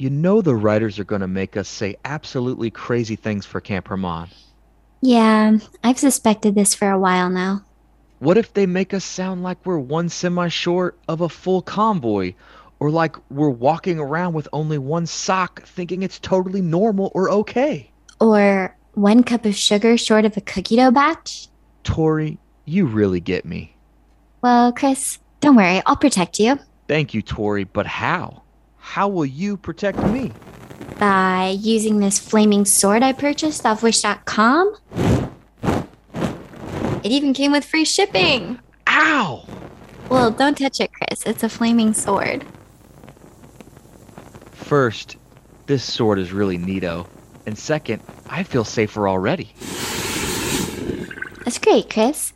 you 0.03 0.09
know 0.09 0.41
the 0.41 0.53
writers 0.53 0.99
are 0.99 1.05
going 1.05 1.21
to 1.21 1.29
make 1.29 1.55
us 1.55 1.69
say 1.69 1.95
absolutely 2.03 2.69
crazy 2.69 3.15
things 3.15 3.45
for 3.45 3.61
Camp 3.61 3.87
Hermon. 3.87 4.27
Yeah, 4.99 5.59
I've 5.81 5.97
suspected 5.97 6.55
this 6.55 6.75
for 6.75 6.91
a 6.91 6.99
while 6.99 7.29
now. 7.29 7.63
What 8.19 8.37
if 8.37 8.53
they 8.53 8.65
make 8.65 8.93
us 8.93 9.05
sound 9.05 9.43
like 9.43 9.65
we're 9.65 9.79
one 9.79 10.09
semi 10.09 10.49
short 10.49 10.99
of 11.07 11.21
a 11.21 11.29
full 11.29 11.61
convoy? 11.61 12.33
Or 12.81 12.91
like 12.91 13.15
we're 13.31 13.47
walking 13.47 13.97
around 13.97 14.33
with 14.33 14.49
only 14.51 14.77
one 14.77 15.05
sock 15.05 15.63
thinking 15.63 16.03
it's 16.03 16.19
totally 16.19 16.61
normal 16.61 17.09
or 17.15 17.29
okay? 17.29 17.89
Or 18.19 18.75
one 18.95 19.23
cup 19.23 19.45
of 19.45 19.55
sugar 19.55 19.97
short 19.97 20.25
of 20.25 20.35
a 20.35 20.41
cookie 20.41 20.75
dough 20.75 20.91
batch? 20.91 21.47
Tori, 21.85 22.37
you 22.65 22.87
really 22.87 23.21
get 23.21 23.45
me. 23.45 23.77
Well, 24.41 24.73
Chris, 24.73 25.19
don't 25.39 25.55
worry, 25.55 25.81
I'll 25.85 25.95
protect 25.95 26.39
you. 26.39 26.59
Thank 26.89 27.13
you, 27.13 27.21
Tori, 27.21 27.63
but 27.63 27.85
how? 27.85 28.42
How 28.83 29.07
will 29.07 29.25
you 29.25 29.57
protect 29.57 29.97
me? 30.03 30.31
By 30.99 31.57
using 31.59 31.99
this 31.99 32.19
flaming 32.19 32.65
sword 32.65 33.01
I 33.01 33.13
purchased 33.13 33.65
off 33.65 33.81
Wish.com. 33.81 34.75
It 37.03 37.11
even 37.11 37.33
came 37.33 37.51
with 37.51 37.65
free 37.65 37.85
shipping. 37.85 38.59
Ow! 38.87 39.47
Well, 40.09 40.29
don't 40.29 40.55
touch 40.55 40.79
it, 40.79 40.91
Chris. 40.93 41.23
It's 41.25 41.41
a 41.41 41.49
flaming 41.49 41.93
sword. 41.93 42.45
First, 44.51 45.17
this 45.65 45.83
sword 45.83 46.19
is 46.19 46.31
really 46.31 46.59
neato. 46.59 47.07
And 47.47 47.57
second, 47.57 48.03
I 48.29 48.43
feel 48.43 48.63
safer 48.63 49.07
already. 49.07 49.53
That's 51.45 51.57
great, 51.57 51.89
Chris. 51.89 52.33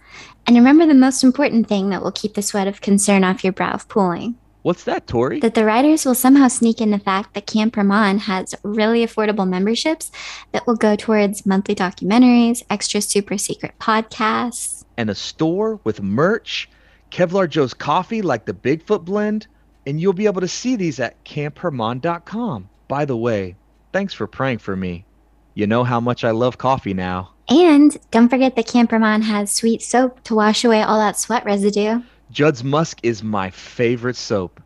And 0.48 0.56
remember 0.56 0.88
the 0.88 0.96
most 0.96 1.24
important 1.24 1.68
thing 1.68 1.90
that 1.90 2.02
will 2.02 2.14
keep 2.14 2.34
the 2.34 2.42
sweat 2.42 2.68
of 2.68 2.82
concern 2.82 3.24
off 3.24 3.44
your 3.44 3.54
brow 3.54 3.74
of 3.74 3.88
pooling. 3.90 4.38
What's 4.68 4.84
that, 4.84 5.08
Tori? 5.08 5.40
That 5.40 5.54
the 5.54 5.64
writers 5.64 6.06
will 6.06 6.14
somehow 6.14 6.50
sneak 6.50 6.82
in 6.82 6.92
the 6.92 7.00
fact 7.00 7.34
that 7.34 7.48
Camp 7.48 7.78
Hermon 7.78 8.20
has 8.20 8.54
really 8.64 9.06
affordable 9.06 9.48
memberships 9.48 10.12
that 10.52 10.68
will 10.68 10.76
go 10.76 10.98
towards 10.98 11.46
monthly 11.46 11.74
documentaries, 11.74 12.64
extra 12.70 13.00
super 13.00 13.38
secret 13.38 13.76
podcasts, 13.80 14.84
and 14.98 15.10
a 15.10 15.16
store 15.16 15.80
with 15.86 16.02
merch, 16.02 16.70
Kevlar 17.12 17.50
Joe's 17.50 17.74
coffee 17.74 18.22
like 18.22 18.44
the 18.44 18.54
Bigfoot 18.54 19.06
blend, 19.06 19.48
and 19.86 20.02
you'll 20.02 20.12
be 20.12 20.26
able 20.26 20.42
to 20.42 20.50
see 20.50 20.76
these 20.76 21.00
at 21.00 21.24
camphermon.com. 21.24 22.68
By 22.90 23.06
the 23.06 23.16
way, 23.16 23.56
thanks 23.94 24.14
for 24.14 24.28
praying 24.28 24.58
for 24.58 24.76
me. 24.76 25.06
You 25.54 25.66
know 25.66 25.86
how 25.86 26.02
much 26.02 26.26
I 26.26 26.32
love 26.32 26.58
coffee 26.58 26.94
now. 26.94 27.32
And 27.48 27.98
don't 28.12 28.28
forget 28.28 28.58
that 28.58 28.68
Camp 28.68 28.92
Hermon 28.92 29.22
has 29.22 29.50
sweet 29.50 29.82
soap 29.82 30.26
to 30.26 30.36
wash 30.36 30.66
away 30.66 30.82
all 30.82 31.00
that 31.00 31.18
sweat 31.18 31.46
residue. 31.46 32.02
Judd's 32.32 32.64
Musk 32.64 33.00
is 33.04 33.24
my 33.24 33.50
favorite 33.50 34.16
soap. 34.16 34.62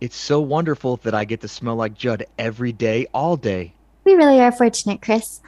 It's 0.00 0.16
so 0.16 0.40
wonderful 0.40 0.96
that 0.98 1.14
I 1.14 1.24
get 1.24 1.40
to 1.42 1.48
smell 1.48 1.76
like 1.76 1.94
Judd 1.94 2.26
every 2.38 2.72
day, 2.72 3.06
all 3.14 3.36
day. 3.36 3.74
We 4.04 4.14
really 4.14 4.40
are 4.40 4.52
fortunate, 4.52 5.00
Chris. 5.00 5.40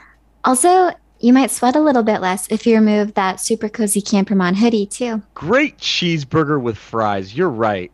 Also, 0.45 0.91
you 1.19 1.33
might 1.33 1.51
sweat 1.51 1.75
a 1.75 1.81
little 1.81 2.03
bit 2.03 2.21
less 2.21 2.47
if 2.49 2.65
you 2.65 2.75
remove 2.75 3.13
that 3.13 3.39
super 3.39 3.69
cozy 3.69 4.01
Camp 4.01 4.29
Hermon 4.29 4.55
hoodie, 4.55 4.85
too. 4.85 5.21
Great 5.33 5.77
cheeseburger 5.77 6.59
with 6.59 6.77
fries. 6.77 7.35
You're 7.35 7.49
right. 7.49 7.91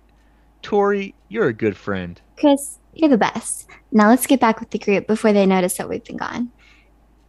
Tori, 0.62 1.16
you're 1.28 1.48
a 1.48 1.54
good 1.54 1.76
friend. 1.76 2.22
Chris, 2.38 2.78
you're 2.94 3.10
the 3.10 3.18
best. 3.18 3.68
Now 3.92 4.08
let's 4.08 4.28
get 4.28 4.40
back 4.40 4.60
with 4.60 4.70
the 4.70 4.80
group 4.80 5.08
before 5.08 5.34
they 5.34 5.46
notice 5.46 5.76
that 5.78 5.90
we've 5.90 6.04
been 6.04 6.18
gone. 6.18 6.52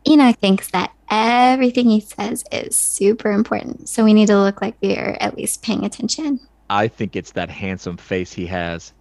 Enoch 0.08 0.36
thinks 0.38 0.70
that 0.70 0.92
everything 1.10 1.88
he 1.88 2.00
says 2.00 2.44
is 2.52 2.76
super 2.76 3.30
important, 3.32 3.88
so 3.88 4.04
we 4.04 4.14
need 4.14 4.26
to 4.26 4.38
look 4.38 4.60
like 4.60 4.76
we 4.80 4.96
are 4.96 5.16
at 5.20 5.36
least 5.36 5.62
paying 5.62 5.84
attention. 5.84 6.40
I 6.70 6.88
think 6.88 7.16
it's 7.16 7.32
that 7.32 7.50
handsome 7.50 7.96
face 7.96 8.32
he 8.32 8.46
has. 8.46 8.92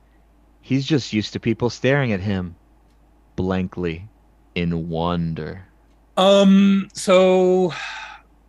He's 0.61 0.85
just 0.85 1.13
used 1.13 1.33
to 1.33 1.39
people 1.39 1.69
staring 1.69 2.11
at 2.11 2.19
him 2.19 2.55
blankly 3.35 4.07
in 4.55 4.89
wonder. 4.89 5.65
Um, 6.15 6.89
so 6.93 7.73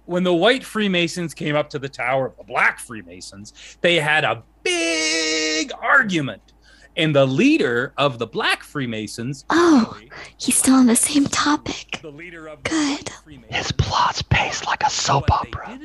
when 0.06 0.22
the 0.22 0.34
white 0.34 0.64
Freemasons 0.64 1.34
came 1.34 1.56
up 1.56 1.70
to 1.70 1.78
the 1.78 1.88
tower 1.88 2.26
of 2.26 2.36
the 2.36 2.44
black 2.44 2.78
Freemasons, 2.78 3.78
they 3.80 3.96
had 3.96 4.24
a 4.24 4.42
big 4.62 5.72
argument. 5.80 6.53
And 6.96 7.14
the 7.14 7.26
leader 7.26 7.92
of 7.96 8.18
the 8.18 8.26
black 8.26 8.62
Freemasons, 8.62 9.44
Oh, 9.50 9.98
he's 10.38 10.56
still 10.56 10.74
on 10.74 10.86
the 10.86 10.94
same 10.96 11.26
topic. 11.26 11.98
the 12.02 12.10
leader 12.10 12.46
of 12.46 12.62
the 12.62 12.70
Good. 12.70 12.98
white 12.98 13.10
Freemasons, 13.24 13.56
His 13.56 13.72
plots 13.72 14.22
paced 14.22 14.66
like 14.66 14.82
a 14.84 14.90
soap 14.90 15.28
what 15.30 15.48
opera, 15.48 15.78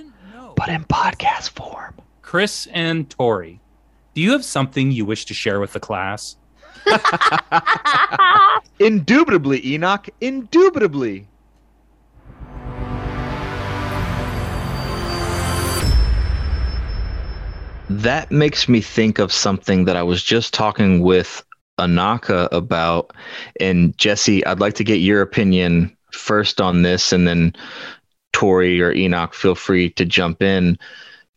but 0.56 0.70
in 0.70 0.84
podcast 0.86 1.50
form. 1.52 1.96
Chris 2.22 2.68
and 2.74 3.10
Tori, 3.10 3.60
do 4.14 4.22
you 4.22 4.32
have 4.34 4.46
something 4.46 4.92
you 4.92 5.04
wish 5.06 5.26
to 5.26 5.34
share 5.34 5.60
with 5.60 5.74
the 5.74 5.80
class? 5.80 6.36
Indubitably, 8.80 9.66
Enoch. 9.74 10.10
Indubitably. 10.22 11.28
That 17.90 18.32
makes 18.32 18.70
me 18.70 18.82
think 18.82 19.20
of 19.20 19.32
something 19.32 19.86
that 19.86 19.96
I 19.96 20.04
was 20.04 20.24
just 20.24 20.54
talking 20.54 21.02
with 21.02 21.44
Anaka 21.80 22.48
about. 22.52 23.14
And 23.60 23.98
Jesse, 23.98 24.46
I'd 24.46 24.60
like 24.60 24.76
to 24.76 24.84
get 24.84 24.96
your 24.96 25.22
opinion 25.22 25.96
first 26.12 26.62
on 26.62 26.84
this, 26.84 27.12
and 27.12 27.28
then 27.28 27.54
Tori 28.32 28.82
or 28.82 28.92
Enoch, 28.92 29.34
feel 29.34 29.56
free 29.56 29.90
to 29.92 30.06
jump 30.06 30.42
in. 30.42 30.78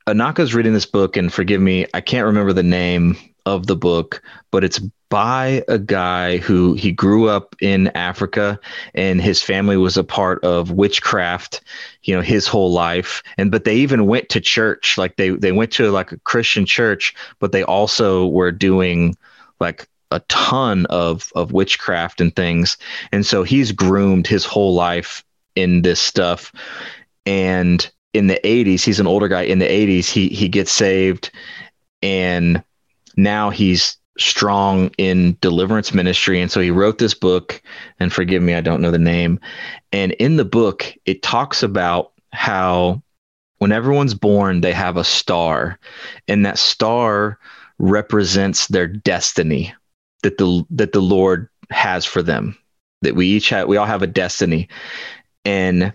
Anaka's 0.06 0.54
reading 0.54 0.74
this 0.74 0.86
book, 0.86 1.16
and 1.16 1.32
forgive 1.32 1.60
me, 1.60 1.86
I 1.94 2.00
can't 2.00 2.26
remember 2.26 2.52
the 2.52 2.62
name 2.62 3.16
of 3.46 3.66
the 3.66 3.76
book, 3.76 4.22
but 4.50 4.64
it's 4.64 4.80
by 5.12 5.62
a 5.68 5.78
guy 5.78 6.38
who 6.38 6.72
he 6.72 6.90
grew 6.90 7.28
up 7.28 7.54
in 7.60 7.88
Africa 7.88 8.58
and 8.94 9.20
his 9.20 9.42
family 9.42 9.76
was 9.76 9.98
a 9.98 10.04
part 10.04 10.42
of 10.42 10.70
witchcraft, 10.70 11.60
you 12.04 12.16
know, 12.16 12.22
his 12.22 12.46
whole 12.46 12.72
life. 12.72 13.22
And 13.36 13.50
but 13.50 13.64
they 13.64 13.76
even 13.76 14.06
went 14.06 14.30
to 14.30 14.40
church, 14.40 14.96
like 14.96 15.16
they 15.16 15.28
they 15.28 15.52
went 15.52 15.70
to 15.72 15.90
like 15.90 16.12
a 16.12 16.20
Christian 16.20 16.64
church, 16.64 17.14
but 17.40 17.52
they 17.52 17.62
also 17.62 18.26
were 18.28 18.50
doing 18.50 19.14
like 19.60 19.86
a 20.10 20.20
ton 20.30 20.86
of 20.86 21.30
of 21.34 21.52
witchcraft 21.52 22.22
and 22.22 22.34
things. 22.34 22.78
And 23.12 23.26
so 23.26 23.42
he's 23.42 23.70
groomed 23.70 24.26
his 24.26 24.46
whole 24.46 24.72
life 24.72 25.22
in 25.54 25.82
this 25.82 26.00
stuff. 26.00 26.50
And 27.26 27.86
in 28.14 28.28
the 28.28 28.40
80s, 28.44 28.82
he's 28.82 28.98
an 28.98 29.06
older 29.06 29.28
guy. 29.28 29.42
In 29.42 29.58
the 29.58 29.68
80s, 29.68 30.06
he 30.10 30.28
he 30.28 30.48
gets 30.48 30.72
saved 30.72 31.30
and 32.00 32.64
now 33.14 33.50
he's 33.50 33.98
strong 34.18 34.90
in 34.98 35.36
deliverance 35.40 35.94
ministry. 35.94 36.40
And 36.40 36.50
so 36.50 36.60
he 36.60 36.70
wrote 36.70 36.98
this 36.98 37.14
book 37.14 37.62
and 37.98 38.12
forgive 38.12 38.42
me 38.42 38.54
I 38.54 38.60
don't 38.60 38.82
know 38.82 38.90
the 38.90 38.98
name. 38.98 39.40
And 39.92 40.12
in 40.12 40.36
the 40.36 40.44
book 40.44 40.94
it 41.06 41.22
talks 41.22 41.62
about 41.62 42.12
how 42.32 43.02
when 43.58 43.72
everyone's 43.72 44.14
born 44.14 44.60
they 44.60 44.72
have 44.72 44.96
a 44.96 45.04
star 45.04 45.78
and 46.28 46.44
that 46.44 46.58
star 46.58 47.38
represents 47.78 48.66
their 48.68 48.86
destiny 48.86 49.74
that 50.22 50.38
the 50.38 50.64
that 50.70 50.92
the 50.92 51.00
Lord 51.00 51.48
has 51.70 52.04
for 52.04 52.22
them 52.22 52.56
that 53.02 53.14
we 53.14 53.26
each 53.26 53.50
have 53.50 53.68
we 53.68 53.76
all 53.76 53.86
have 53.86 54.02
a 54.02 54.06
destiny. 54.06 54.68
And 55.44 55.92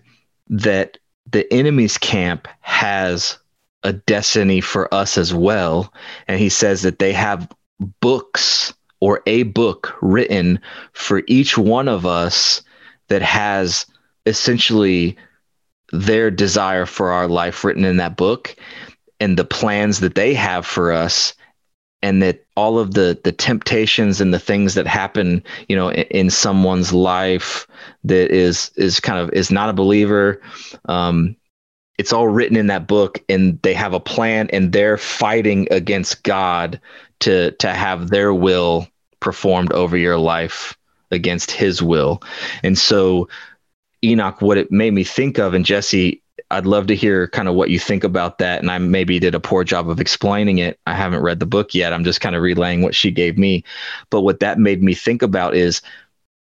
that 0.49 0.97
the 1.30 1.51
enemy's 1.51 1.97
camp 1.97 2.47
has 2.61 3.38
a 3.84 3.93
destiny 3.93 4.61
for 4.61 4.93
us 4.93 5.18
as 5.18 5.34
well. 5.34 5.93
And 6.28 6.39
he 6.39 6.49
says 6.49 6.82
that 6.84 6.99
they 6.99 7.13
have 7.13 7.49
books 7.80 8.73
or 8.99 9.21
a 9.28 9.43
book 9.43 9.95
written 10.01 10.59
for 10.93 11.21
each 11.28 11.57
one 11.57 11.88
of 11.88 12.05
us 12.05 12.61
that 13.09 13.21
has 13.21 13.86
essentially 14.25 15.17
their 15.91 16.30
desire 16.30 16.86
for 16.86 17.11
our 17.11 17.28
life 17.28 17.63
written 17.63 17.86
in 17.86 17.97
that 17.97 18.17
book 18.17 18.55
and 19.19 19.38
the 19.38 19.45
plans 19.45 19.99
that 19.99 20.15
they 20.15 20.34
have 20.34 20.65
for 20.65 20.91
us 20.91 21.34
and 22.01 22.21
that 22.21 22.45
all 22.55 22.78
of 22.78 22.93
the 22.93 23.19
the 23.23 23.32
temptations 23.32 24.21
and 24.21 24.34
the 24.34 24.39
things 24.39 24.73
that 24.73 24.86
happen 24.86 25.43
you 25.67 25.75
know 25.75 25.89
in, 25.89 26.03
in 26.11 26.30
someone's 26.30 26.93
life 26.93 27.67
that 28.03 28.32
is 28.32 28.71
is 28.75 28.99
kind 28.99 29.19
of 29.19 29.32
is 29.34 29.49
not 29.49 29.69
a 29.69 29.73
believer 29.73 30.41
um 30.86 31.36
it's 31.97 32.13
all 32.13 32.28
written 32.28 32.57
in 32.57 32.67
that 32.67 32.88
book 32.88 33.23
and 33.28 33.59
they 33.63 33.73
have 33.73 33.93
a 33.93 33.99
plan 33.99 34.49
and 34.51 34.71
they're 34.71 34.97
fighting 34.97 35.67
against 35.71 36.23
God 36.23 36.80
to 37.22 37.51
to 37.51 37.74
have 37.74 38.09
their 38.09 38.34
will 38.34 38.88
performed 39.20 39.72
over 39.74 39.97
your 39.97 40.18
life 40.18 40.78
against 41.11 41.51
his 41.51 41.82
will. 41.82 42.22
And 42.63 42.78
so 42.78 43.30
Enoch 44.03 44.41
what 44.41 44.57
it 44.57 44.72
made 44.72 44.93
me 44.93 45.03
think 45.03 45.38
of 45.38 45.53
and 45.53 45.65
Jesse 45.65 46.22
I'd 46.49 46.65
love 46.65 46.88
to 46.88 46.95
hear 46.95 47.28
kind 47.28 47.49
of 47.49 47.55
what 47.55 47.70
you 47.70 47.80
think 47.80 48.03
about 48.03 48.38
that 48.38 48.61
and 48.61 48.72
I 48.72 48.78
maybe 48.78 49.20
did 49.20 49.36
a 49.36 49.39
poor 49.39 49.63
job 49.63 49.89
of 49.89 49.99
explaining 49.99 50.59
it. 50.59 50.80
I 50.88 50.93
haven't 50.93 51.22
read 51.22 51.39
the 51.39 51.45
book 51.45 51.76
yet. 51.76 51.91
I'm 51.91 52.05
just 52.05 52.22
kind 52.22 52.36
of 52.36 52.41
relaying 52.41 52.84
what 52.84 52.95
she 52.95 53.11
gave 53.11 53.38
me. 53.38 53.63
But 54.09 54.22
what 54.22 54.39
that 54.39 54.57
made 54.57 54.82
me 54.82 54.93
think 54.93 55.22
about 55.22 55.55
is 55.55 55.82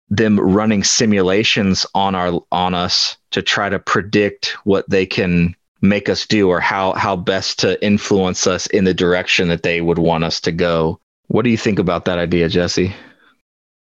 them 0.09 0.39
running 0.39 0.85
simulations 0.85 1.85
on 1.95 2.15
our 2.15 2.41
on 2.53 2.75
us 2.75 3.17
to 3.33 3.43
try 3.43 3.69
to 3.69 3.79
predict 3.81 4.57
what 4.65 4.89
they 4.89 5.05
can 5.05 5.57
make 5.81 6.09
us 6.09 6.27
do 6.27 6.49
or 6.49 6.61
how 6.61 6.93
how 6.93 7.17
best 7.17 7.59
to 7.61 7.83
influence 7.85 8.47
us 8.47 8.67
in 8.69 8.85
the 8.85 8.95
direction 8.95 9.49
that 9.49 9.63
they 9.63 9.81
would 9.81 9.99
want 9.99 10.25
us 10.25 10.41
to 10.43 10.53
go. 10.53 11.01
What 11.29 11.43
do 11.43 11.51
you 11.51 11.57
think 11.57 11.79
about 11.79 12.05
that 12.05 12.19
idea, 12.19 12.49
Jesse? 12.49 12.95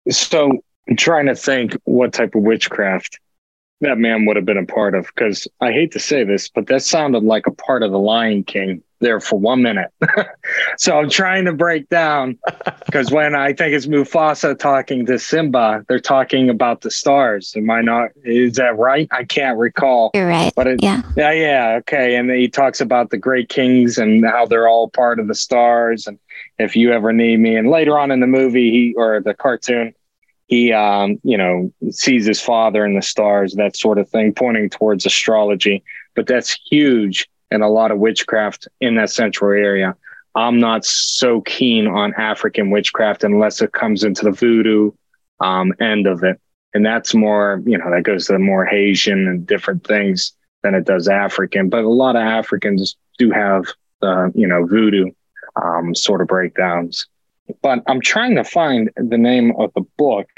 So 0.10 0.52
I'm 0.90 0.96
trying 0.96 1.28
to 1.28 1.36
think 1.36 1.78
what 1.86 2.14
type 2.14 2.36
of 2.36 2.44
witchcraft 2.44 3.20
that 3.84 3.98
man 3.98 4.26
would 4.26 4.36
have 4.36 4.46
been 4.46 4.58
a 4.58 4.66
part 4.66 4.96
of. 4.96 5.06
Because 5.08 5.48
I 5.62 5.72
hate 5.72 5.92
to 5.94 6.00
say 6.00 6.24
this, 6.24 6.50
but 6.50 6.68
that 6.68 6.84
sounded 6.84 7.24
like 7.24 7.48
a 7.48 7.52
part 7.52 7.84
of 7.84 7.92
the 7.92 8.00
Lion 8.00 8.44
King 8.44 8.82
there 9.04 9.20
for 9.20 9.38
one 9.38 9.62
minute. 9.62 9.92
so 10.78 10.98
I'm 10.98 11.10
trying 11.10 11.46
to 11.46 11.54
break 11.54 11.90
down 11.90 12.40
because 12.86 13.12
when 13.12 13.36
I 13.36 13.54
think 13.54 13.74
it's 13.74 13.86
Mufasa 13.86 14.58
talking 14.58 15.06
to 15.06 15.20
Simba, 15.20 15.86
they're 15.88 16.00
talking 16.00 16.50
about 16.50 16.82
the 16.82 16.90
stars. 16.90 17.54
Am 17.56 17.70
I 17.70 17.82
not? 17.82 18.10
Is 18.24 18.56
that 18.56 18.78
right? 18.78 19.08
I 19.12 19.26
can't 19.26 19.60
recall. 19.60 20.12
You're 20.14 20.28
right. 20.28 20.54
But 20.56 20.68
it, 20.68 20.84
Yeah. 20.84 21.04
yeah, 21.16 21.32
yeah, 21.32 21.76
okay. 21.80 22.16
And 22.16 22.32
he 22.32 22.48
talks 22.48 22.82
about 22.82 23.12
the 23.12 23.18
great 23.18 23.50
kings 23.50 23.98
and 23.98 24.26
how 24.26 24.46
they're 24.46 24.68
all 24.68 24.90
part 24.90 25.20
of 25.20 25.28
the 25.28 25.36
stars. 25.36 26.08
And 26.08 26.18
if 26.58 26.76
you 26.76 26.92
ever 26.94 27.14
need 27.14 27.40
me, 27.40 27.56
and 27.56 27.70
later 27.70 28.00
on 28.00 28.10
in 28.10 28.22
the 28.22 28.28
movie, 28.28 28.72
he 28.72 28.94
or 28.96 29.22
the 29.22 29.34
cartoon, 29.34 29.94
he, 30.54 30.72
um, 30.72 31.20
you 31.24 31.36
know, 31.36 31.74
sees 31.89 32.28
his 32.28 32.39
father 32.39 32.86
in 32.86 32.93
the 32.93 33.01
stars, 33.01 33.56
that 33.56 33.76
sort 33.76 33.97
of 33.97 34.08
thing, 34.08 34.32
pointing 34.36 34.70
towards 34.70 35.04
astrology. 35.04 35.84
But 36.16 36.28
that's 36.28 36.56
huge 36.70 37.28
and 37.49 37.64
a 37.64 37.68
lot 37.68 37.89
of 37.89 37.97
witchcraft 37.97 38.68
in 38.80 38.93
that 38.95 39.10
central 39.10 39.49
area. 39.51 39.95
I'm 40.36 40.60
not 40.60 40.86
so 40.86 41.41
keen 41.41 41.88
on 41.88 42.14
African 42.20 42.70
witchcraft 42.70 43.24
unless 43.24 43.64
it 43.64 43.72
comes 43.72 44.04
into 44.04 44.26
the 44.26 44.32
voodoo 44.32 44.91
um, 45.39 45.74
end 45.80 46.06
of 46.06 46.22
it. 46.24 46.39
And 46.76 46.86
that's 46.86 47.16
more, 47.16 47.60
you 47.66 47.80
know, 47.80 47.89
that 47.89 48.04
goes 48.04 48.28
to 48.28 48.34
the 48.34 48.39
more 48.39 48.64
Haitian 48.64 49.28
and 49.28 49.47
different 49.47 49.88
things 49.88 50.34
than 50.62 50.76
it 50.76 50.86
does 50.86 51.08
African. 51.08 51.68
But 51.68 51.84
a 51.84 51.89
lot 51.89 52.16
of 52.16 52.22
Africans 52.22 52.95
do 53.18 53.32
have, 53.32 53.66
uh, 54.04 54.30
you 54.36 54.47
know, 54.47 54.68
voodoo 54.68 55.10
um, 55.56 55.95
sort 55.95 56.22
of 56.22 56.28
breakdowns. 56.28 57.08
But 57.62 57.80
I'm 57.88 58.02
trying 58.02 58.36
to 58.36 58.44
find 58.44 58.89
the 58.96 59.18
name 59.18 59.54
of 59.58 59.74
the 59.74 59.82
book 59.98 60.30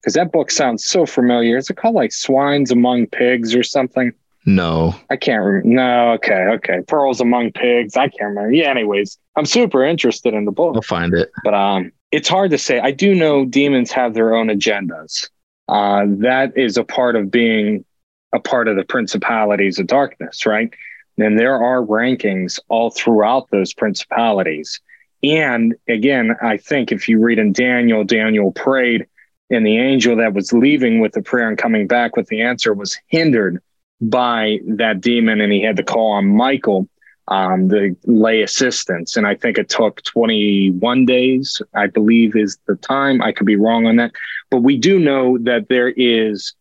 because 0.00 0.14
that 0.14 0.32
book 0.32 0.50
sounds 0.50 0.84
so 0.84 1.06
familiar. 1.06 1.56
Is 1.56 1.70
it 1.70 1.76
called 1.76 1.94
like 1.94 2.10
Swines 2.10 2.70
Among 2.70 3.06
Pigs 3.06 3.54
or 3.54 3.62
something? 3.62 4.12
No. 4.44 4.94
I 5.10 5.16
can't 5.16 5.44
remember. 5.44 5.68
No, 5.68 6.12
okay, 6.14 6.46
okay. 6.54 6.80
Pearls 6.88 7.20
Among 7.20 7.52
Pigs. 7.52 7.96
I 7.96 8.08
can't 8.08 8.30
remember. 8.30 8.52
Yeah, 8.52 8.70
anyways, 8.70 9.18
I'm 9.36 9.46
super 9.46 9.84
interested 9.84 10.34
in 10.34 10.44
the 10.44 10.52
book. 10.52 10.74
I'll 10.74 10.82
find 10.82 11.14
it. 11.14 11.30
but 11.44 11.54
um, 11.54 11.92
it's 12.10 12.28
hard 12.28 12.50
to 12.50 12.58
say. 12.58 12.80
I 12.80 12.90
do 12.90 13.14
know 13.14 13.44
demons 13.44 13.92
have 13.92 14.14
their 14.14 14.34
own 14.34 14.48
agendas. 14.48 15.28
Uh, 15.68 16.04
that 16.08 16.56
is 16.56 16.76
a 16.76 16.84
part 16.84 17.14
of 17.14 17.30
being 17.30 17.84
a 18.32 18.40
part 18.40 18.66
of 18.66 18.76
the 18.76 18.84
principalities 18.84 19.78
of 19.78 19.86
darkness, 19.86 20.44
right? 20.44 20.72
And 21.18 21.38
there 21.38 21.62
are 21.62 21.82
rankings 21.82 22.58
all 22.68 22.90
throughout 22.90 23.48
those 23.50 23.72
principalities. 23.72 24.80
And 25.22 25.74
again, 25.88 26.36
I 26.42 26.56
think 26.56 26.90
if 26.90 27.08
you 27.08 27.20
read 27.20 27.38
in 27.38 27.52
Daniel, 27.52 28.04
Daniel 28.04 28.52
prayed, 28.52 29.06
and 29.50 29.66
the 29.66 29.78
angel 29.78 30.16
that 30.16 30.32
was 30.32 30.52
leaving 30.52 31.00
with 31.00 31.12
the 31.12 31.22
prayer 31.22 31.48
and 31.48 31.58
coming 31.58 31.86
back 31.86 32.16
with 32.16 32.26
the 32.28 32.42
answer 32.42 32.72
was 32.72 32.98
hindered 33.08 33.62
by 34.00 34.58
that 34.66 35.00
demon, 35.00 35.40
and 35.40 35.52
he 35.52 35.62
had 35.62 35.76
to 35.76 35.84
call 35.84 36.12
on 36.12 36.26
Michael 36.26 36.88
um, 37.28 37.68
the 37.68 37.96
lay 38.04 38.42
assistance. 38.42 39.16
And 39.16 39.26
I 39.26 39.34
think 39.36 39.58
it 39.58 39.68
took 39.68 40.02
21 40.02 41.06
days, 41.06 41.62
I 41.74 41.86
believe 41.86 42.34
is 42.34 42.58
the 42.66 42.76
time. 42.76 43.22
I 43.22 43.32
could 43.32 43.46
be 43.46 43.56
wrong 43.56 43.86
on 43.86 43.96
that. 43.96 44.12
But 44.50 44.62
we 44.62 44.76
do 44.76 44.98
know 44.98 45.38
that 45.38 45.68
there 45.68 45.90
is 45.90 46.54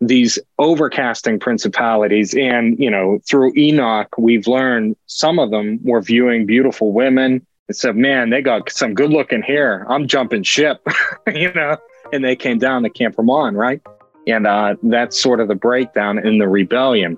these 0.00 0.38
overcasting 0.58 1.38
principalities. 1.38 2.34
And, 2.34 2.78
you 2.78 2.90
know, 2.90 3.18
through 3.28 3.52
Enoch, 3.56 4.08
we've 4.16 4.46
learned 4.46 4.96
some 5.06 5.38
of 5.38 5.50
them 5.50 5.78
were 5.82 6.00
viewing 6.00 6.46
beautiful 6.46 6.92
women 6.92 7.46
and 7.70 7.76
said, 7.76 7.94
man, 7.94 8.30
they 8.30 8.42
got 8.42 8.68
some 8.68 8.94
good 8.94 9.10
looking 9.10 9.42
hair. 9.42 9.86
I'm 9.88 10.08
jumping 10.08 10.42
ship, 10.42 10.84
you 11.32 11.52
know, 11.52 11.76
and 12.12 12.24
they 12.24 12.34
came 12.34 12.58
down 12.58 12.82
to 12.82 12.90
Camp 12.90 13.14
Hermon, 13.16 13.54
right? 13.54 13.80
And 14.26 14.44
uh, 14.44 14.74
that's 14.82 15.20
sort 15.20 15.38
of 15.38 15.46
the 15.46 15.54
breakdown 15.54 16.18
in 16.18 16.38
the 16.38 16.48
rebellion. 16.48 17.16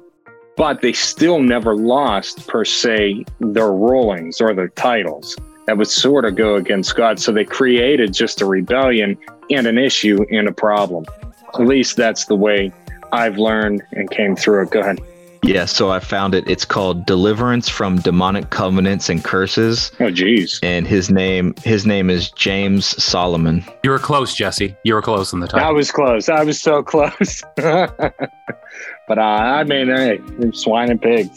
But 0.59 0.83
they 0.83 0.93
still 0.93 1.41
never 1.41 1.75
lost, 1.75 2.47
per 2.49 2.67
se, 2.67 3.25
their 3.41 3.73
rulings 3.73 4.43
or 4.43 4.53
their 4.53 4.69
titles. 4.69 5.39
That 5.67 5.79
would 5.79 5.89
sort 5.89 6.27
of 6.27 6.37
go 6.37 6.57
against 6.57 6.97
God. 6.97 7.19
So 7.19 7.33
they 7.33 7.47
created 7.47 8.13
just 8.13 8.43
a 8.43 8.45
rebellion 8.45 9.17
and 9.49 9.67
an 9.67 9.79
issue 9.79 10.27
and 10.31 10.47
a 10.49 10.53
problem. 10.53 11.07
At 11.55 11.61
least 11.61 11.97
that's 11.97 12.27
the 12.27 12.37
way 12.37 12.75
I've 13.11 13.39
learned 13.39 13.83
and 13.93 14.11
came 14.11 14.37
through 14.37 14.65
it. 14.65 14.71
Go 14.71 14.81
ahead. 14.81 15.01
Yeah, 15.45 15.64
so 15.64 15.90
I 15.90 15.99
found 15.99 16.36
it. 16.36 16.49
It's 16.49 16.64
called 16.64 17.05
Deliverance 17.05 17.68
from 17.68 17.97
Demonic 17.97 18.51
Covenants 18.51 19.09
and 19.09 19.24
Curses. 19.24 19.90
Oh, 19.99 20.05
jeez. 20.05 20.61
And 20.62 20.86
his 20.86 21.11
name, 21.11 21.55
his 21.64 21.84
name 21.84 22.11
is 22.11 22.30
James 22.30 22.86
Solomon. 23.03 23.64
You 23.82 23.90
were 23.90 23.99
close, 23.99 24.34
Jesse. 24.34 24.76
You 24.84 24.95
were 24.95 25.03
close 25.03 25.32
in 25.32 25.40
the 25.40 25.49
title. 25.49 25.66
I 25.66 25.72
was 25.72 25.90
close. 25.90 26.28
I 26.28 26.45
was 26.45 26.62
so 26.62 26.84
close. 26.84 27.43
but 27.57 28.14
uh, 29.09 29.20
I 29.20 29.64
mean, 29.64 29.88
hey, 29.88 30.20
swine 30.53 30.90
and 30.90 31.03
pigs. 31.03 31.36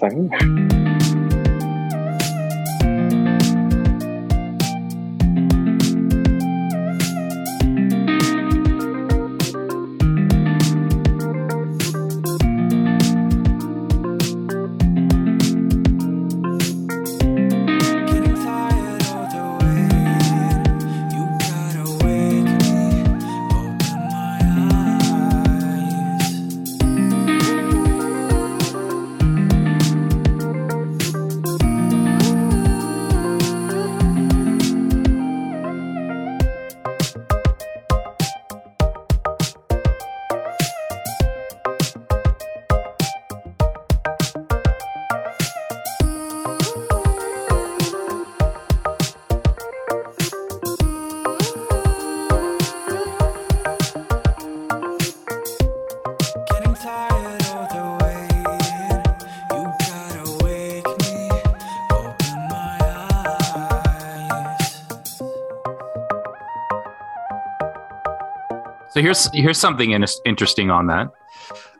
So 68.95 69.01
here's 69.01 69.29
here's 69.33 69.57
something 69.57 69.91
in, 69.91 70.05
interesting 70.23 70.71
on 70.71 70.87
that. 70.87 71.11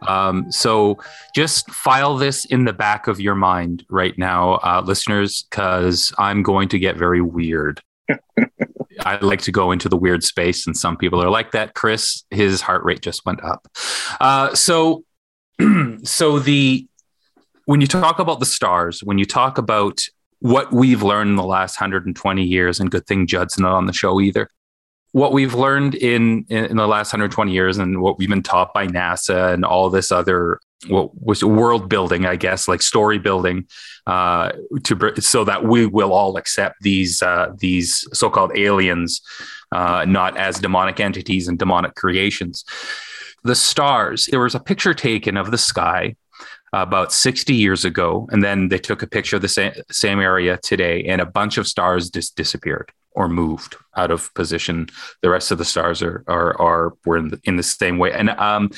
Um, 0.06 0.52
so 0.52 1.00
just 1.34 1.72
file 1.72 2.18
this 2.18 2.44
in 2.44 2.66
the 2.66 2.74
back 2.74 3.08
of 3.08 3.22
your 3.22 3.36
mind 3.36 3.86
right 3.90 4.18
now, 4.18 4.56
uh, 4.56 4.84
listeners, 4.86 5.46
because 5.50 6.12
I'm 6.18 6.44
going 6.44 6.68
to 6.70 6.78
get 6.78 6.98
very 6.98 7.22
weird. 7.22 7.80
I 9.00 9.18
like 9.22 9.40
to 9.44 9.54
go 9.54 9.72
into 9.72 9.88
the 9.88 9.96
weird 9.96 10.26
space, 10.26 10.68
and 10.68 10.76
some 10.76 10.98
people 10.98 11.24
are 11.24 11.30
like 11.30 11.52
that. 11.52 11.74
Chris, 11.74 12.26
his 12.32 12.60
heart 12.60 12.84
rate 12.84 13.00
just 13.00 13.26
went 13.26 13.42
up. 13.46 13.66
Uh, 14.20 14.54
so, 14.54 15.06
so 16.04 16.40
the 16.40 16.86
when 17.64 17.80
you 17.80 17.88
talk 17.88 18.20
about 18.20 18.42
the 18.42 18.46
stars, 18.46 19.00
when 19.06 19.20
you 19.20 19.26
talk 19.26 19.58
about 19.58 20.02
what 20.40 20.74
we've 20.74 21.02
learned 21.02 21.30
in 21.30 21.36
the 21.38 21.44
last 21.44 21.80
120 21.80 22.44
years, 22.44 22.82
and 22.82 22.92
good 22.92 23.08
thing 23.08 23.26
Judd's 23.26 23.58
not 23.58 23.72
on 23.72 23.86
the 23.86 23.94
show 23.94 24.20
either 24.20 24.50
what 25.16 25.32
we've 25.32 25.54
learned 25.54 25.96
in, 25.96 26.46
in 26.50 26.76
the 26.76 26.86
last 26.86 27.14
120 27.14 27.50
years 27.50 27.78
and 27.78 28.02
what 28.02 28.18
we've 28.18 28.28
been 28.28 28.44
taught 28.44 28.74
by 28.74 28.86
NASA 28.86 29.54
and 29.54 29.64
all 29.64 29.90
this 29.90 30.12
other 30.12 30.60
what 30.90 31.10
was 31.18 31.42
world 31.42 31.88
building, 31.88 32.26
I 32.26 32.36
guess, 32.36 32.68
like 32.68 32.82
story 32.82 33.18
building, 33.18 33.66
uh, 34.08 34.52
to 34.84 35.14
so 35.22 35.46
that 35.46 35.64
we 35.64 35.86
will 35.86 36.12
all 36.12 36.36
accept 36.36 36.82
these 36.82 37.22
uh, 37.22 37.54
these 37.58 38.06
so-called 38.12 38.58
aliens, 38.58 39.22
uh, 39.72 40.04
not 40.04 40.36
as 40.36 40.60
demonic 40.60 41.00
entities 41.00 41.48
and 41.48 41.58
demonic 41.58 41.96
creations. 41.96 42.66
The 43.46 43.56
stars. 43.56 44.26
There 44.26 44.42
was 44.42 44.54
a 44.54 44.60
picture 44.60 44.94
taken 44.94 45.38
of 45.38 45.50
the 45.50 45.58
sky 45.58 46.18
about 46.84 47.14
60 47.14 47.54
years 47.54 47.86
ago, 47.86 48.28
and 48.32 48.44
then 48.44 48.68
they 48.68 48.78
took 48.78 49.02
a 49.02 49.08
picture 49.08 49.38
of 49.38 49.42
the 49.42 49.48
same, 49.48 49.74
same 49.92 50.20
area 50.20 50.58
today, 50.58 51.04
and 51.06 51.22
a 51.22 51.26
bunch 51.26 51.58
of 51.58 51.68
stars 51.68 52.10
just 52.10 52.36
disappeared 52.36 52.92
or 53.12 53.30
moved 53.30 53.78
out 53.96 54.12
of 54.12 54.34
position. 54.34 54.88
The 55.22 55.30
rest 55.30 55.52
of 55.52 55.58
the 55.58 55.66
stars 55.66 56.02
are 56.02 56.24
are 56.28 56.60
are 56.62 56.94
were 57.06 57.18
in 57.18 57.30
the, 57.30 57.40
in 57.46 57.56
the 57.56 57.64
same 57.64 57.98
way, 57.98 58.12
and 58.12 58.30
um, 58.32 58.72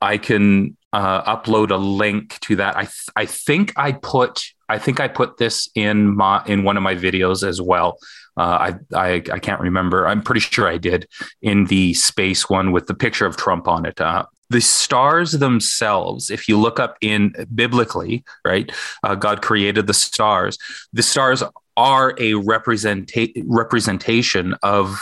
I 0.00 0.18
can 0.18 0.76
uh, 0.92 1.36
upload 1.36 1.70
a 1.70 1.76
link 1.76 2.38
to 2.40 2.56
that. 2.56 2.76
I 2.76 2.82
th- 2.82 3.10
I 3.14 3.26
think 3.26 3.72
I 3.76 3.92
put 3.92 4.42
I 4.68 4.78
think 4.78 4.98
I 4.98 5.06
put 5.06 5.38
this 5.38 5.70
in 5.76 6.16
my 6.16 6.42
in 6.46 6.64
one 6.64 6.76
of 6.76 6.82
my 6.82 6.96
videos 6.96 7.46
as 7.46 7.62
well. 7.62 7.98
Uh, 8.36 8.74
I, 8.92 8.98
I 8.98 9.12
I 9.32 9.38
can't 9.38 9.60
remember. 9.60 10.08
I'm 10.08 10.20
pretty 10.20 10.40
sure 10.40 10.66
I 10.66 10.78
did 10.78 11.06
in 11.42 11.66
the 11.66 11.94
space 11.94 12.50
one 12.50 12.72
with 12.72 12.88
the 12.88 12.94
picture 12.94 13.24
of 13.24 13.36
Trump 13.36 13.68
on 13.68 13.86
it. 13.86 14.00
Uh, 14.00 14.26
the 14.48 14.60
stars 14.60 15.32
themselves, 15.32 16.30
if 16.30 16.48
you 16.48 16.58
look 16.58 16.78
up 16.78 16.96
in 17.00 17.34
biblically, 17.54 18.24
right, 18.44 18.70
uh, 19.02 19.14
God 19.14 19.42
created 19.42 19.86
the 19.86 19.94
stars. 19.94 20.58
The 20.92 21.02
stars 21.02 21.42
are 21.76 22.10
a 22.10 22.32
representa- 22.32 23.42
representation 23.46 24.54
of 24.62 24.98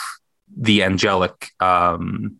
the 0.56 0.82
angelic 0.82 1.50
um, 1.60 2.38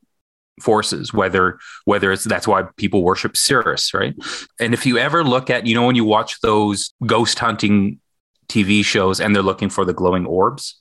forces 0.61 1.12
whether 1.12 1.59
whether 1.84 2.12
it's 2.12 2.24
that's 2.24 2.46
why 2.46 2.62
people 2.76 3.02
worship 3.02 3.36
Sirius 3.36 3.92
right 3.92 4.14
and 4.61 4.72
if 4.72 4.86
you 4.86 4.98
ever 4.98 5.24
look 5.24 5.50
at 5.50 5.66
you 5.66 5.74
know 5.74 5.84
when 5.84 5.96
you 5.96 6.05
watch 6.05 6.40
those 6.42 6.94
ghost 7.05 7.38
hunting 7.40 8.00
TV 8.46 8.84
shows 8.84 9.20
and 9.20 9.34
they're 9.34 9.42
looking 9.42 9.68
for 9.68 9.84
the 9.84 9.92
glowing 9.92 10.26
orbs 10.26 10.80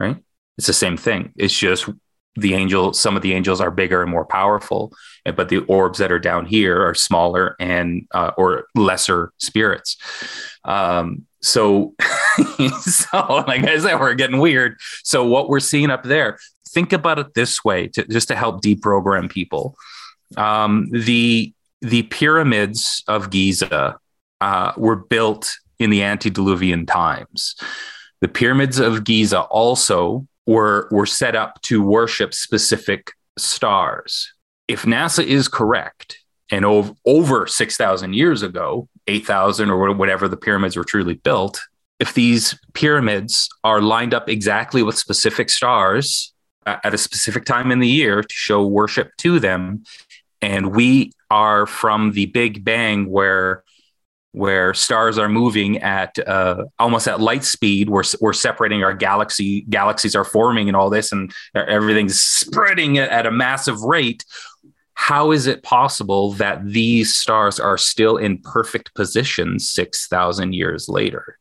right 0.00 0.16
it's 0.58 0.66
the 0.66 0.72
same 0.72 0.96
thing 0.96 1.32
it's 1.36 1.56
just 1.56 1.88
the 2.36 2.54
angel 2.54 2.92
some 2.92 3.16
of 3.16 3.22
the 3.22 3.32
angels 3.32 3.60
are 3.60 3.70
bigger 3.70 4.02
and 4.02 4.10
more 4.10 4.24
powerful 4.24 4.92
but 5.36 5.48
the 5.48 5.58
orbs 5.66 5.98
that 5.98 6.10
are 6.10 6.18
down 6.18 6.44
here 6.46 6.84
are 6.84 6.94
smaller 6.94 7.54
and 7.60 8.06
uh, 8.12 8.32
or 8.36 8.66
lesser 8.74 9.32
spirits 9.38 9.96
um, 10.64 11.26
so, 11.44 11.94
so 12.80 13.44
like 13.46 13.64
I 13.64 13.78
said, 13.78 14.00
we're 14.00 14.14
getting 14.14 14.38
weird. 14.38 14.78
So 15.02 15.26
what 15.26 15.48
we're 15.48 15.60
seeing 15.60 15.90
up 15.90 16.02
there, 16.02 16.38
think 16.68 16.92
about 16.92 17.18
it 17.18 17.34
this 17.34 17.62
way, 17.62 17.88
to, 17.88 18.04
just 18.06 18.28
to 18.28 18.36
help 18.36 18.62
deprogram 18.62 19.30
people. 19.30 19.76
Um, 20.36 20.88
the 20.90 21.52
the 21.82 22.04
pyramids 22.04 23.04
of 23.08 23.28
Giza 23.28 23.98
uh, 24.40 24.72
were 24.78 24.96
built 24.96 25.54
in 25.78 25.90
the 25.90 26.02
antediluvian 26.02 26.86
times. 26.86 27.56
The 28.22 28.28
pyramids 28.28 28.78
of 28.78 29.04
Giza 29.04 29.42
also 29.42 30.26
were 30.46 30.88
were 30.90 31.06
set 31.06 31.34
up 31.34 31.60
to 31.62 31.82
worship 31.82 32.34
specific 32.34 33.12
stars. 33.38 34.32
If 34.68 34.82
NASA 34.82 35.24
is 35.24 35.48
correct, 35.48 36.18
and 36.50 36.64
over, 36.64 36.94
over 37.04 37.46
6,000 37.46 38.14
years 38.14 38.42
ago, 38.42 38.88
8,000 39.06 39.70
or 39.70 39.92
whatever 39.94 40.28
the 40.28 40.36
pyramids 40.36 40.76
were 40.76 40.84
truly 40.84 41.14
built, 41.14 41.60
if 41.98 42.14
these 42.14 42.58
pyramids 42.72 43.48
are 43.62 43.80
lined 43.80 44.14
up 44.14 44.28
exactly 44.28 44.82
with 44.82 44.98
specific 44.98 45.50
stars 45.50 46.32
at 46.66 46.94
a 46.94 46.98
specific 46.98 47.44
time 47.44 47.70
in 47.70 47.78
the 47.78 47.88
year 47.88 48.22
to 48.22 48.34
show 48.34 48.66
worship 48.66 49.10
to 49.18 49.38
them, 49.38 49.84
and 50.40 50.74
we 50.74 51.12
are 51.30 51.66
from 51.66 52.12
the 52.12 52.26
Big 52.26 52.64
Bang 52.64 53.10
where 53.10 53.64
where 54.34 54.74
stars 54.74 55.16
are 55.16 55.28
moving 55.28 55.78
at 55.78 56.18
uh, 56.26 56.64
almost 56.80 57.06
at 57.06 57.20
light 57.20 57.44
speed. 57.44 57.88
We're, 57.88 58.02
we're 58.20 58.32
separating 58.32 58.82
our 58.82 58.92
galaxy, 58.92 59.62
galaxies 59.62 60.16
are 60.16 60.24
forming 60.24 60.68
and 60.68 60.76
all 60.76 60.90
this, 60.90 61.12
and 61.12 61.32
everything's 61.54 62.20
spreading 62.20 62.98
at 62.98 63.26
a 63.26 63.30
massive 63.30 63.80
rate. 63.82 64.24
How 64.94 65.30
is 65.30 65.46
it 65.46 65.62
possible 65.62 66.32
that 66.32 66.64
these 66.66 67.14
stars 67.14 67.60
are 67.60 67.78
still 67.78 68.16
in 68.16 68.38
perfect 68.38 68.92
position 68.94 69.60
6000 69.60 70.52
years 70.52 70.88
later? 70.88 71.38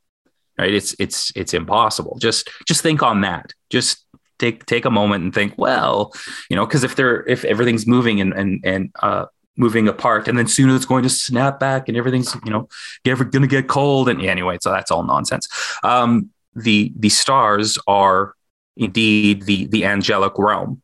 Right? 0.59 0.73
It's 0.73 0.95
it's 0.99 1.31
it's 1.35 1.55
impossible. 1.55 2.19
Just 2.19 2.47
just 2.67 2.81
think 2.81 3.01
on 3.01 3.21
that. 3.21 3.53
Just 3.71 4.05
take 4.37 4.65
take 4.67 4.85
a 4.85 4.91
moment 4.91 5.23
and 5.23 5.33
think 5.33 5.53
well 5.57 6.11
you 6.49 6.55
know 6.55 6.65
because 6.65 6.83
if 6.83 6.95
they're 6.95 7.25
if 7.27 7.45
everything's 7.45 7.85
moving 7.85 8.19
and 8.19 8.33
and 8.33 8.61
and 8.63 8.91
uh 9.01 9.25
moving 9.55 9.87
apart 9.87 10.27
and 10.27 10.37
then 10.37 10.47
soon 10.47 10.69
it's 10.69 10.85
going 10.85 11.03
to 11.03 11.09
snap 11.09 11.59
back 11.59 11.87
and 11.87 11.95
everything's 11.95 12.35
you 12.43 12.51
know 12.51 12.67
going 13.05 13.41
to 13.41 13.47
get 13.47 13.67
cold 13.67 14.09
and 14.09 14.21
yeah, 14.21 14.31
anyway 14.31 14.57
so 14.59 14.71
that's 14.71 14.89
all 14.89 15.03
nonsense 15.03 15.47
um 15.83 16.29
the 16.55 16.91
the 16.97 17.09
stars 17.09 17.77
are 17.87 18.33
indeed 18.75 19.43
the 19.43 19.65
the 19.67 19.85
angelic 19.85 20.33
realm 20.37 20.81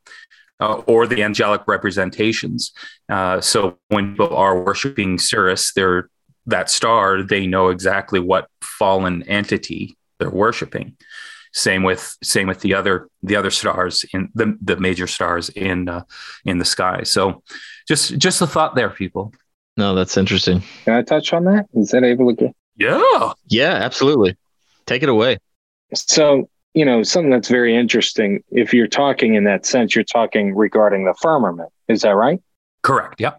uh, 0.59 0.81
or 0.87 1.07
the 1.07 1.23
angelic 1.23 1.61
representations. 1.67 2.71
Uh, 3.07 3.39
so 3.41 3.77
when 3.87 4.11
people 4.11 4.35
are 4.35 4.61
worshiping 4.61 5.17
Sirius, 5.17 5.73
they're 5.73 6.09
that 6.45 6.69
star, 6.69 7.21
they 7.21 7.45
know 7.45 7.69
exactly 7.69 8.19
what 8.19 8.49
fallen 8.61 9.23
entity 9.23 9.95
they're 10.19 10.29
worshiping. 10.29 10.97
Same 11.51 11.83
with 11.83 12.15
same 12.23 12.47
with 12.47 12.61
the 12.61 12.75
other 12.75 13.09
the 13.23 13.35
other 13.35 13.49
stars 13.49 14.05
in 14.13 14.29
the 14.35 14.57
the 14.61 14.77
major 14.77 15.07
stars 15.07 15.49
in 15.49 15.89
uh, 15.89 16.03
in 16.45 16.59
the 16.59 16.65
sky. 16.65 17.03
So 17.03 17.43
just 17.89 18.17
just 18.17 18.41
a 18.41 18.47
thought 18.47 18.75
there, 18.75 18.89
people. 18.89 19.33
No, 19.75 19.95
that's 19.95 20.15
interesting. 20.15 20.61
Can 20.85 20.93
I 20.93 21.01
touch 21.01 21.33
on 21.33 21.43
that? 21.45 21.65
Is 21.73 21.89
that 21.89 22.03
able 22.03 22.29
to 22.29 22.35
get? 22.35 22.55
Yeah. 22.77 23.33
Yeah, 23.47 23.73
absolutely. 23.73 24.37
Take 24.85 25.03
it 25.03 25.09
away. 25.09 25.37
So, 25.93 26.49
you 26.73 26.85
know, 26.85 27.03
something 27.03 27.31
that's 27.31 27.49
very 27.49 27.75
interesting. 27.75 28.43
If 28.51 28.73
you're 28.73 28.87
talking 28.87 29.35
in 29.35 29.43
that 29.45 29.65
sense, 29.65 29.95
you're 29.95 30.03
talking 30.03 30.55
regarding 30.55 31.05
the 31.05 31.13
firmament. 31.21 31.71
Is 31.87 32.01
that 32.03 32.15
right? 32.15 32.41
Correct. 32.83 33.19
Yeah. 33.19 33.35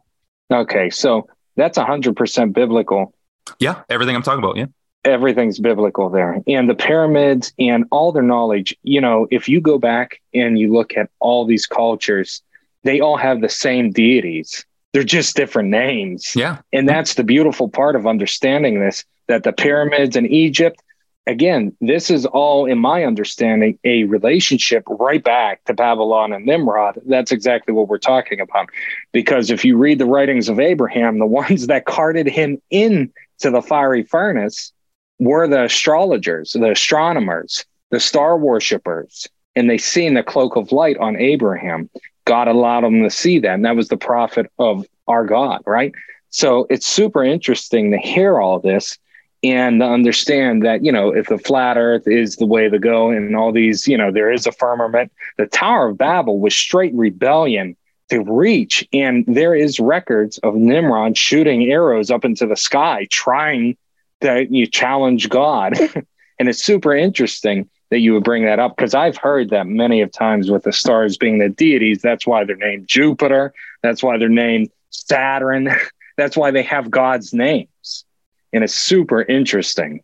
Okay. 0.52 0.90
So 0.90 1.28
that's 1.56 1.78
100% 1.78 2.52
biblical. 2.52 3.14
Yeah. 3.58 3.82
Everything 3.88 4.16
I'm 4.16 4.22
talking 4.22 4.42
about. 4.42 4.56
Yeah. 4.56 4.66
Everything's 5.04 5.58
biblical 5.58 6.10
there. 6.10 6.42
And 6.46 6.68
the 6.68 6.74
pyramids 6.74 7.52
and 7.58 7.84
all 7.90 8.12
their 8.12 8.22
knowledge, 8.22 8.76
you 8.82 9.00
know, 9.00 9.26
if 9.30 9.48
you 9.48 9.60
go 9.60 9.78
back 9.78 10.20
and 10.34 10.58
you 10.58 10.72
look 10.72 10.96
at 10.96 11.08
all 11.20 11.46
these 11.46 11.66
cultures, 11.66 12.42
they 12.82 13.00
all 13.00 13.16
have 13.16 13.40
the 13.40 13.48
same 13.48 13.90
deities. 13.90 14.64
They're 14.92 15.04
just 15.04 15.36
different 15.36 15.68
names. 15.68 16.34
Yeah. 16.34 16.58
And 16.72 16.88
that's 16.88 17.14
the 17.14 17.24
beautiful 17.24 17.68
part 17.68 17.96
of 17.96 18.06
understanding 18.06 18.80
this 18.80 19.04
that 19.28 19.44
the 19.44 19.52
pyramids 19.52 20.16
in 20.16 20.26
Egypt, 20.26 20.82
again, 21.26 21.76
this 21.80 22.10
is 22.10 22.26
all, 22.26 22.66
in 22.66 22.78
my 22.78 23.04
understanding, 23.04 23.78
a 23.84 24.02
relationship 24.04 24.82
right 24.88 25.22
back 25.22 25.64
to 25.64 25.74
Babylon 25.74 26.32
and 26.32 26.44
Nimrod. 26.44 27.00
That's 27.06 27.30
exactly 27.30 27.72
what 27.72 27.86
we're 27.86 27.98
talking 27.98 28.40
about. 28.40 28.68
Because 29.12 29.50
if 29.50 29.64
you 29.64 29.76
read 29.76 30.00
the 30.00 30.06
writings 30.06 30.48
of 30.48 30.58
Abraham, 30.58 31.20
the 31.20 31.26
ones 31.42 31.68
that 31.68 31.84
carted 31.84 32.26
him 32.26 32.60
into 32.70 33.12
the 33.40 33.62
fiery 33.62 34.02
furnace 34.02 34.72
were 35.20 35.46
the 35.46 35.64
astrologers, 35.64 36.52
the 36.52 36.72
astronomers, 36.72 37.64
the 37.90 38.00
star 38.00 38.36
worshippers, 38.36 39.28
and 39.54 39.68
they 39.68 39.78
seen 39.78 40.14
the 40.14 40.22
cloak 40.22 40.56
of 40.56 40.72
light 40.72 40.96
on 40.98 41.16
Abraham. 41.16 41.90
God 42.30 42.46
allowed 42.46 42.84
them 42.84 43.02
to 43.02 43.10
see 43.10 43.40
that. 43.40 43.54
And 43.54 43.64
that 43.64 43.74
was 43.74 43.88
the 43.88 43.96
prophet 43.96 44.46
of 44.56 44.86
our 45.08 45.26
God, 45.26 45.62
right? 45.66 45.92
So 46.28 46.68
it's 46.70 46.86
super 46.86 47.24
interesting 47.24 47.90
to 47.90 47.98
hear 47.98 48.40
all 48.40 48.60
this 48.60 48.96
and 49.42 49.80
to 49.80 49.84
understand 49.84 50.64
that, 50.64 50.84
you 50.84 50.92
know, 50.92 51.08
if 51.10 51.26
the 51.26 51.38
flat 51.38 51.76
earth 51.76 52.06
is 52.06 52.36
the 52.36 52.46
way 52.46 52.68
to 52.68 52.78
go 52.78 53.10
and 53.10 53.34
all 53.34 53.50
these, 53.50 53.88
you 53.88 53.98
know, 53.98 54.12
there 54.12 54.30
is 54.30 54.46
a 54.46 54.52
firmament, 54.52 55.10
the 55.38 55.46
Tower 55.46 55.88
of 55.88 55.98
Babel 55.98 56.38
was 56.38 56.54
straight 56.54 56.94
rebellion 56.94 57.76
to 58.10 58.22
reach. 58.22 58.86
And 58.92 59.24
there 59.26 59.56
is 59.56 59.80
records 59.80 60.38
of 60.44 60.54
Nimrod 60.54 61.18
shooting 61.18 61.64
arrows 61.64 62.12
up 62.12 62.24
into 62.24 62.46
the 62.46 62.54
sky, 62.54 63.08
trying 63.10 63.76
to 64.20 64.46
you 64.48 64.68
challenge 64.68 65.28
God. 65.30 65.76
and 66.38 66.48
it's 66.48 66.62
super 66.62 66.94
interesting 66.94 67.68
that 67.90 68.00
you 68.00 68.14
would 68.14 68.24
bring 68.24 68.44
that 68.44 68.58
up 68.58 68.76
because 68.76 68.94
I've 68.94 69.16
heard 69.16 69.50
that 69.50 69.66
many 69.66 70.00
of 70.00 70.12
times 70.12 70.50
with 70.50 70.62
the 70.62 70.72
stars 70.72 71.16
being 71.16 71.38
the 71.38 71.48
deities. 71.48 72.00
That's 72.00 72.26
why 72.26 72.44
they're 72.44 72.56
named 72.56 72.88
Jupiter. 72.88 73.52
That's 73.82 74.02
why 74.02 74.16
they're 74.16 74.28
named 74.28 74.70
Saturn. 74.90 75.70
That's 76.16 76.36
why 76.36 76.50
they 76.50 76.62
have 76.62 76.90
God's 76.90 77.32
names. 77.32 78.04
And 78.52 78.62
it's 78.62 78.74
super 78.74 79.22
interesting. 79.22 80.02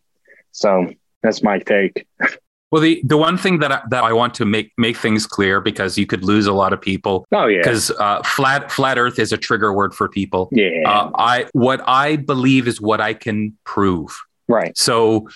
So 0.51 0.91
that's 1.21 1.43
my 1.43 1.59
take. 1.59 2.07
Well, 2.69 2.81
the, 2.81 3.01
the 3.05 3.15
one 3.15 3.37
thing 3.37 3.59
that 3.59 3.71
I, 3.71 3.81
that 3.91 4.03
I 4.03 4.11
want 4.11 4.33
to 4.35 4.45
make 4.45 4.73
make 4.77 4.97
things 4.97 5.25
clear 5.25 5.61
because 5.61 5.97
you 5.97 6.05
could 6.05 6.25
lose 6.25 6.47
a 6.47 6.51
lot 6.51 6.73
of 6.73 6.81
people. 6.81 7.25
Oh 7.31 7.47
yeah, 7.47 7.59
because 7.59 7.91
uh, 7.91 8.21
flat 8.23 8.69
flat 8.69 8.97
Earth 8.97 9.19
is 9.19 9.31
a 9.31 9.37
trigger 9.37 9.71
word 9.71 9.95
for 9.95 10.09
people. 10.09 10.49
Yeah, 10.51 10.81
uh, 10.85 11.09
I 11.15 11.45
what 11.53 11.81
I 11.87 12.17
believe 12.17 12.67
is 12.67 12.81
what 12.81 12.99
I 12.99 13.13
can 13.13 13.57
prove. 13.63 14.19
Right. 14.49 14.77
So 14.77 15.29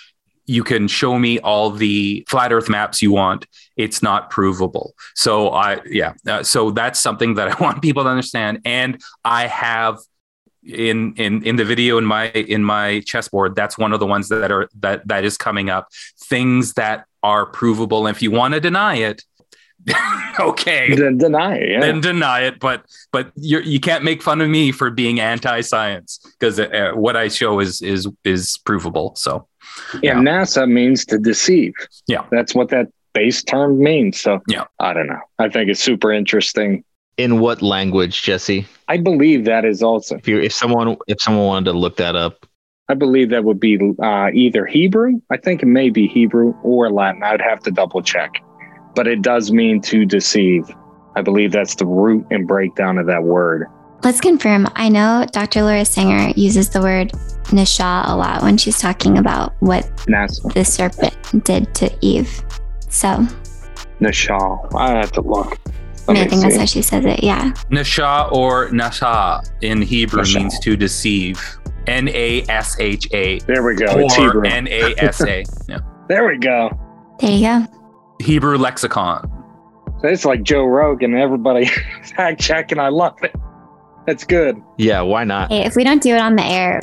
you 0.51 0.63
can 0.65 0.87
show 0.89 1.17
me 1.17 1.39
all 1.39 1.71
the 1.71 2.25
flat 2.29 2.51
earth 2.51 2.69
maps 2.69 3.01
you 3.01 3.11
want. 3.11 3.47
It's 3.77 4.03
not 4.03 4.29
provable. 4.29 4.93
So 5.15 5.49
i 5.49 5.79
yeah 5.85 6.13
uh, 6.27 6.43
so 6.43 6.71
that's 6.71 6.99
something 6.99 7.35
that 7.35 7.47
i 7.53 7.63
want 7.63 7.81
people 7.81 8.03
to 8.03 8.09
understand. 8.09 8.59
And 8.65 9.01
i 9.23 9.47
have 9.47 9.97
in 10.63 11.13
in 11.15 11.41
in 11.43 11.55
the 11.55 11.65
video 11.65 11.97
in 11.97 12.05
my 12.05 12.29
in 12.31 12.63
my 12.63 12.99
chessboard 13.07 13.55
that's 13.55 13.79
one 13.79 13.93
of 13.93 13.99
the 13.99 14.05
ones 14.05 14.29
that 14.29 14.51
are 14.51 14.69
that 14.79 15.07
that 15.07 15.23
is 15.23 15.37
coming 15.37 15.69
up. 15.69 15.87
Things 16.19 16.73
that 16.73 17.05
are 17.23 17.45
provable. 17.45 18.05
And 18.05 18.15
if 18.15 18.21
you 18.21 18.31
want 18.31 18.53
to 18.53 18.59
deny 18.59 18.95
it 18.95 19.23
okay. 20.39 20.93
Then 20.93 21.17
deny 21.17 21.55
it 21.55 21.69
yeah. 21.71 21.79
then 21.79 22.01
deny 22.01 22.41
it 22.41 22.59
but 22.59 22.85
but 23.11 23.31
you're, 23.35 23.63
you 23.63 23.79
can't 23.79 24.03
make 24.03 24.21
fun 24.21 24.41
of 24.41 24.49
me 24.49 24.71
for 24.71 24.91
being 24.91 25.19
anti-science 25.19 26.19
because 26.39 26.59
uh, 26.59 26.91
what 26.93 27.15
i 27.15 27.27
show 27.27 27.59
is 27.59 27.81
is 27.81 28.07
is 28.23 28.59
provable 28.59 29.15
so 29.15 29.47
yeah. 30.01 30.17
And 30.17 30.27
NASA 30.27 30.69
means 30.69 31.05
to 31.05 31.17
deceive. 31.17 31.73
Yeah. 32.07 32.25
That's 32.31 32.53
what 32.53 32.69
that 32.69 32.87
base 33.13 33.43
term 33.43 33.79
means. 33.79 34.19
So 34.19 34.41
yeah, 34.47 34.65
I 34.79 34.93
don't 34.93 35.07
know. 35.07 35.19
I 35.39 35.49
think 35.49 35.69
it's 35.69 35.81
super 35.81 36.11
interesting. 36.11 36.83
In 37.17 37.39
what 37.39 37.61
language, 37.61 38.23
Jesse? 38.23 38.65
I 38.87 38.97
believe 38.97 39.45
that 39.45 39.65
is 39.65 39.83
also. 39.83 40.15
If 40.15 40.27
you 40.27 40.39
if 40.39 40.53
someone 40.53 40.97
if 41.07 41.21
someone 41.21 41.45
wanted 41.45 41.71
to 41.71 41.77
look 41.77 41.97
that 41.97 42.15
up, 42.15 42.45
I 42.89 42.93
believe 42.93 43.29
that 43.29 43.43
would 43.43 43.59
be 43.59 43.79
uh, 44.01 44.29
either 44.33 44.65
Hebrew. 44.65 45.21
I 45.29 45.37
think 45.37 45.61
it 45.61 45.67
may 45.67 45.89
be 45.89 46.07
Hebrew 46.07 46.53
or 46.63 46.91
Latin. 46.91 47.23
I'd 47.23 47.41
have 47.41 47.59
to 47.61 47.71
double 47.71 48.01
check, 48.01 48.31
but 48.95 49.07
it 49.07 49.21
does 49.21 49.51
mean 49.51 49.81
to 49.83 50.05
deceive. 50.05 50.69
I 51.15 51.21
believe 51.21 51.51
that's 51.51 51.75
the 51.75 51.85
root 51.85 52.25
and 52.31 52.47
breakdown 52.47 52.97
of 52.97 53.05
that 53.07 53.23
word. 53.23 53.67
Let's 54.03 54.21
confirm. 54.21 54.67
I 54.75 54.89
know 54.89 55.27
Dr. 55.31 55.61
Laura 55.63 55.85
Sanger 55.85 56.33
uses 56.35 56.69
the 56.69 56.81
word 56.81 57.11
Nasha 57.51 58.03
a 58.05 58.15
lot 58.15 58.41
when 58.41 58.57
she's 58.57 58.79
talking 58.79 59.17
about 59.17 59.53
what 59.59 59.85
NASA. 60.07 60.53
the 60.53 60.63
serpent 60.63 61.43
did 61.43 61.73
to 61.75 61.91
Eve. 62.01 62.43
So, 62.89 63.25
Nasha. 63.99 64.37
I 64.75 64.91
have 64.91 65.11
to 65.13 65.21
look. 65.21 65.57
I, 66.07 66.13
I 66.13 66.15
think 66.27 66.31
see. 66.31 66.39
that's 66.41 66.57
how 66.57 66.65
she 66.65 66.81
says 66.81 67.05
it. 67.05 67.23
Yeah. 67.23 67.53
Nasha 67.69 68.27
or 68.31 68.69
Nasha 68.71 69.41
in 69.61 69.81
Hebrew 69.81 70.19
Nasha. 70.19 70.39
means 70.39 70.59
to 70.59 70.75
deceive. 70.75 71.39
N 71.87 72.09
A 72.09 72.43
S 72.49 72.79
H 72.79 73.07
A. 73.13 73.39
There 73.39 73.63
we 73.63 73.75
go. 73.75 73.85
Or 73.85 74.45
N 74.45 74.67
A 74.67 74.93
S 74.97 75.21
A. 75.21 75.43
There 76.07 76.27
we 76.27 76.37
go. 76.37 76.69
There 77.19 77.31
you 77.31 77.41
go. 77.45 77.65
Hebrew 78.19 78.57
lexicon. 78.57 79.31
So 80.01 80.07
it's 80.09 80.25
like 80.25 80.43
Joe 80.43 80.65
Rogan. 80.65 81.13
And 81.13 81.21
everybody 81.21 81.65
fact 82.15 82.41
checking. 82.41 82.79
I 82.79 82.89
love 82.89 83.15
it. 83.23 83.33
That's 84.11 84.25
good. 84.25 84.61
Yeah, 84.77 84.99
why 85.03 85.23
not? 85.23 85.49
Hey, 85.49 85.63
if 85.65 85.77
we 85.77 85.85
don't 85.85 86.01
do 86.01 86.13
it 86.13 86.19
on 86.19 86.35
the 86.35 86.43
air, 86.43 86.81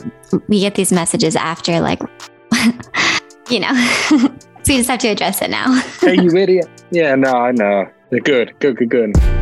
we 0.48 0.60
get 0.60 0.76
these 0.76 0.90
messages 0.90 1.36
after, 1.36 1.78
like, 1.78 2.00
you 3.50 3.60
know. 3.60 3.74
so 4.08 4.32
we 4.66 4.78
just 4.78 4.88
have 4.88 4.98
to 5.00 5.08
address 5.08 5.42
it 5.42 5.50
now. 5.50 5.78
hey, 6.00 6.14
you 6.14 6.30
idiot. 6.34 6.70
Yeah, 6.90 7.14
no, 7.16 7.30
I 7.30 7.52
know. 7.52 7.84
Good, 8.24 8.58
good, 8.60 8.78
good, 8.78 8.88
good. 8.88 9.38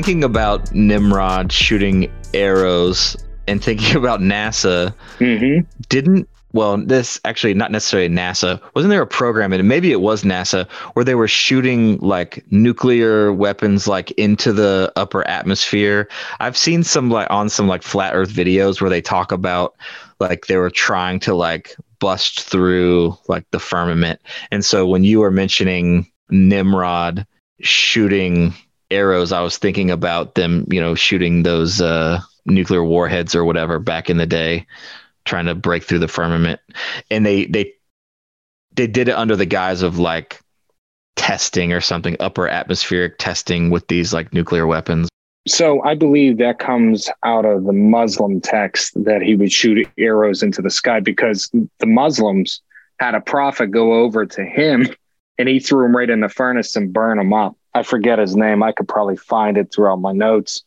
Thinking 0.00 0.24
about 0.24 0.72
Nimrod 0.72 1.52
shooting 1.52 2.10
arrows 2.32 3.18
and 3.46 3.62
thinking 3.62 3.96
about 4.02 4.20
NASA, 4.20 4.94
mm-hmm. 5.18 5.68
didn't 5.90 6.26
well, 6.54 6.78
this 6.78 7.20
actually 7.26 7.52
not 7.52 7.70
necessarily 7.70 8.08
NASA. 8.08 8.62
Wasn't 8.74 8.90
there 8.90 9.02
a 9.02 9.06
program, 9.06 9.52
and 9.52 9.68
maybe 9.68 9.92
it 9.92 10.00
was 10.00 10.22
NASA, 10.24 10.66
where 10.94 11.04
they 11.04 11.14
were 11.14 11.28
shooting 11.28 11.98
like 11.98 12.42
nuclear 12.50 13.30
weapons 13.30 13.86
like 13.86 14.10
into 14.12 14.54
the 14.54 14.90
upper 14.96 15.28
atmosphere? 15.28 16.08
I've 16.40 16.56
seen 16.56 16.82
some 16.82 17.10
like 17.10 17.30
on 17.30 17.50
some 17.50 17.68
like 17.68 17.82
flat 17.82 18.14
Earth 18.14 18.30
videos 18.30 18.80
where 18.80 18.90
they 18.90 19.02
talk 19.02 19.30
about 19.30 19.76
like 20.18 20.46
they 20.46 20.56
were 20.56 20.70
trying 20.70 21.20
to 21.20 21.34
like 21.34 21.76
bust 21.98 22.40
through 22.40 23.18
like 23.28 23.44
the 23.50 23.60
firmament. 23.60 24.18
And 24.50 24.64
so 24.64 24.86
when 24.86 25.04
you 25.04 25.20
were 25.20 25.30
mentioning 25.30 26.10
Nimrod 26.30 27.26
shooting 27.60 28.54
arrows, 28.90 29.32
I 29.32 29.40
was 29.40 29.58
thinking 29.58 29.90
about 29.90 30.34
them, 30.34 30.66
you 30.70 30.80
know, 30.80 30.94
shooting 30.94 31.42
those 31.42 31.80
uh, 31.80 32.20
nuclear 32.46 32.84
warheads 32.84 33.34
or 33.34 33.44
whatever 33.44 33.78
back 33.78 34.10
in 34.10 34.16
the 34.16 34.26
day, 34.26 34.66
trying 35.24 35.46
to 35.46 35.54
break 35.54 35.84
through 35.84 36.00
the 36.00 36.08
firmament. 36.08 36.60
And 37.10 37.24
they 37.24 37.46
they 37.46 37.74
they 38.72 38.86
did 38.86 39.08
it 39.08 39.16
under 39.16 39.36
the 39.36 39.46
guise 39.46 39.82
of 39.82 39.98
like 39.98 40.40
testing 41.16 41.72
or 41.72 41.80
something, 41.80 42.16
upper 42.20 42.48
atmospheric 42.48 43.18
testing 43.18 43.70
with 43.70 43.86
these 43.88 44.12
like 44.12 44.32
nuclear 44.32 44.66
weapons. 44.66 45.08
So 45.48 45.82
I 45.82 45.94
believe 45.94 46.38
that 46.38 46.58
comes 46.58 47.08
out 47.24 47.44
of 47.44 47.64
the 47.64 47.72
Muslim 47.72 48.40
text 48.40 48.92
that 49.04 49.22
he 49.22 49.34
would 49.36 49.50
shoot 49.50 49.88
arrows 49.98 50.42
into 50.42 50.60
the 50.62 50.70
sky 50.70 51.00
because 51.00 51.50
the 51.78 51.86
Muslims 51.86 52.60
had 52.98 53.14
a 53.14 53.20
prophet 53.20 53.68
go 53.68 53.94
over 53.94 54.26
to 54.26 54.44
him 54.44 54.86
and 55.38 55.48
he 55.48 55.58
threw 55.58 55.86
him 55.86 55.96
right 55.96 56.10
in 56.10 56.20
the 56.20 56.28
furnace 56.28 56.76
and 56.76 56.92
burned 56.92 57.20
him 57.20 57.32
up. 57.32 57.56
I 57.74 57.82
forget 57.82 58.18
his 58.18 58.36
name. 58.36 58.62
I 58.62 58.72
could 58.72 58.88
probably 58.88 59.16
find 59.16 59.56
it 59.56 59.72
throughout 59.72 60.00
my 60.00 60.12
notes. 60.12 60.62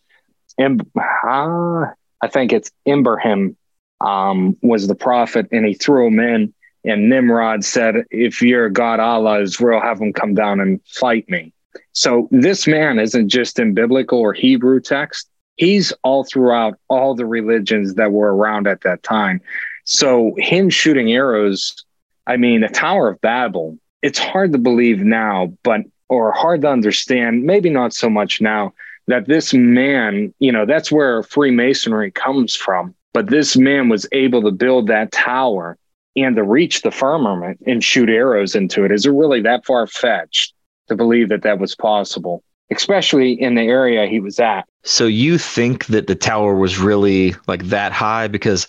Im- 0.58 0.80
uh, 0.98 1.86
I 2.22 2.28
think 2.30 2.54
it's 2.54 2.72
Ibrahim 2.88 3.58
um, 4.02 4.58
was 4.62 4.88
the 4.88 4.96
prophet, 4.96 5.48
and 5.52 5.66
he 5.66 5.74
threw 5.74 6.08
him 6.08 6.20
in. 6.20 6.54
And 6.86 7.10
Nimrod 7.10 7.64
said, 7.64 8.06
"If 8.12 8.42
your 8.42 8.70
God 8.70 9.00
Allah 9.00 9.42
is 9.42 9.60
real, 9.60 9.80
have 9.80 10.02
him 10.02 10.14
come 10.14 10.34
down 10.34 10.60
and 10.60 10.82
fight 10.86 11.30
me." 11.30 11.54
So 11.94 12.28
this 12.32 12.68
man 12.68 13.00
isn't 13.00 13.30
just 13.30 13.60
in 13.60 13.74
biblical 13.74 14.20
or 14.20 14.34
Hebrew 14.34 14.80
text. 14.80 15.30
He's 15.56 15.94
all 16.04 16.24
throughout 16.24 16.78
all 16.90 17.16
the 17.16 17.26
religions 17.26 17.96
that 17.96 18.12
were 18.12 18.36
around 18.36 18.68
at 18.68 18.82
that 18.82 19.04
time. 19.04 19.42
So 19.86 20.34
him 20.38 20.70
shooting 20.70 21.12
arrows, 21.12 21.86
I 22.26 22.38
mean, 22.38 22.62
the 22.62 22.70
Tower 22.70 23.10
of 23.10 23.22
Babel, 23.22 23.78
it's 24.02 24.20
hard 24.20 24.52
to 24.54 24.58
believe 24.58 25.00
now, 25.00 25.54
but 25.64 25.82
or 26.14 26.32
hard 26.32 26.62
to 26.62 26.70
understand, 26.70 27.44
maybe 27.44 27.70
not 27.70 27.94
so 27.94 28.10
much 28.10 28.42
now, 28.42 28.74
that 29.08 29.28
this 29.28 29.54
man, 29.54 30.34
you 30.40 30.52
know, 30.52 30.66
that's 30.66 30.92
where 30.92 31.24
Freemasonry 31.24 32.12
comes 32.12 32.56
from. 32.56 32.96
But 33.14 33.28
this 33.28 33.56
man 33.56 33.90
was 33.90 34.08
able 34.12 34.42
to 34.44 34.52
build 34.52 34.88
that 34.88 35.12
tower 35.12 35.78
and 36.16 36.36
to 36.36 36.44
reach 36.44 36.82
the 36.82 36.92
firmament 36.92 37.60
and 37.68 37.84
shoot 37.84 38.10
arrows 38.10 38.56
into 38.56 38.86
it. 38.86 38.92
Is 38.92 39.06
it 39.06 39.12
really 39.12 39.42
that 39.42 39.66
far 39.66 39.88
fetched 39.88 40.54
to 40.88 40.96
believe 40.96 41.30
that 41.30 41.44
that 41.44 41.60
was 41.60 41.76
possible, 41.76 42.44
especially 42.72 43.34
in 43.34 43.56
the 43.56 43.62
area 43.62 44.08
he 44.08 44.20
was 44.20 44.40
at? 44.40 44.64
So 44.84 45.06
you 45.06 45.38
think 45.38 45.86
that 45.88 46.08
the 46.08 46.16
tower 46.16 46.56
was 46.56 46.80
really 46.80 47.36
like 47.48 47.64
that 47.66 47.92
high? 47.92 48.28
Because 48.28 48.68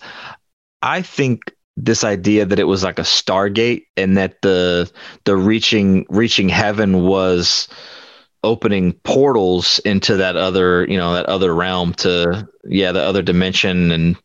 I 0.81 1.01
think 1.01 1.54
this 1.77 2.03
idea 2.03 2.45
that 2.45 2.59
it 2.59 2.65
was 2.65 2.83
like 2.83 2.99
a 2.99 3.03
stargate 3.03 3.85
and 3.97 4.17
that 4.17 4.41
the 4.41 4.89
the 5.25 5.35
reaching 5.35 6.05
reaching 6.09 6.47
heaven 6.49 7.03
was 7.03 7.67
opening 8.43 8.93
portals 9.03 9.79
into 9.79 10.15
that 10.15 10.37
other 10.37 10.85
you 10.87 10.97
know 10.97 11.13
that 11.13 11.25
other 11.25 11.53
realm 11.53 11.93
to 11.93 12.47
yeah 12.65 12.91
the 12.91 13.01
other 13.01 13.21
dimension 13.21 13.91
and 13.91 14.15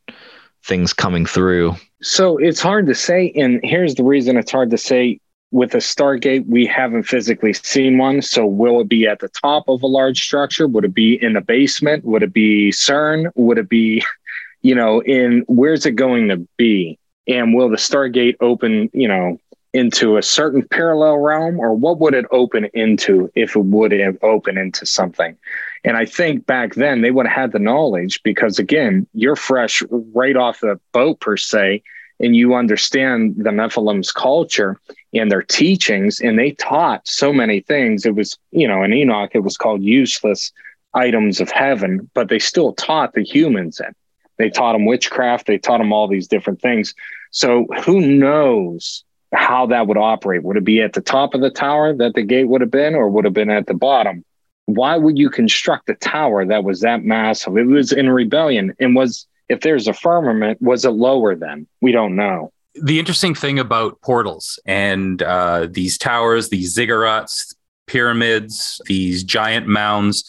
things 0.64 0.92
coming 0.92 1.26
through. 1.26 1.74
So 2.02 2.36
it's 2.36 2.60
hard 2.60 2.86
to 2.86 2.94
say 2.94 3.32
and 3.34 3.60
here's 3.64 3.94
the 3.94 4.04
reason 4.04 4.36
it's 4.36 4.52
hard 4.52 4.70
to 4.70 4.78
say. 4.78 5.20
With 5.52 5.74
a 5.74 5.78
stargate 5.78 6.46
we 6.46 6.64
haven't 6.64 7.02
physically 7.02 7.52
seen 7.52 7.98
one 7.98 8.22
so 8.22 8.46
will 8.46 8.82
it 8.82 8.88
be 8.88 9.08
at 9.08 9.18
the 9.18 9.28
top 9.30 9.68
of 9.68 9.82
a 9.82 9.88
large 9.88 10.22
structure? 10.22 10.68
Would 10.68 10.84
it 10.84 10.94
be 10.94 11.20
in 11.20 11.32
the 11.32 11.40
basement? 11.40 12.04
Would 12.04 12.22
it 12.22 12.32
be 12.32 12.70
cern? 12.70 13.32
Would 13.34 13.58
it 13.58 13.68
be 13.68 14.04
you 14.62 14.76
know 14.76 15.02
in 15.02 15.44
where's 15.48 15.86
it 15.86 15.96
going 15.96 16.28
to 16.28 16.46
be 16.56 16.99
and 17.26 17.54
will 17.54 17.68
the 17.68 17.76
stargate 17.76 18.36
open 18.40 18.90
you 18.92 19.08
know 19.08 19.38
into 19.72 20.16
a 20.16 20.22
certain 20.22 20.66
parallel 20.66 21.18
realm? 21.18 21.60
Or 21.60 21.74
what 21.74 22.00
would 22.00 22.14
it 22.14 22.26
open 22.32 22.66
into 22.74 23.30
if 23.36 23.54
it 23.54 23.64
would 23.64 23.92
have 23.92 24.18
opened 24.22 24.58
into 24.58 24.86
something? 24.86 25.36
And 25.84 25.96
i 25.96 26.04
think 26.04 26.46
back 26.46 26.74
then 26.74 27.00
they 27.00 27.10
would 27.10 27.26
have 27.26 27.36
had 27.36 27.52
the 27.52 27.58
knowledge 27.58 28.22
because 28.22 28.58
again 28.58 29.06
you're 29.14 29.36
fresh 29.36 29.82
right 29.90 30.36
off 30.36 30.60
the 30.60 30.78
boat 30.92 31.20
per 31.20 31.36
se 31.36 31.82
and 32.20 32.36
you 32.36 32.54
understand 32.54 33.34
the 33.38 33.50
nephilim's 33.50 34.12
culture 34.12 34.78
and 35.14 35.30
their 35.30 35.42
teachings. 35.42 36.20
And 36.20 36.38
they 36.38 36.52
taught 36.52 37.08
so 37.08 37.32
many 37.32 37.60
things. 37.60 38.04
It 38.04 38.14
was 38.14 38.38
you 38.50 38.68
know 38.68 38.82
in 38.82 38.92
enoch 38.92 39.30
it 39.34 39.40
was 39.40 39.56
called 39.56 39.82
useless 39.82 40.52
items 40.92 41.40
of 41.40 41.50
heaven 41.50 42.10
but 42.14 42.28
they 42.28 42.38
still 42.40 42.72
taught 42.72 43.12
the 43.12 43.22
humans 43.22 43.78
it 43.78 43.94
they 44.40 44.50
taught 44.50 44.72
them 44.72 44.86
witchcraft 44.86 45.46
they 45.46 45.58
taught 45.58 45.78
them 45.78 45.92
all 45.92 46.08
these 46.08 46.28
different 46.28 46.60
things 46.60 46.94
so 47.30 47.66
who 47.84 48.00
knows 48.00 49.04
how 49.32 49.66
that 49.66 49.86
would 49.86 49.96
operate. 49.96 50.42
Would 50.42 50.56
it 50.56 50.64
be 50.64 50.82
at 50.82 50.92
the 50.92 51.00
top 51.00 51.34
of 51.34 51.40
the 51.40 51.50
tower 51.50 51.94
that 51.94 52.14
the 52.14 52.22
gate 52.22 52.48
would 52.48 52.60
have 52.60 52.70
been, 52.70 52.94
or 52.94 53.08
would 53.08 53.24
have 53.24 53.34
been 53.34 53.50
at 53.50 53.66
the 53.66 53.74
bottom? 53.74 54.24
Why 54.66 54.96
would 54.96 55.18
you 55.18 55.30
construct 55.30 55.88
a 55.88 55.94
tower 55.94 56.44
that 56.44 56.64
was 56.64 56.80
that 56.80 57.04
massive? 57.04 57.56
It 57.56 57.66
was 57.66 57.92
in 57.92 58.08
rebellion 58.08 58.74
and 58.78 58.94
was 58.94 59.26
if 59.48 59.60
there's 59.60 59.88
a 59.88 59.92
firmament, 59.92 60.62
was 60.62 60.84
it 60.84 60.90
lower 60.90 61.34
then? 61.34 61.66
We 61.80 61.90
don't 61.90 62.14
know. 62.14 62.52
The 62.80 63.00
interesting 63.00 63.34
thing 63.34 63.58
about 63.58 64.00
portals 64.00 64.60
and 64.64 65.20
uh, 65.22 65.66
these 65.68 65.98
towers, 65.98 66.50
these 66.50 66.76
ziggurats, 66.76 67.54
pyramids, 67.88 68.80
these 68.86 69.24
giant 69.24 69.66
mounds, 69.66 70.24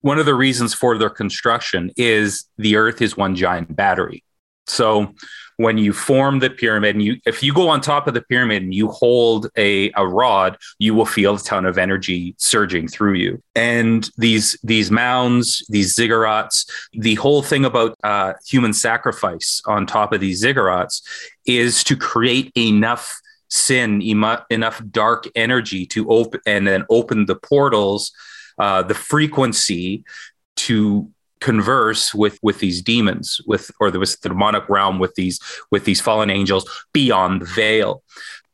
one 0.00 0.18
of 0.18 0.26
the 0.26 0.34
reasons 0.34 0.74
for 0.74 0.96
their 0.96 1.10
construction 1.10 1.90
is 1.96 2.44
the 2.56 2.76
earth 2.76 3.02
is 3.02 3.16
one 3.16 3.34
giant 3.34 3.74
battery. 3.74 4.22
So 4.66 5.14
when 5.58 5.76
you 5.76 5.92
form 5.92 6.38
the 6.38 6.48
pyramid 6.48 6.94
and 6.94 7.04
you 7.04 7.16
if 7.26 7.42
you 7.42 7.52
go 7.52 7.68
on 7.68 7.80
top 7.80 8.06
of 8.06 8.14
the 8.14 8.22
pyramid 8.22 8.62
and 8.62 8.72
you 8.72 8.88
hold 8.88 9.48
a, 9.56 9.90
a 9.96 10.06
rod 10.06 10.56
you 10.78 10.94
will 10.94 11.04
feel 11.04 11.34
a 11.34 11.38
ton 11.38 11.66
of 11.66 11.76
energy 11.76 12.34
surging 12.38 12.86
through 12.88 13.14
you 13.14 13.42
and 13.54 14.08
these 14.16 14.56
these 14.62 14.90
mounds 14.90 15.66
these 15.68 15.94
ziggurats 15.94 16.70
the 16.92 17.16
whole 17.16 17.42
thing 17.42 17.64
about 17.64 17.96
uh, 18.04 18.32
human 18.46 18.72
sacrifice 18.72 19.60
on 19.66 19.84
top 19.84 20.12
of 20.12 20.20
these 20.20 20.42
ziggurats 20.42 21.02
is 21.44 21.82
to 21.82 21.96
create 21.96 22.52
enough 22.56 23.20
sin 23.48 24.00
enough 24.00 24.80
dark 24.90 25.26
energy 25.34 25.84
to 25.84 26.08
open 26.08 26.40
and 26.46 26.66
then 26.68 26.84
open 26.88 27.26
the 27.26 27.34
portals 27.34 28.12
uh, 28.58 28.82
the 28.82 28.94
frequency 28.94 30.04
to 30.56 31.10
converse 31.40 32.12
with 32.14 32.38
with 32.42 32.58
these 32.58 32.82
demons 32.82 33.40
with 33.46 33.70
or 33.80 33.90
was 33.90 34.16
the 34.16 34.28
demonic 34.28 34.68
realm 34.68 34.98
with 34.98 35.14
these 35.14 35.40
with 35.70 35.84
these 35.84 36.00
fallen 36.00 36.30
angels 36.30 36.68
beyond 36.92 37.42
the 37.42 37.46
veil. 37.46 38.02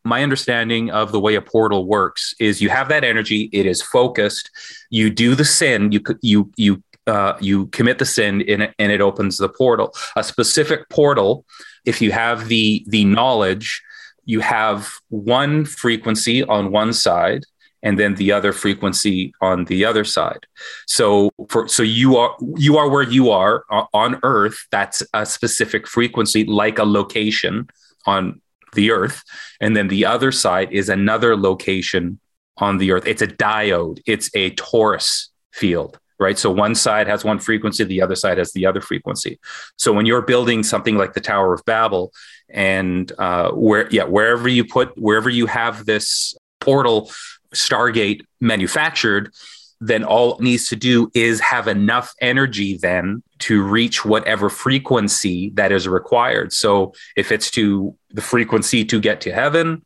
My 0.04 0.22
understanding 0.22 0.90
of 0.90 1.12
the 1.12 1.20
way 1.20 1.34
a 1.34 1.40
portal 1.40 1.86
works 1.86 2.34
is 2.38 2.60
you 2.60 2.68
have 2.68 2.88
that 2.88 3.04
energy 3.04 3.48
it 3.52 3.66
is 3.66 3.80
focused 3.80 4.50
you 4.90 5.08
do 5.10 5.34
the 5.34 5.44
sin 5.44 5.92
you 5.92 6.00
you 6.20 6.50
you 6.56 6.82
uh, 7.06 7.36
you 7.38 7.66
commit 7.66 7.98
the 7.98 8.06
sin 8.06 8.40
in 8.42 8.62
and 8.78 8.90
it 8.90 9.02
opens 9.02 9.36
the 9.36 9.48
portal. 9.48 9.94
A 10.16 10.24
specific 10.24 10.88
portal 10.88 11.44
if 11.84 12.00
you 12.00 12.12
have 12.12 12.48
the 12.48 12.84
the 12.88 13.04
knowledge 13.04 13.82
you 14.26 14.40
have 14.40 14.90
one 15.08 15.64
frequency 15.64 16.42
on 16.44 16.72
one 16.72 16.92
side 16.92 17.44
and 17.84 17.98
then 17.98 18.14
the 18.16 18.32
other 18.32 18.52
frequency 18.52 19.32
on 19.40 19.66
the 19.66 19.84
other 19.84 20.02
side. 20.02 20.46
So 20.88 21.30
for 21.48 21.68
so 21.68 21.84
you 21.84 22.16
are 22.16 22.34
you 22.56 22.78
are 22.78 22.88
where 22.88 23.02
you 23.02 23.30
are 23.30 23.64
on 23.92 24.18
Earth. 24.24 24.66
That's 24.72 25.02
a 25.12 25.24
specific 25.24 25.86
frequency, 25.86 26.44
like 26.44 26.78
a 26.80 26.84
location 26.84 27.68
on 28.06 28.40
the 28.72 28.90
Earth, 28.90 29.22
and 29.60 29.76
then 29.76 29.88
the 29.88 30.04
other 30.06 30.32
side 30.32 30.72
is 30.72 30.88
another 30.88 31.36
location 31.36 32.18
on 32.56 32.78
the 32.78 32.90
Earth. 32.90 33.06
It's 33.06 33.22
a 33.22 33.28
diode. 33.28 34.00
It's 34.06 34.30
a 34.34 34.50
torus 34.52 35.28
field. 35.52 36.00
Right. 36.20 36.38
So 36.38 36.50
one 36.50 36.76
side 36.76 37.08
has 37.08 37.24
one 37.24 37.40
frequency, 37.40 37.82
the 37.82 38.00
other 38.00 38.14
side 38.14 38.38
has 38.38 38.52
the 38.52 38.66
other 38.66 38.80
frequency. 38.80 39.38
So 39.76 39.92
when 39.92 40.06
you're 40.06 40.22
building 40.22 40.62
something 40.62 40.96
like 40.96 41.12
the 41.12 41.20
Tower 41.20 41.52
of 41.52 41.64
Babel, 41.64 42.12
and 42.48 43.10
uh, 43.18 43.50
where, 43.50 43.88
yeah, 43.90 44.04
wherever 44.04 44.48
you 44.48 44.64
put, 44.64 44.96
wherever 44.96 45.28
you 45.28 45.46
have 45.46 45.86
this 45.86 46.36
portal 46.60 47.10
Stargate 47.54 48.22
manufactured, 48.40 49.32
then 49.80 50.04
all 50.04 50.34
it 50.34 50.40
needs 50.40 50.68
to 50.68 50.76
do 50.76 51.10
is 51.14 51.40
have 51.40 51.68
enough 51.68 52.14
energy 52.20 52.78
then 52.78 53.22
to 53.40 53.62
reach 53.62 54.04
whatever 54.04 54.48
frequency 54.48 55.50
that 55.54 55.72
is 55.72 55.86
required. 55.86 56.52
So 56.52 56.94
if 57.16 57.32
it's 57.32 57.50
to 57.52 57.94
the 58.10 58.22
frequency 58.22 58.84
to 58.86 59.00
get 59.00 59.20
to 59.22 59.32
heaven, 59.32 59.84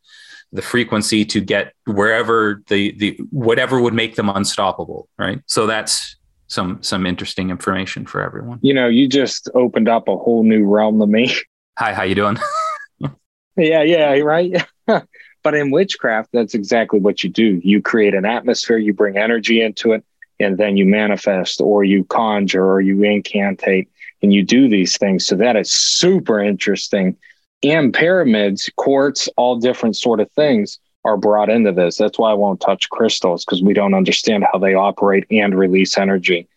the 0.51 0.61
frequency 0.61 1.25
to 1.25 1.41
get 1.41 1.73
wherever 1.85 2.63
the 2.67 2.91
the 2.93 3.19
whatever 3.29 3.79
would 3.81 3.93
make 3.93 4.15
them 4.15 4.29
unstoppable, 4.29 5.07
right? 5.17 5.41
So 5.45 5.67
that's 5.67 6.15
some 6.47 6.81
some 6.81 7.05
interesting 7.05 7.49
information 7.49 8.05
for 8.05 8.21
everyone. 8.21 8.59
You 8.61 8.73
know, 8.73 8.87
you 8.87 9.07
just 9.07 9.49
opened 9.53 9.89
up 9.89 10.07
a 10.07 10.17
whole 10.17 10.43
new 10.43 10.65
realm 10.65 10.99
to 10.99 11.07
me. 11.07 11.35
Hi, 11.77 11.93
how 11.93 12.03
you 12.03 12.15
doing? 12.15 12.37
yeah, 13.57 13.83
yeah, 13.83 14.11
right. 14.19 14.65
But 15.49 15.57
in 15.57 15.71
witchcraft, 15.71 16.29
that's 16.31 16.53
exactly 16.53 16.99
what 16.99 17.23
you 17.23 17.29
do. 17.31 17.59
You 17.63 17.81
create 17.81 18.13
an 18.13 18.23
atmosphere, 18.23 18.77
you 18.77 18.93
bring 18.93 19.17
energy 19.17 19.63
into 19.63 19.93
it, 19.93 20.05
and 20.39 20.59
then 20.59 20.77
you 20.77 20.85
manifest 20.85 21.59
or 21.59 21.83
you 21.83 22.03
conjure 22.03 22.63
or 22.63 22.81
you 22.81 22.97
incantate 22.97 23.87
and 24.21 24.31
you 24.31 24.43
do 24.43 24.69
these 24.69 24.95
things. 24.95 25.25
So 25.25 25.35
that 25.37 25.55
is 25.55 25.71
super 25.71 26.39
interesting. 26.39 27.17
And 27.63 27.91
pyramids, 27.91 28.69
quartz, 28.75 29.27
all 29.37 29.55
different 29.55 29.97
sort 29.97 30.19
of 30.19 30.31
things 30.33 30.77
are 31.03 31.17
brought 31.17 31.49
into 31.49 31.71
this. 31.71 31.97
That's 31.97 32.19
why 32.19 32.29
I 32.29 32.35
won't 32.35 32.61
touch 32.61 32.87
crystals 32.91 33.43
because 33.43 33.63
we 33.63 33.73
don't 33.73 33.95
understand 33.95 34.45
how 34.53 34.59
they 34.59 34.75
operate 34.75 35.25
and 35.31 35.57
release 35.57 35.97
energy. 35.97 36.47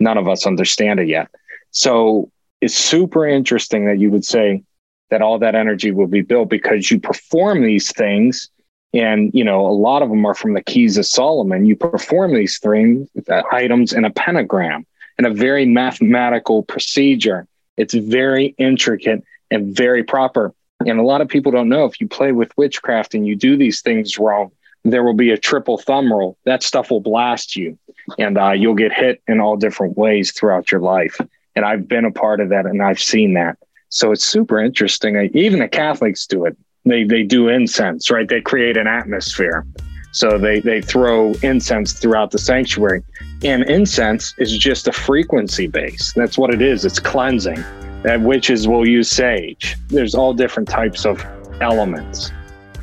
None 0.00 0.18
of 0.18 0.26
us 0.26 0.44
understand 0.44 0.98
it 0.98 1.06
yet. 1.06 1.28
So 1.70 2.32
it's 2.60 2.74
super 2.74 3.28
interesting 3.28 3.86
that 3.86 4.00
you 4.00 4.10
would 4.10 4.24
say 4.24 4.64
that 5.10 5.22
all 5.22 5.38
that 5.38 5.54
energy 5.54 5.90
will 5.90 6.06
be 6.06 6.22
built 6.22 6.48
because 6.48 6.90
you 6.90 7.00
perform 7.00 7.62
these 7.62 7.92
things. 7.92 8.48
And, 8.92 9.30
you 9.34 9.44
know, 9.44 9.66
a 9.66 9.70
lot 9.70 10.02
of 10.02 10.08
them 10.08 10.24
are 10.24 10.34
from 10.34 10.54
the 10.54 10.62
keys 10.62 10.96
of 10.98 11.06
Solomon. 11.06 11.66
You 11.66 11.76
perform 11.76 12.34
these 12.34 12.58
things, 12.58 13.08
uh, 13.28 13.42
items 13.52 13.92
in 13.92 14.04
a 14.04 14.10
pentagram 14.10 14.86
in 15.18 15.26
a 15.26 15.34
very 15.34 15.66
mathematical 15.66 16.62
procedure. 16.62 17.46
It's 17.76 17.92
very 17.94 18.54
intricate 18.56 19.22
and 19.50 19.76
very 19.76 20.02
proper. 20.02 20.54
And 20.86 20.98
a 20.98 21.02
lot 21.02 21.20
of 21.20 21.28
people 21.28 21.52
don't 21.52 21.68
know 21.68 21.84
if 21.84 22.00
you 22.00 22.08
play 22.08 22.32
with 22.32 22.56
witchcraft 22.56 23.14
and 23.14 23.26
you 23.26 23.36
do 23.36 23.56
these 23.56 23.82
things 23.82 24.18
wrong, 24.18 24.50
there 24.82 25.04
will 25.04 25.14
be 25.14 25.30
a 25.30 25.36
triple 25.36 25.76
thumb 25.76 26.10
rule. 26.10 26.38
That 26.44 26.62
stuff 26.62 26.90
will 26.90 27.02
blast 27.02 27.54
you 27.54 27.78
and 28.18 28.38
uh, 28.38 28.52
you'll 28.52 28.74
get 28.74 28.94
hit 28.94 29.22
in 29.28 29.40
all 29.40 29.56
different 29.56 29.98
ways 29.98 30.32
throughout 30.32 30.72
your 30.72 30.80
life. 30.80 31.20
And 31.54 31.66
I've 31.66 31.86
been 31.86 32.06
a 32.06 32.12
part 32.12 32.40
of 32.40 32.48
that 32.48 32.64
and 32.64 32.82
I've 32.82 33.00
seen 33.00 33.34
that. 33.34 33.58
So 33.90 34.12
it's 34.12 34.24
super 34.24 34.58
interesting. 34.58 35.30
Even 35.34 35.58
the 35.58 35.68
Catholics 35.68 36.26
do 36.26 36.46
it. 36.46 36.56
They, 36.86 37.04
they 37.04 37.22
do 37.22 37.48
incense, 37.48 38.10
right? 38.10 38.26
They 38.26 38.40
create 38.40 38.76
an 38.76 38.86
atmosphere. 38.86 39.66
So 40.12 40.38
they, 40.38 40.60
they 40.60 40.80
throw 40.80 41.34
incense 41.42 41.92
throughout 41.92 42.30
the 42.30 42.38
sanctuary. 42.38 43.02
And 43.44 43.62
incense 43.64 44.34
is 44.38 44.56
just 44.56 44.88
a 44.88 44.92
frequency 44.92 45.66
base. 45.66 46.12
That's 46.14 46.38
what 46.38 46.54
it 46.54 46.62
is. 46.62 46.84
It's 46.84 46.98
cleansing 46.98 47.58
uh, 47.58 48.00
that 48.02 48.20
witches 48.20 48.66
will 48.66 48.88
use 48.88 49.10
sage. 49.10 49.76
There's 49.88 50.14
all 50.14 50.34
different 50.34 50.68
types 50.68 51.04
of 51.04 51.24
elements. 51.60 52.32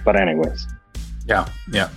But, 0.06 0.16
anyways. 0.16 0.68
Yeah. 1.26 1.48
Yeah. 1.72 1.90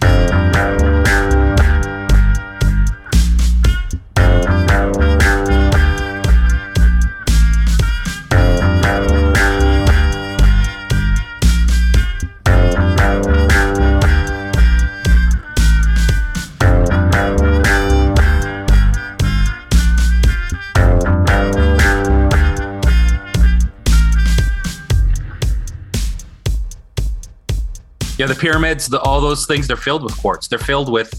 Pyramids, 28.41 28.89
the, 28.89 29.01
all 29.01 29.21
those 29.21 29.47
things, 29.47 29.67
they're 29.67 29.77
filled 29.77 30.03
with 30.03 30.17
quartz. 30.19 30.49
They're 30.49 30.59
filled 30.59 30.91
with 30.91 31.13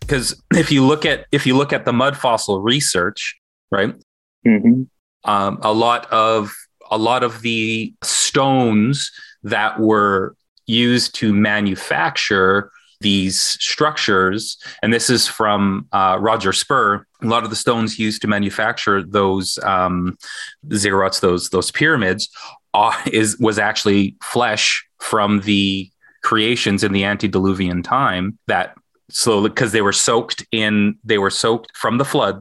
because 0.00 0.40
if 0.54 0.70
you 0.70 0.86
look 0.86 1.04
at 1.04 1.26
if 1.32 1.46
you 1.46 1.56
look 1.56 1.72
at 1.72 1.84
the 1.84 1.92
mud 1.92 2.16
fossil 2.16 2.62
research, 2.62 3.38
right? 3.70 3.94
Mm-hmm. 4.46 4.82
Um, 5.24 5.58
a 5.62 5.72
lot 5.72 6.10
of 6.12 6.54
a 6.90 6.98
lot 6.98 7.22
of 7.22 7.42
the 7.42 7.92
stones 8.02 9.10
that 9.42 9.78
were 9.78 10.34
used 10.66 11.14
to 11.16 11.32
manufacture 11.32 12.70
these 13.00 13.38
structures, 13.40 14.56
and 14.82 14.92
this 14.92 15.08
is 15.08 15.28
from 15.28 15.86
uh, 15.92 16.16
Roger 16.20 16.52
Spur. 16.52 17.04
A 17.22 17.26
lot 17.26 17.44
of 17.44 17.50
the 17.50 17.56
stones 17.56 17.98
used 17.98 18.22
to 18.22 18.28
manufacture 18.28 19.02
those 19.02 19.58
um, 19.62 20.16
ziggurats, 20.68 21.20
those 21.20 21.50
those 21.50 21.70
pyramids, 21.70 22.28
uh, 22.74 22.96
is 23.12 23.38
was 23.38 23.58
actually 23.58 24.16
flesh 24.22 24.84
from 25.00 25.40
the 25.42 25.90
creations 26.28 26.84
in 26.84 26.92
the 26.92 27.04
antediluvian 27.04 27.82
time 27.82 28.38
that 28.48 28.76
slowly 29.08 29.48
because 29.48 29.72
they 29.72 29.80
were 29.80 29.94
soaked 29.94 30.44
in 30.52 30.94
they 31.02 31.16
were 31.16 31.30
soaked 31.30 31.74
from 31.74 31.96
the 31.96 32.04
flood. 32.04 32.38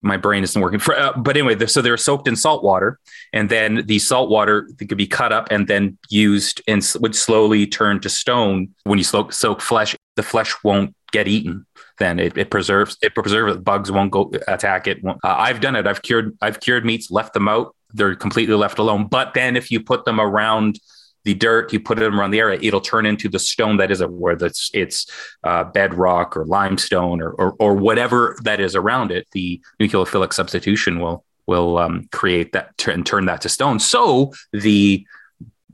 My 0.00 0.16
brain 0.16 0.42
isn't 0.44 0.62
working 0.62 0.78
for, 0.78 0.98
uh, 0.98 1.12
but 1.14 1.36
anyway 1.36 1.66
so 1.66 1.82
they 1.82 1.90
were 1.90 1.98
soaked 1.98 2.26
in 2.26 2.36
salt 2.36 2.64
water 2.64 2.98
and 3.34 3.50
then 3.50 3.84
the 3.84 3.98
salt 3.98 4.30
water 4.30 4.66
could 4.78 4.96
be 4.96 5.06
cut 5.06 5.30
up 5.30 5.48
and 5.50 5.68
then 5.68 5.98
used 6.08 6.62
and 6.66 6.80
would 7.00 7.14
slowly 7.14 7.66
turn 7.66 8.00
to 8.00 8.08
stone. 8.08 8.74
When 8.84 8.96
you 8.96 9.04
soak, 9.04 9.34
soak 9.34 9.60
flesh 9.60 9.94
the 10.16 10.22
flesh 10.22 10.54
won't 10.64 10.94
get 11.12 11.28
eaten 11.28 11.66
then. 11.98 12.18
It, 12.18 12.38
it 12.38 12.50
preserves 12.50 12.96
it 13.02 13.14
preserves 13.14 13.58
bugs 13.58 13.92
won't 13.92 14.10
go 14.10 14.32
attack 14.46 14.86
it. 14.86 15.04
Uh, 15.04 15.12
i've 15.22 15.60
done 15.60 15.76
it. 15.76 15.86
I've 15.86 16.00
cured 16.00 16.34
i've 16.40 16.60
cured 16.60 16.86
meats 16.86 17.10
left 17.10 17.34
them 17.34 17.46
out. 17.46 17.76
They're 17.92 18.14
completely 18.14 18.54
left 18.54 18.78
alone. 18.78 19.06
But 19.06 19.34
then 19.34 19.54
if 19.54 19.70
you 19.70 19.80
put 19.80 20.06
them 20.06 20.18
around 20.18 20.80
the 21.28 21.34
dirt, 21.34 21.74
you 21.74 21.78
put 21.78 21.98
it 21.98 22.14
around 22.14 22.30
the 22.30 22.38
area, 22.38 22.58
it'll 22.62 22.80
turn 22.80 23.04
into 23.04 23.28
the 23.28 23.38
stone 23.38 23.76
that 23.76 23.90
is 23.90 24.00
a, 24.00 24.08
where 24.08 24.32
it's, 24.32 24.70
it's 24.72 25.06
uh, 25.44 25.62
bedrock 25.62 26.34
or 26.38 26.46
limestone 26.46 27.20
or, 27.20 27.32
or, 27.32 27.54
or 27.58 27.74
whatever 27.74 28.34
that 28.44 28.60
is 28.60 28.74
around 28.74 29.10
it. 29.12 29.28
The 29.32 29.60
nucleophilic 29.78 30.32
substitution 30.32 31.00
will 31.00 31.24
will 31.46 31.76
um, 31.76 32.08
create 32.12 32.52
that 32.52 32.70
and 32.86 33.04
turn 33.04 33.26
that 33.26 33.42
to 33.42 33.50
stone. 33.50 33.78
So 33.78 34.32
the 34.52 35.06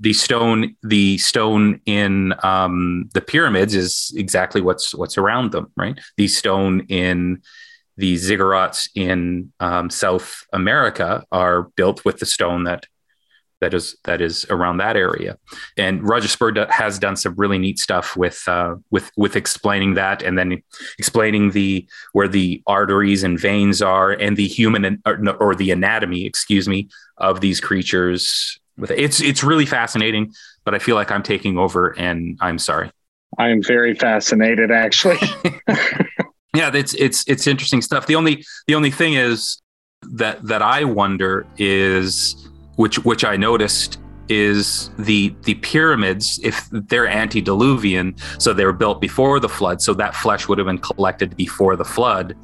the 0.01 0.13
stone 0.13 0.75
the 0.83 1.19
stone 1.19 1.81
in 1.87 2.35
um, 2.43 3.09
the 3.15 3.21
pyramids 3.21 3.77
is 3.77 4.13
exactly 4.17 4.61
what's 4.61 4.93
what's 4.93 5.19
around 5.19 5.53
them, 5.53 5.71
right? 5.77 5.97
The 6.17 6.27
stone 6.27 6.81
in 6.89 7.43
the 7.97 8.17
ziggurats 8.17 8.89
in 8.97 9.53
um, 9.61 9.89
South 9.89 10.47
America 10.53 11.25
are 11.31 11.71
built 11.77 12.05
with 12.05 12.19
the 12.19 12.27
stone 12.27 12.65
that 12.65 12.87
that 13.65 13.73
is 13.73 13.97
that 14.05 14.21
is 14.21 14.45
around 14.51 14.77
that 14.77 14.95
area. 14.95 15.39
And 15.79 16.07
Roger 16.07 16.29
Spurr 16.29 16.71
has 16.71 16.99
done 16.99 17.17
some 17.17 17.35
really 17.37 17.59
neat 17.59 17.79
stuff 17.79 18.15
with 18.15 18.43
uh, 18.47 18.75
with 18.91 19.11
with 19.17 19.37
explaining 19.37 19.95
that, 19.95 20.23
and 20.23 20.37
then 20.37 20.63
explaining 20.99 21.53
the 21.53 21.89
where 22.13 22.29
the 22.29 22.63
arteries 22.67 23.23
and 23.23 23.41
veins 23.41 23.81
are, 23.81 24.13
and 24.13 24.37
the 24.37 24.47
human 24.47 25.03
or, 25.07 25.19
or 25.41 25.55
the 25.55 25.71
anatomy, 25.71 26.27
excuse 26.27 26.69
me, 26.69 26.89
of 27.17 27.41
these 27.41 27.59
creatures. 27.59 28.61
With 28.77 28.91
it's 28.91 29.23
it's 29.23 29.43
really 29.43 29.67
fascinating, 29.67 30.35
but 30.65 30.75
I 30.75 30.79
feel 30.79 30.95
like 30.95 31.11
I'm 31.11 31.23
taking 31.23 31.57
over, 31.57 31.99
and 31.99 32.37
I'm 32.41 32.59
sorry. 32.59 32.91
I 33.39 33.49
am 33.49 33.63
very 33.63 33.95
fascinated, 33.95 34.71
actually. 34.71 35.19
yeah, 36.55 36.71
it's 36.75 36.93
it's 36.95 37.25
it's 37.27 37.47
interesting 37.47 37.81
stuff. 37.81 38.07
The 38.07 38.17
only 38.17 38.45
the 38.67 38.75
only 38.75 38.91
thing 38.91 39.15
is 39.15 39.63
that 40.03 40.43
that 40.47 40.61
I 40.61 40.85
wonder 40.85 41.47
is 41.57 42.44
which 42.77 42.99
which 43.05 43.25
I 43.25 43.37
noticed 43.37 43.99
is 44.29 44.91
the 44.99 45.35
the 45.43 45.55
pyramids 45.57 46.41
if 46.43 46.69
they're 46.71 47.07
antediluvian 47.07 48.15
so 48.39 48.53
they 48.53 48.65
were 48.65 48.73
built 48.73 49.01
before 49.01 49.39
the 49.39 49.49
flood 49.49 49.83
so 49.83 49.93
that 49.95 50.15
flesh 50.15 50.49
would 50.49 50.59
have 50.59 50.67
been 50.67 50.79
collected 50.79 51.37
before 51.37 51.77
the 51.77 51.85
flood 51.85 52.37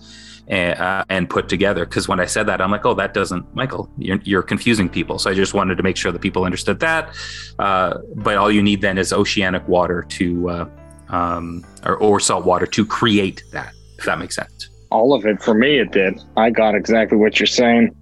and, 0.49 0.79
uh, 0.81 1.05
and 1.09 1.31
put 1.31 1.49
together. 1.49 1.87
Because 1.87 2.09
when 2.09 2.21
i 2.21 2.27
said 2.27 2.47
that 2.47 2.61
i'm 2.61 2.71
like 2.71 2.85
oh 2.85 2.95
that 2.95 3.15
doesn't 3.15 3.55
michael 3.55 3.91
you're, 3.97 4.21
you're, 4.25 4.43
confusing 4.43 4.89
people. 4.89 5.19
So 5.19 5.31
i 5.31 5.35
just 5.35 5.55
wanted 5.55 5.77
to 5.77 5.83
make 5.83 5.97
sure 5.97 6.13
that 6.13 6.21
people 6.21 6.45
understood 6.45 6.81
that 6.81 7.15
uh, 7.59 7.99
but 8.17 8.37
all 8.37 8.51
you 8.51 8.63
need 8.63 8.81
then 8.83 8.99
is 8.99 9.13
oceanic 9.13 9.67
water 9.67 10.03
to 10.03 10.51
uh, 10.51 10.69
um, 11.09 11.65
or, 11.85 11.97
or 11.97 12.21
salt 12.21 12.45
water 12.45 12.67
to 12.67 12.85
create 12.85 13.43
that 13.53 13.73
if 13.99 14.05
that 14.05 14.19
makes 14.19 14.37
sense. 14.37 14.69
All 14.91 15.15
of 15.15 15.25
it 15.25 15.43
for 15.43 15.55
me 15.55 15.79
it 15.79 15.93
did. 15.93 16.21
I 16.37 16.51
got 16.51 16.75
exactly 16.75 17.17
what 17.17 17.41
you're 17.41 17.47
saying 17.47 17.95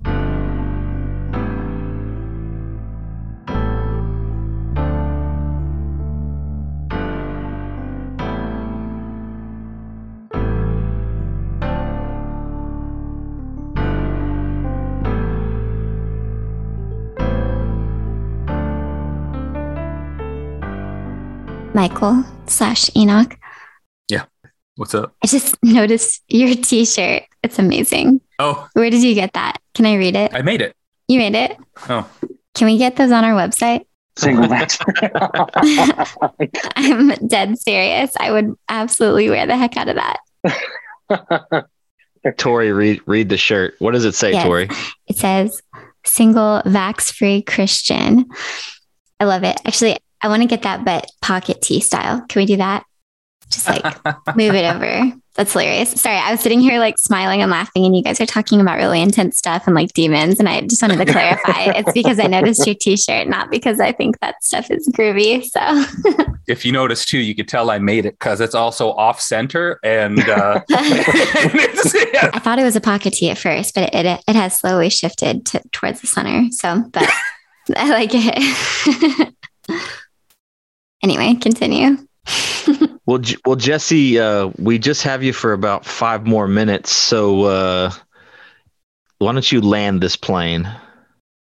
Michael 21.78 22.24
slash 22.46 22.90
Enoch. 22.96 23.38
Yeah. 24.08 24.24
What's 24.74 24.96
up? 24.96 25.14
I 25.22 25.28
just 25.28 25.56
noticed 25.62 26.24
your 26.26 26.52
t 26.56 26.84
shirt. 26.84 27.22
It's 27.44 27.60
amazing. 27.60 28.20
Oh. 28.40 28.68
Where 28.72 28.90
did 28.90 29.04
you 29.04 29.14
get 29.14 29.34
that? 29.34 29.58
Can 29.74 29.86
I 29.86 29.94
read 29.94 30.16
it? 30.16 30.34
I 30.34 30.42
made 30.42 30.60
it. 30.60 30.74
You 31.06 31.20
made 31.20 31.36
it? 31.36 31.56
Oh. 31.88 32.10
Can 32.56 32.66
we 32.66 32.78
get 32.78 32.96
those 32.96 33.12
on 33.12 33.24
our 33.24 33.32
website? 33.32 33.84
Single 34.16 34.48
match. 34.48 34.76
I'm 36.74 37.10
dead 37.28 37.56
serious. 37.60 38.10
I 38.18 38.32
would 38.32 38.56
absolutely 38.68 39.30
wear 39.30 39.46
the 39.46 39.56
heck 39.56 39.76
out 39.76 39.88
of 39.88 39.98
that. 41.08 41.68
Tori, 42.38 42.72
read 42.72 43.02
read 43.06 43.28
the 43.28 43.36
shirt. 43.36 43.76
What 43.78 43.92
does 43.92 44.04
it 44.04 44.16
say, 44.16 44.32
yes. 44.32 44.44
Tori? 44.44 44.68
It 45.06 45.16
says 45.16 45.62
single 46.04 46.60
vax 46.66 47.12
free 47.12 47.40
Christian. 47.40 48.26
I 49.20 49.26
love 49.26 49.44
it. 49.44 49.60
Actually, 49.64 49.98
I 50.20 50.28
want 50.28 50.42
to 50.42 50.48
get 50.48 50.62
that, 50.62 50.84
but 50.84 51.10
pocket 51.22 51.62
tee 51.62 51.80
style. 51.80 52.24
Can 52.28 52.40
we 52.40 52.46
do 52.46 52.56
that? 52.56 52.84
Just 53.50 53.68
like 53.68 53.84
move 54.36 54.54
it 54.54 54.74
over. 54.74 55.12
That's 55.38 55.52
hilarious. 55.52 55.92
Sorry, 55.92 56.16
I 56.16 56.32
was 56.32 56.40
sitting 56.40 56.58
here 56.58 56.80
like 56.80 56.98
smiling 56.98 57.42
and 57.42 57.50
laughing, 57.50 57.86
and 57.86 57.96
you 57.96 58.02
guys 58.02 58.20
are 58.20 58.26
talking 58.26 58.60
about 58.60 58.76
really 58.76 59.00
intense 59.00 59.38
stuff 59.38 59.66
and 59.66 59.74
like 59.74 59.92
demons. 59.92 60.40
And 60.40 60.48
I 60.48 60.62
just 60.62 60.82
wanted 60.82 60.96
to 60.96 61.12
clarify 61.12 61.62
it's 61.76 61.92
because 61.92 62.18
I 62.18 62.26
noticed 62.26 62.66
your 62.66 62.74
t 62.74 62.96
shirt, 62.96 63.28
not 63.28 63.48
because 63.48 63.78
I 63.78 63.92
think 63.92 64.18
that 64.18 64.42
stuff 64.42 64.68
is 64.68 64.88
groovy. 64.88 65.44
So, 65.44 66.24
if 66.48 66.64
you 66.64 66.72
notice 66.72 67.04
too, 67.04 67.18
you 67.18 67.36
could 67.36 67.46
tell 67.46 67.70
I 67.70 67.78
made 67.78 68.04
it 68.04 68.18
because 68.18 68.40
it's 68.40 68.56
also 68.56 68.90
off 68.94 69.20
center. 69.20 69.78
And 69.84 70.18
uh, 70.28 70.60
I 70.70 72.40
thought 72.42 72.58
it 72.58 72.64
was 72.64 72.74
a 72.74 72.80
pocket 72.80 73.12
tee 73.12 73.30
at 73.30 73.38
first, 73.38 73.76
but 73.76 73.94
it, 73.94 74.06
it, 74.06 74.20
it 74.26 74.34
has 74.34 74.58
slowly 74.58 74.90
shifted 74.90 75.46
to, 75.46 75.62
towards 75.70 76.00
the 76.00 76.08
center. 76.08 76.50
So, 76.50 76.82
but 76.90 77.08
I 77.76 77.90
like 77.90 78.10
it. 78.12 79.34
Anyway, 81.02 81.34
continue. 81.34 81.96
well, 83.06 83.20
well, 83.46 83.56
Jesse, 83.56 84.18
uh, 84.18 84.50
we 84.58 84.78
just 84.78 85.02
have 85.02 85.22
you 85.22 85.32
for 85.32 85.52
about 85.52 85.84
five 85.84 86.26
more 86.26 86.46
minutes, 86.46 86.92
so 86.92 87.44
uh, 87.44 87.92
why 89.18 89.32
don't 89.32 89.50
you 89.50 89.60
land 89.60 90.00
this 90.00 90.16
plane? 90.16 90.68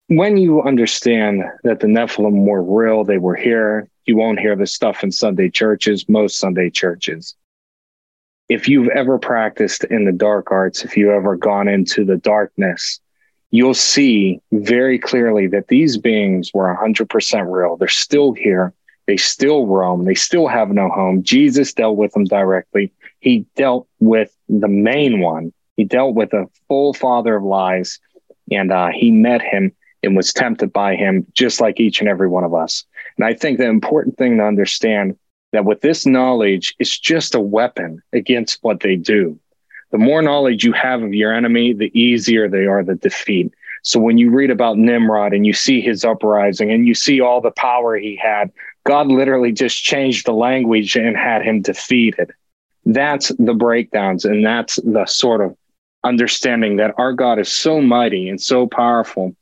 When 0.08 0.36
you 0.36 0.62
understand 0.62 1.42
that 1.64 1.80
the 1.80 1.88
Nephilim 1.88 2.46
were 2.46 2.62
real, 2.62 3.04
they 3.04 3.18
were 3.18 3.34
here. 3.34 3.88
You 4.04 4.16
won't 4.16 4.38
hear 4.38 4.54
this 4.54 4.72
stuff 4.72 5.02
in 5.02 5.10
Sunday 5.10 5.50
churches, 5.50 6.08
most 6.08 6.38
Sunday 6.38 6.70
churches. 6.70 7.34
If 8.48 8.68
you've 8.68 8.88
ever 8.88 9.18
practiced 9.18 9.82
in 9.84 10.04
the 10.04 10.12
dark 10.12 10.52
arts, 10.52 10.84
if 10.84 10.96
you've 10.96 11.10
ever 11.10 11.36
gone 11.36 11.66
into 11.66 12.04
the 12.04 12.16
darkness, 12.16 13.00
you'll 13.50 13.74
see 13.74 14.40
very 14.52 14.98
clearly 15.00 15.48
that 15.48 15.66
these 15.66 15.98
beings 15.98 16.52
were 16.54 16.72
100% 16.72 17.52
real. 17.52 17.76
They're 17.76 17.88
still 17.88 18.32
here. 18.32 18.72
They 19.06 19.16
still 19.16 19.66
roam. 19.66 20.04
They 20.04 20.14
still 20.14 20.48
have 20.48 20.70
no 20.70 20.88
home. 20.88 21.22
Jesus 21.22 21.72
dealt 21.72 21.96
with 21.96 22.12
them 22.12 22.24
directly. 22.24 22.92
He 23.20 23.46
dealt 23.56 23.88
with 24.00 24.36
the 24.48 24.68
main 24.68 25.20
one. 25.20 25.52
He 25.76 25.84
dealt 25.84 26.14
with 26.14 26.32
a 26.32 26.46
full 26.68 26.92
father 26.94 27.36
of 27.36 27.44
lies, 27.44 28.00
and 28.50 28.72
uh, 28.72 28.88
he 28.88 29.10
met 29.10 29.42
him 29.42 29.72
and 30.02 30.16
was 30.16 30.32
tempted 30.32 30.72
by 30.72 30.96
him, 30.96 31.26
just 31.32 31.60
like 31.60 31.80
each 31.80 32.00
and 32.00 32.08
every 32.08 32.28
one 32.28 32.44
of 32.44 32.54
us. 32.54 32.84
And 33.16 33.26
I 33.26 33.34
think 33.34 33.58
the 33.58 33.66
important 33.66 34.16
thing 34.16 34.38
to 34.38 34.44
understand 34.44 35.16
that 35.52 35.64
with 35.64 35.80
this 35.80 36.06
knowledge, 36.06 36.74
it's 36.78 36.98
just 36.98 37.34
a 37.34 37.40
weapon 37.40 38.02
against 38.12 38.58
what 38.62 38.80
they 38.80 38.96
do. 38.96 39.38
The 39.92 39.98
more 39.98 40.22
knowledge 40.22 40.64
you 40.64 40.72
have 40.72 41.02
of 41.02 41.14
your 41.14 41.32
enemy, 41.32 41.72
the 41.72 41.96
easier 41.98 42.48
they 42.48 42.66
are 42.66 42.82
to 42.82 42.94
defeat. 42.96 43.52
So 43.82 44.00
when 44.00 44.18
you 44.18 44.30
read 44.30 44.50
about 44.50 44.78
Nimrod 44.78 45.32
and 45.32 45.46
you 45.46 45.52
see 45.52 45.80
his 45.80 46.04
uprising 46.04 46.72
and 46.72 46.86
you 46.86 46.94
see 46.94 47.20
all 47.20 47.40
the 47.40 47.52
power 47.52 47.96
he 47.96 48.16
had, 48.16 48.50
God 48.86 49.08
literally 49.08 49.50
just 49.50 49.82
changed 49.82 50.26
the 50.26 50.32
language 50.32 50.96
and 50.96 51.16
had 51.16 51.42
him 51.42 51.60
defeated. 51.60 52.30
That's 52.84 53.32
the 53.38 53.52
breakdowns. 53.52 54.24
And 54.24 54.46
that's 54.46 54.76
the 54.76 55.04
sort 55.06 55.40
of 55.40 55.56
understanding 56.04 56.76
that 56.76 56.94
our 56.96 57.12
God 57.12 57.40
is 57.40 57.48
so 57.50 57.80
mighty 57.80 58.28
and 58.28 58.40
so 58.40 58.68
powerful 58.68 59.34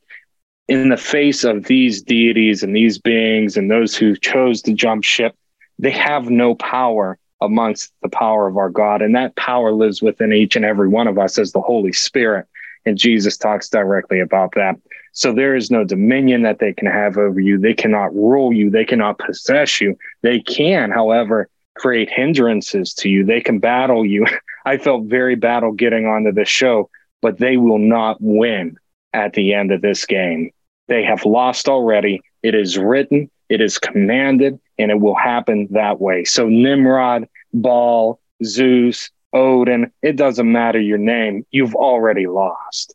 in 0.66 0.88
the 0.88 0.96
face 0.96 1.44
of 1.44 1.64
these 1.64 2.00
deities 2.00 2.62
and 2.62 2.74
these 2.74 2.98
beings 2.98 3.58
and 3.58 3.70
those 3.70 3.94
who 3.94 4.16
chose 4.16 4.62
to 4.62 4.72
jump 4.72 5.04
ship. 5.04 5.36
They 5.78 5.90
have 5.90 6.30
no 6.30 6.54
power 6.54 7.18
amongst 7.42 7.92
the 8.02 8.08
power 8.08 8.48
of 8.48 8.56
our 8.56 8.70
God. 8.70 9.02
And 9.02 9.14
that 9.14 9.36
power 9.36 9.72
lives 9.72 10.00
within 10.00 10.32
each 10.32 10.56
and 10.56 10.64
every 10.64 10.88
one 10.88 11.06
of 11.06 11.18
us 11.18 11.38
as 11.38 11.52
the 11.52 11.60
Holy 11.60 11.92
Spirit. 11.92 12.46
And 12.86 12.96
Jesus 12.96 13.36
talks 13.36 13.68
directly 13.68 14.20
about 14.20 14.52
that. 14.54 14.76
So 15.14 15.32
there 15.32 15.54
is 15.54 15.70
no 15.70 15.84
dominion 15.84 16.42
that 16.42 16.58
they 16.58 16.72
can 16.72 16.88
have 16.88 17.16
over 17.16 17.38
you. 17.40 17.56
They 17.58 17.72
cannot 17.72 18.14
rule 18.14 18.52
you. 18.52 18.68
They 18.68 18.84
cannot 18.84 19.18
possess 19.18 19.80
you. 19.80 19.96
They 20.22 20.40
can, 20.40 20.90
however, 20.90 21.48
create 21.76 22.10
hindrances 22.10 22.94
to 22.94 23.08
you. 23.08 23.24
They 23.24 23.40
can 23.40 23.60
battle 23.60 24.04
you. 24.04 24.26
I 24.66 24.76
felt 24.76 25.04
very 25.04 25.36
battle 25.36 25.72
getting 25.72 26.06
onto 26.06 26.32
this 26.32 26.48
show, 26.48 26.90
but 27.22 27.38
they 27.38 27.56
will 27.56 27.78
not 27.78 28.18
win 28.20 28.76
at 29.12 29.34
the 29.34 29.54
end 29.54 29.70
of 29.70 29.82
this 29.82 30.04
game. 30.04 30.50
They 30.88 31.04
have 31.04 31.24
lost 31.24 31.68
already. 31.68 32.20
It 32.42 32.54
is 32.56 32.76
written, 32.76 33.30
it 33.48 33.60
is 33.60 33.78
commanded, 33.78 34.58
and 34.78 34.90
it 34.90 35.00
will 35.00 35.14
happen 35.14 35.68
that 35.70 36.00
way. 36.00 36.24
So 36.24 36.48
Nimrod, 36.48 37.28
Baal, 37.52 38.18
Zeus, 38.44 39.10
Odin, 39.32 39.92
it 40.02 40.16
doesn't 40.16 40.50
matter 40.50 40.80
your 40.80 40.98
name, 40.98 41.46
you've 41.50 41.74
already 41.74 42.26
lost. 42.26 42.94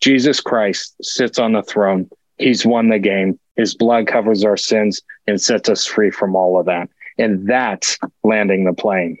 Jesus 0.00 0.40
Christ 0.40 0.94
sits 1.02 1.38
on 1.38 1.52
the 1.52 1.62
throne. 1.62 2.08
He's 2.38 2.64
won 2.64 2.88
the 2.88 2.98
game. 2.98 3.38
His 3.56 3.74
blood 3.74 4.06
covers 4.06 4.44
our 4.44 4.56
sins 4.56 5.02
and 5.26 5.40
sets 5.40 5.68
us 5.68 5.84
free 5.84 6.10
from 6.10 6.36
all 6.36 6.58
of 6.58 6.66
that. 6.66 6.88
And 7.18 7.48
that's 7.48 7.98
landing 8.22 8.64
the 8.64 8.72
plane. 8.72 9.18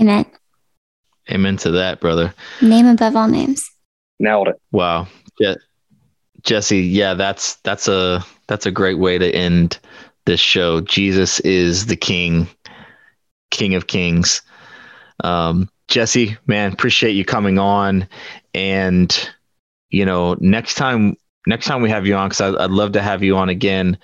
Amen. 0.00 0.26
Amen 1.30 1.56
to 1.58 1.70
that, 1.70 2.00
brother. 2.00 2.34
Name 2.60 2.86
above 2.86 3.16
all 3.16 3.28
names. 3.28 3.70
Nailed 4.18 4.48
it. 4.48 4.60
Wow. 4.72 5.08
Yeah. 5.38 5.54
Jesse, 6.42 6.80
yeah, 6.80 7.14
that's 7.14 7.56
that's 7.56 7.88
a 7.88 8.22
that's 8.48 8.66
a 8.66 8.70
great 8.70 8.98
way 8.98 9.16
to 9.16 9.34
end 9.34 9.78
this 10.26 10.40
show. 10.40 10.82
Jesus 10.82 11.40
is 11.40 11.86
the 11.86 11.96
King, 11.96 12.46
King 13.50 13.74
of 13.74 13.86
Kings. 13.86 14.42
Um, 15.22 15.70
Jesse, 15.88 16.36
man, 16.46 16.72
appreciate 16.72 17.12
you 17.12 17.24
coming 17.24 17.58
on. 17.58 18.06
And, 18.52 19.30
you 19.94 20.04
know, 20.04 20.36
next 20.40 20.74
time, 20.74 21.16
next 21.46 21.66
time 21.66 21.80
we 21.80 21.90
have 21.90 22.06
you 22.06 22.16
on, 22.16 22.28
because 22.28 22.40
I'd 22.40 22.70
love 22.70 22.92
to 22.92 23.02
have 23.02 23.22
you 23.22 23.36
on 23.36 23.48
again. 23.48 23.96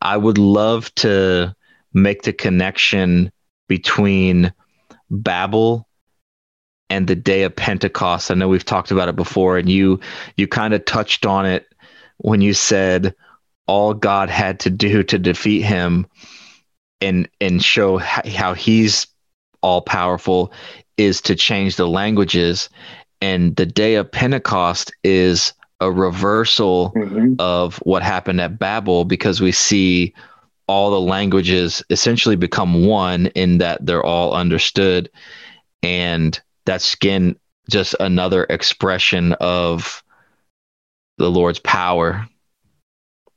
I 0.00 0.16
would 0.16 0.38
love 0.38 0.94
to 0.96 1.54
make 1.92 2.22
the 2.22 2.32
connection 2.32 3.32
between 3.66 4.52
Babel 5.10 5.88
and 6.88 7.08
the 7.08 7.16
day 7.16 7.42
of 7.42 7.56
Pentecost. 7.56 8.30
I 8.30 8.34
know 8.34 8.48
we've 8.48 8.64
talked 8.64 8.92
about 8.92 9.08
it 9.08 9.16
before, 9.16 9.58
and 9.58 9.68
you 9.68 9.98
you 10.36 10.46
kind 10.46 10.72
of 10.72 10.84
touched 10.84 11.26
on 11.26 11.46
it 11.46 11.66
when 12.18 12.40
you 12.40 12.54
said 12.54 13.14
all 13.66 13.94
God 13.94 14.30
had 14.30 14.60
to 14.60 14.70
do 14.70 15.02
to 15.02 15.18
defeat 15.18 15.62
him 15.62 16.06
and 17.00 17.28
and 17.40 17.62
show 17.62 17.98
how 17.98 18.54
he's 18.54 19.08
all 19.62 19.80
powerful 19.80 20.52
is 20.96 21.20
to 21.22 21.34
change 21.34 21.76
the 21.76 21.88
languages 21.88 22.68
and 23.20 23.56
the 23.56 23.66
day 23.66 23.96
of 23.96 24.10
pentecost 24.10 24.92
is 25.02 25.52
a 25.80 25.90
reversal 25.90 26.92
mm-hmm. 26.96 27.34
of 27.38 27.76
what 27.78 28.02
happened 28.02 28.40
at 28.40 28.58
babel 28.58 29.04
because 29.04 29.40
we 29.40 29.52
see 29.52 30.12
all 30.66 30.90
the 30.90 31.00
languages 31.00 31.82
essentially 31.90 32.36
become 32.36 32.84
one 32.84 33.26
in 33.28 33.58
that 33.58 33.84
they're 33.84 34.04
all 34.04 34.34
understood. 34.34 35.10
And 35.82 36.38
that's 36.66 36.94
again 36.94 37.36
just 37.70 37.94
another 38.00 38.44
expression 38.50 39.34
of 39.34 40.02
the 41.16 41.30
lord's 41.30 41.58
power. 41.58 42.28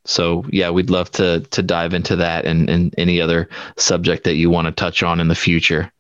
So 0.06 0.46
yeah 0.50 0.72
we'd 0.72 0.90
love 0.90 1.12
to 1.12 1.42
to 1.52 1.62
dive 1.62 1.94
into 1.94 2.16
that 2.18 2.46
and, 2.46 2.70
and 2.70 2.94
any 2.98 3.22
other 3.22 3.50
subject 3.78 4.24
that 4.24 4.36
you 4.36 4.50
want 4.50 4.66
to 4.66 4.72
touch 4.72 5.04
on 5.04 5.20
in 5.20 5.28
the 5.28 5.36
future 5.36 5.92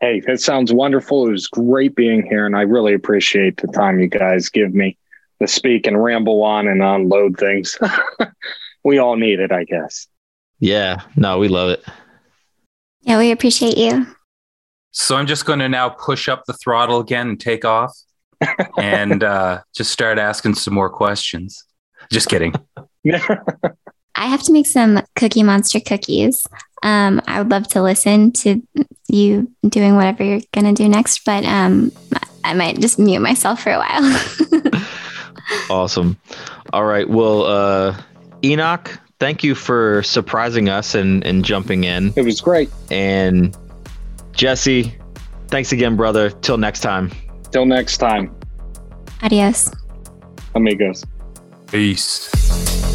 Hey, 0.00 0.20
that 0.26 0.40
sounds 0.40 0.72
wonderful. 0.72 1.26
It 1.26 1.32
was 1.32 1.48
great 1.48 1.96
being 1.96 2.24
here, 2.24 2.46
and 2.46 2.56
I 2.56 2.62
really 2.62 2.94
appreciate 2.94 3.56
the 3.56 3.66
time 3.68 3.98
you 3.98 4.08
guys 4.08 4.48
give 4.48 4.72
me 4.72 4.96
to 5.40 5.48
speak 5.48 5.86
and 5.86 6.02
ramble 6.02 6.42
on 6.42 6.68
and 6.68 6.82
unload 6.82 7.36
things. 7.36 7.78
we 8.84 8.98
all 8.98 9.16
need 9.16 9.40
it, 9.40 9.50
I 9.50 9.64
guess. 9.64 10.06
Yeah, 10.60 11.02
no, 11.16 11.38
we 11.38 11.48
love 11.48 11.70
it. 11.70 11.84
Yeah, 13.02 13.18
we 13.18 13.30
appreciate 13.30 13.76
you. 13.76 14.06
So 14.92 15.16
I'm 15.16 15.26
just 15.26 15.46
going 15.46 15.60
to 15.60 15.68
now 15.68 15.88
push 15.88 16.28
up 16.28 16.44
the 16.46 16.54
throttle 16.54 17.00
again 17.00 17.28
and 17.28 17.40
take 17.40 17.64
off 17.64 17.96
and 18.78 19.22
uh, 19.22 19.60
just 19.74 19.92
start 19.92 20.18
asking 20.18 20.54
some 20.54 20.74
more 20.74 20.90
questions. 20.90 21.64
Just 22.10 22.28
kidding. 22.28 22.54
I 24.18 24.26
have 24.26 24.42
to 24.44 24.52
make 24.52 24.66
some 24.66 25.00
Cookie 25.14 25.44
Monster 25.44 25.80
cookies. 25.80 26.44
Um, 26.82 27.20
I 27.26 27.40
would 27.40 27.50
love 27.50 27.68
to 27.68 27.82
listen 27.82 28.32
to 28.32 28.62
you 29.08 29.50
doing 29.66 29.96
whatever 29.96 30.22
you're 30.22 30.40
going 30.52 30.74
to 30.74 30.82
do 30.82 30.88
next, 30.88 31.24
but 31.24 31.44
um, 31.44 31.92
I 32.44 32.54
might 32.54 32.80
just 32.80 32.98
mute 32.98 33.20
myself 33.20 33.62
for 33.62 33.72
a 33.72 33.78
while. 33.78 34.82
awesome. 35.70 36.16
All 36.72 36.84
right. 36.84 37.08
Well, 37.08 37.44
uh, 37.44 38.00
Enoch, 38.44 38.98
thank 39.18 39.42
you 39.42 39.54
for 39.54 40.02
surprising 40.02 40.68
us 40.68 40.94
and, 40.94 41.24
and 41.24 41.44
jumping 41.44 41.84
in. 41.84 42.12
It 42.16 42.22
was 42.22 42.40
great. 42.40 42.70
And 42.90 43.56
Jesse, 44.32 44.94
thanks 45.48 45.72
again, 45.72 45.96
brother. 45.96 46.30
Till 46.30 46.58
next 46.58 46.80
time. 46.80 47.10
Till 47.50 47.66
next 47.66 47.98
time. 47.98 48.34
Adios. 49.22 49.70
Amigos. 50.54 51.04
Peace. 51.66 52.87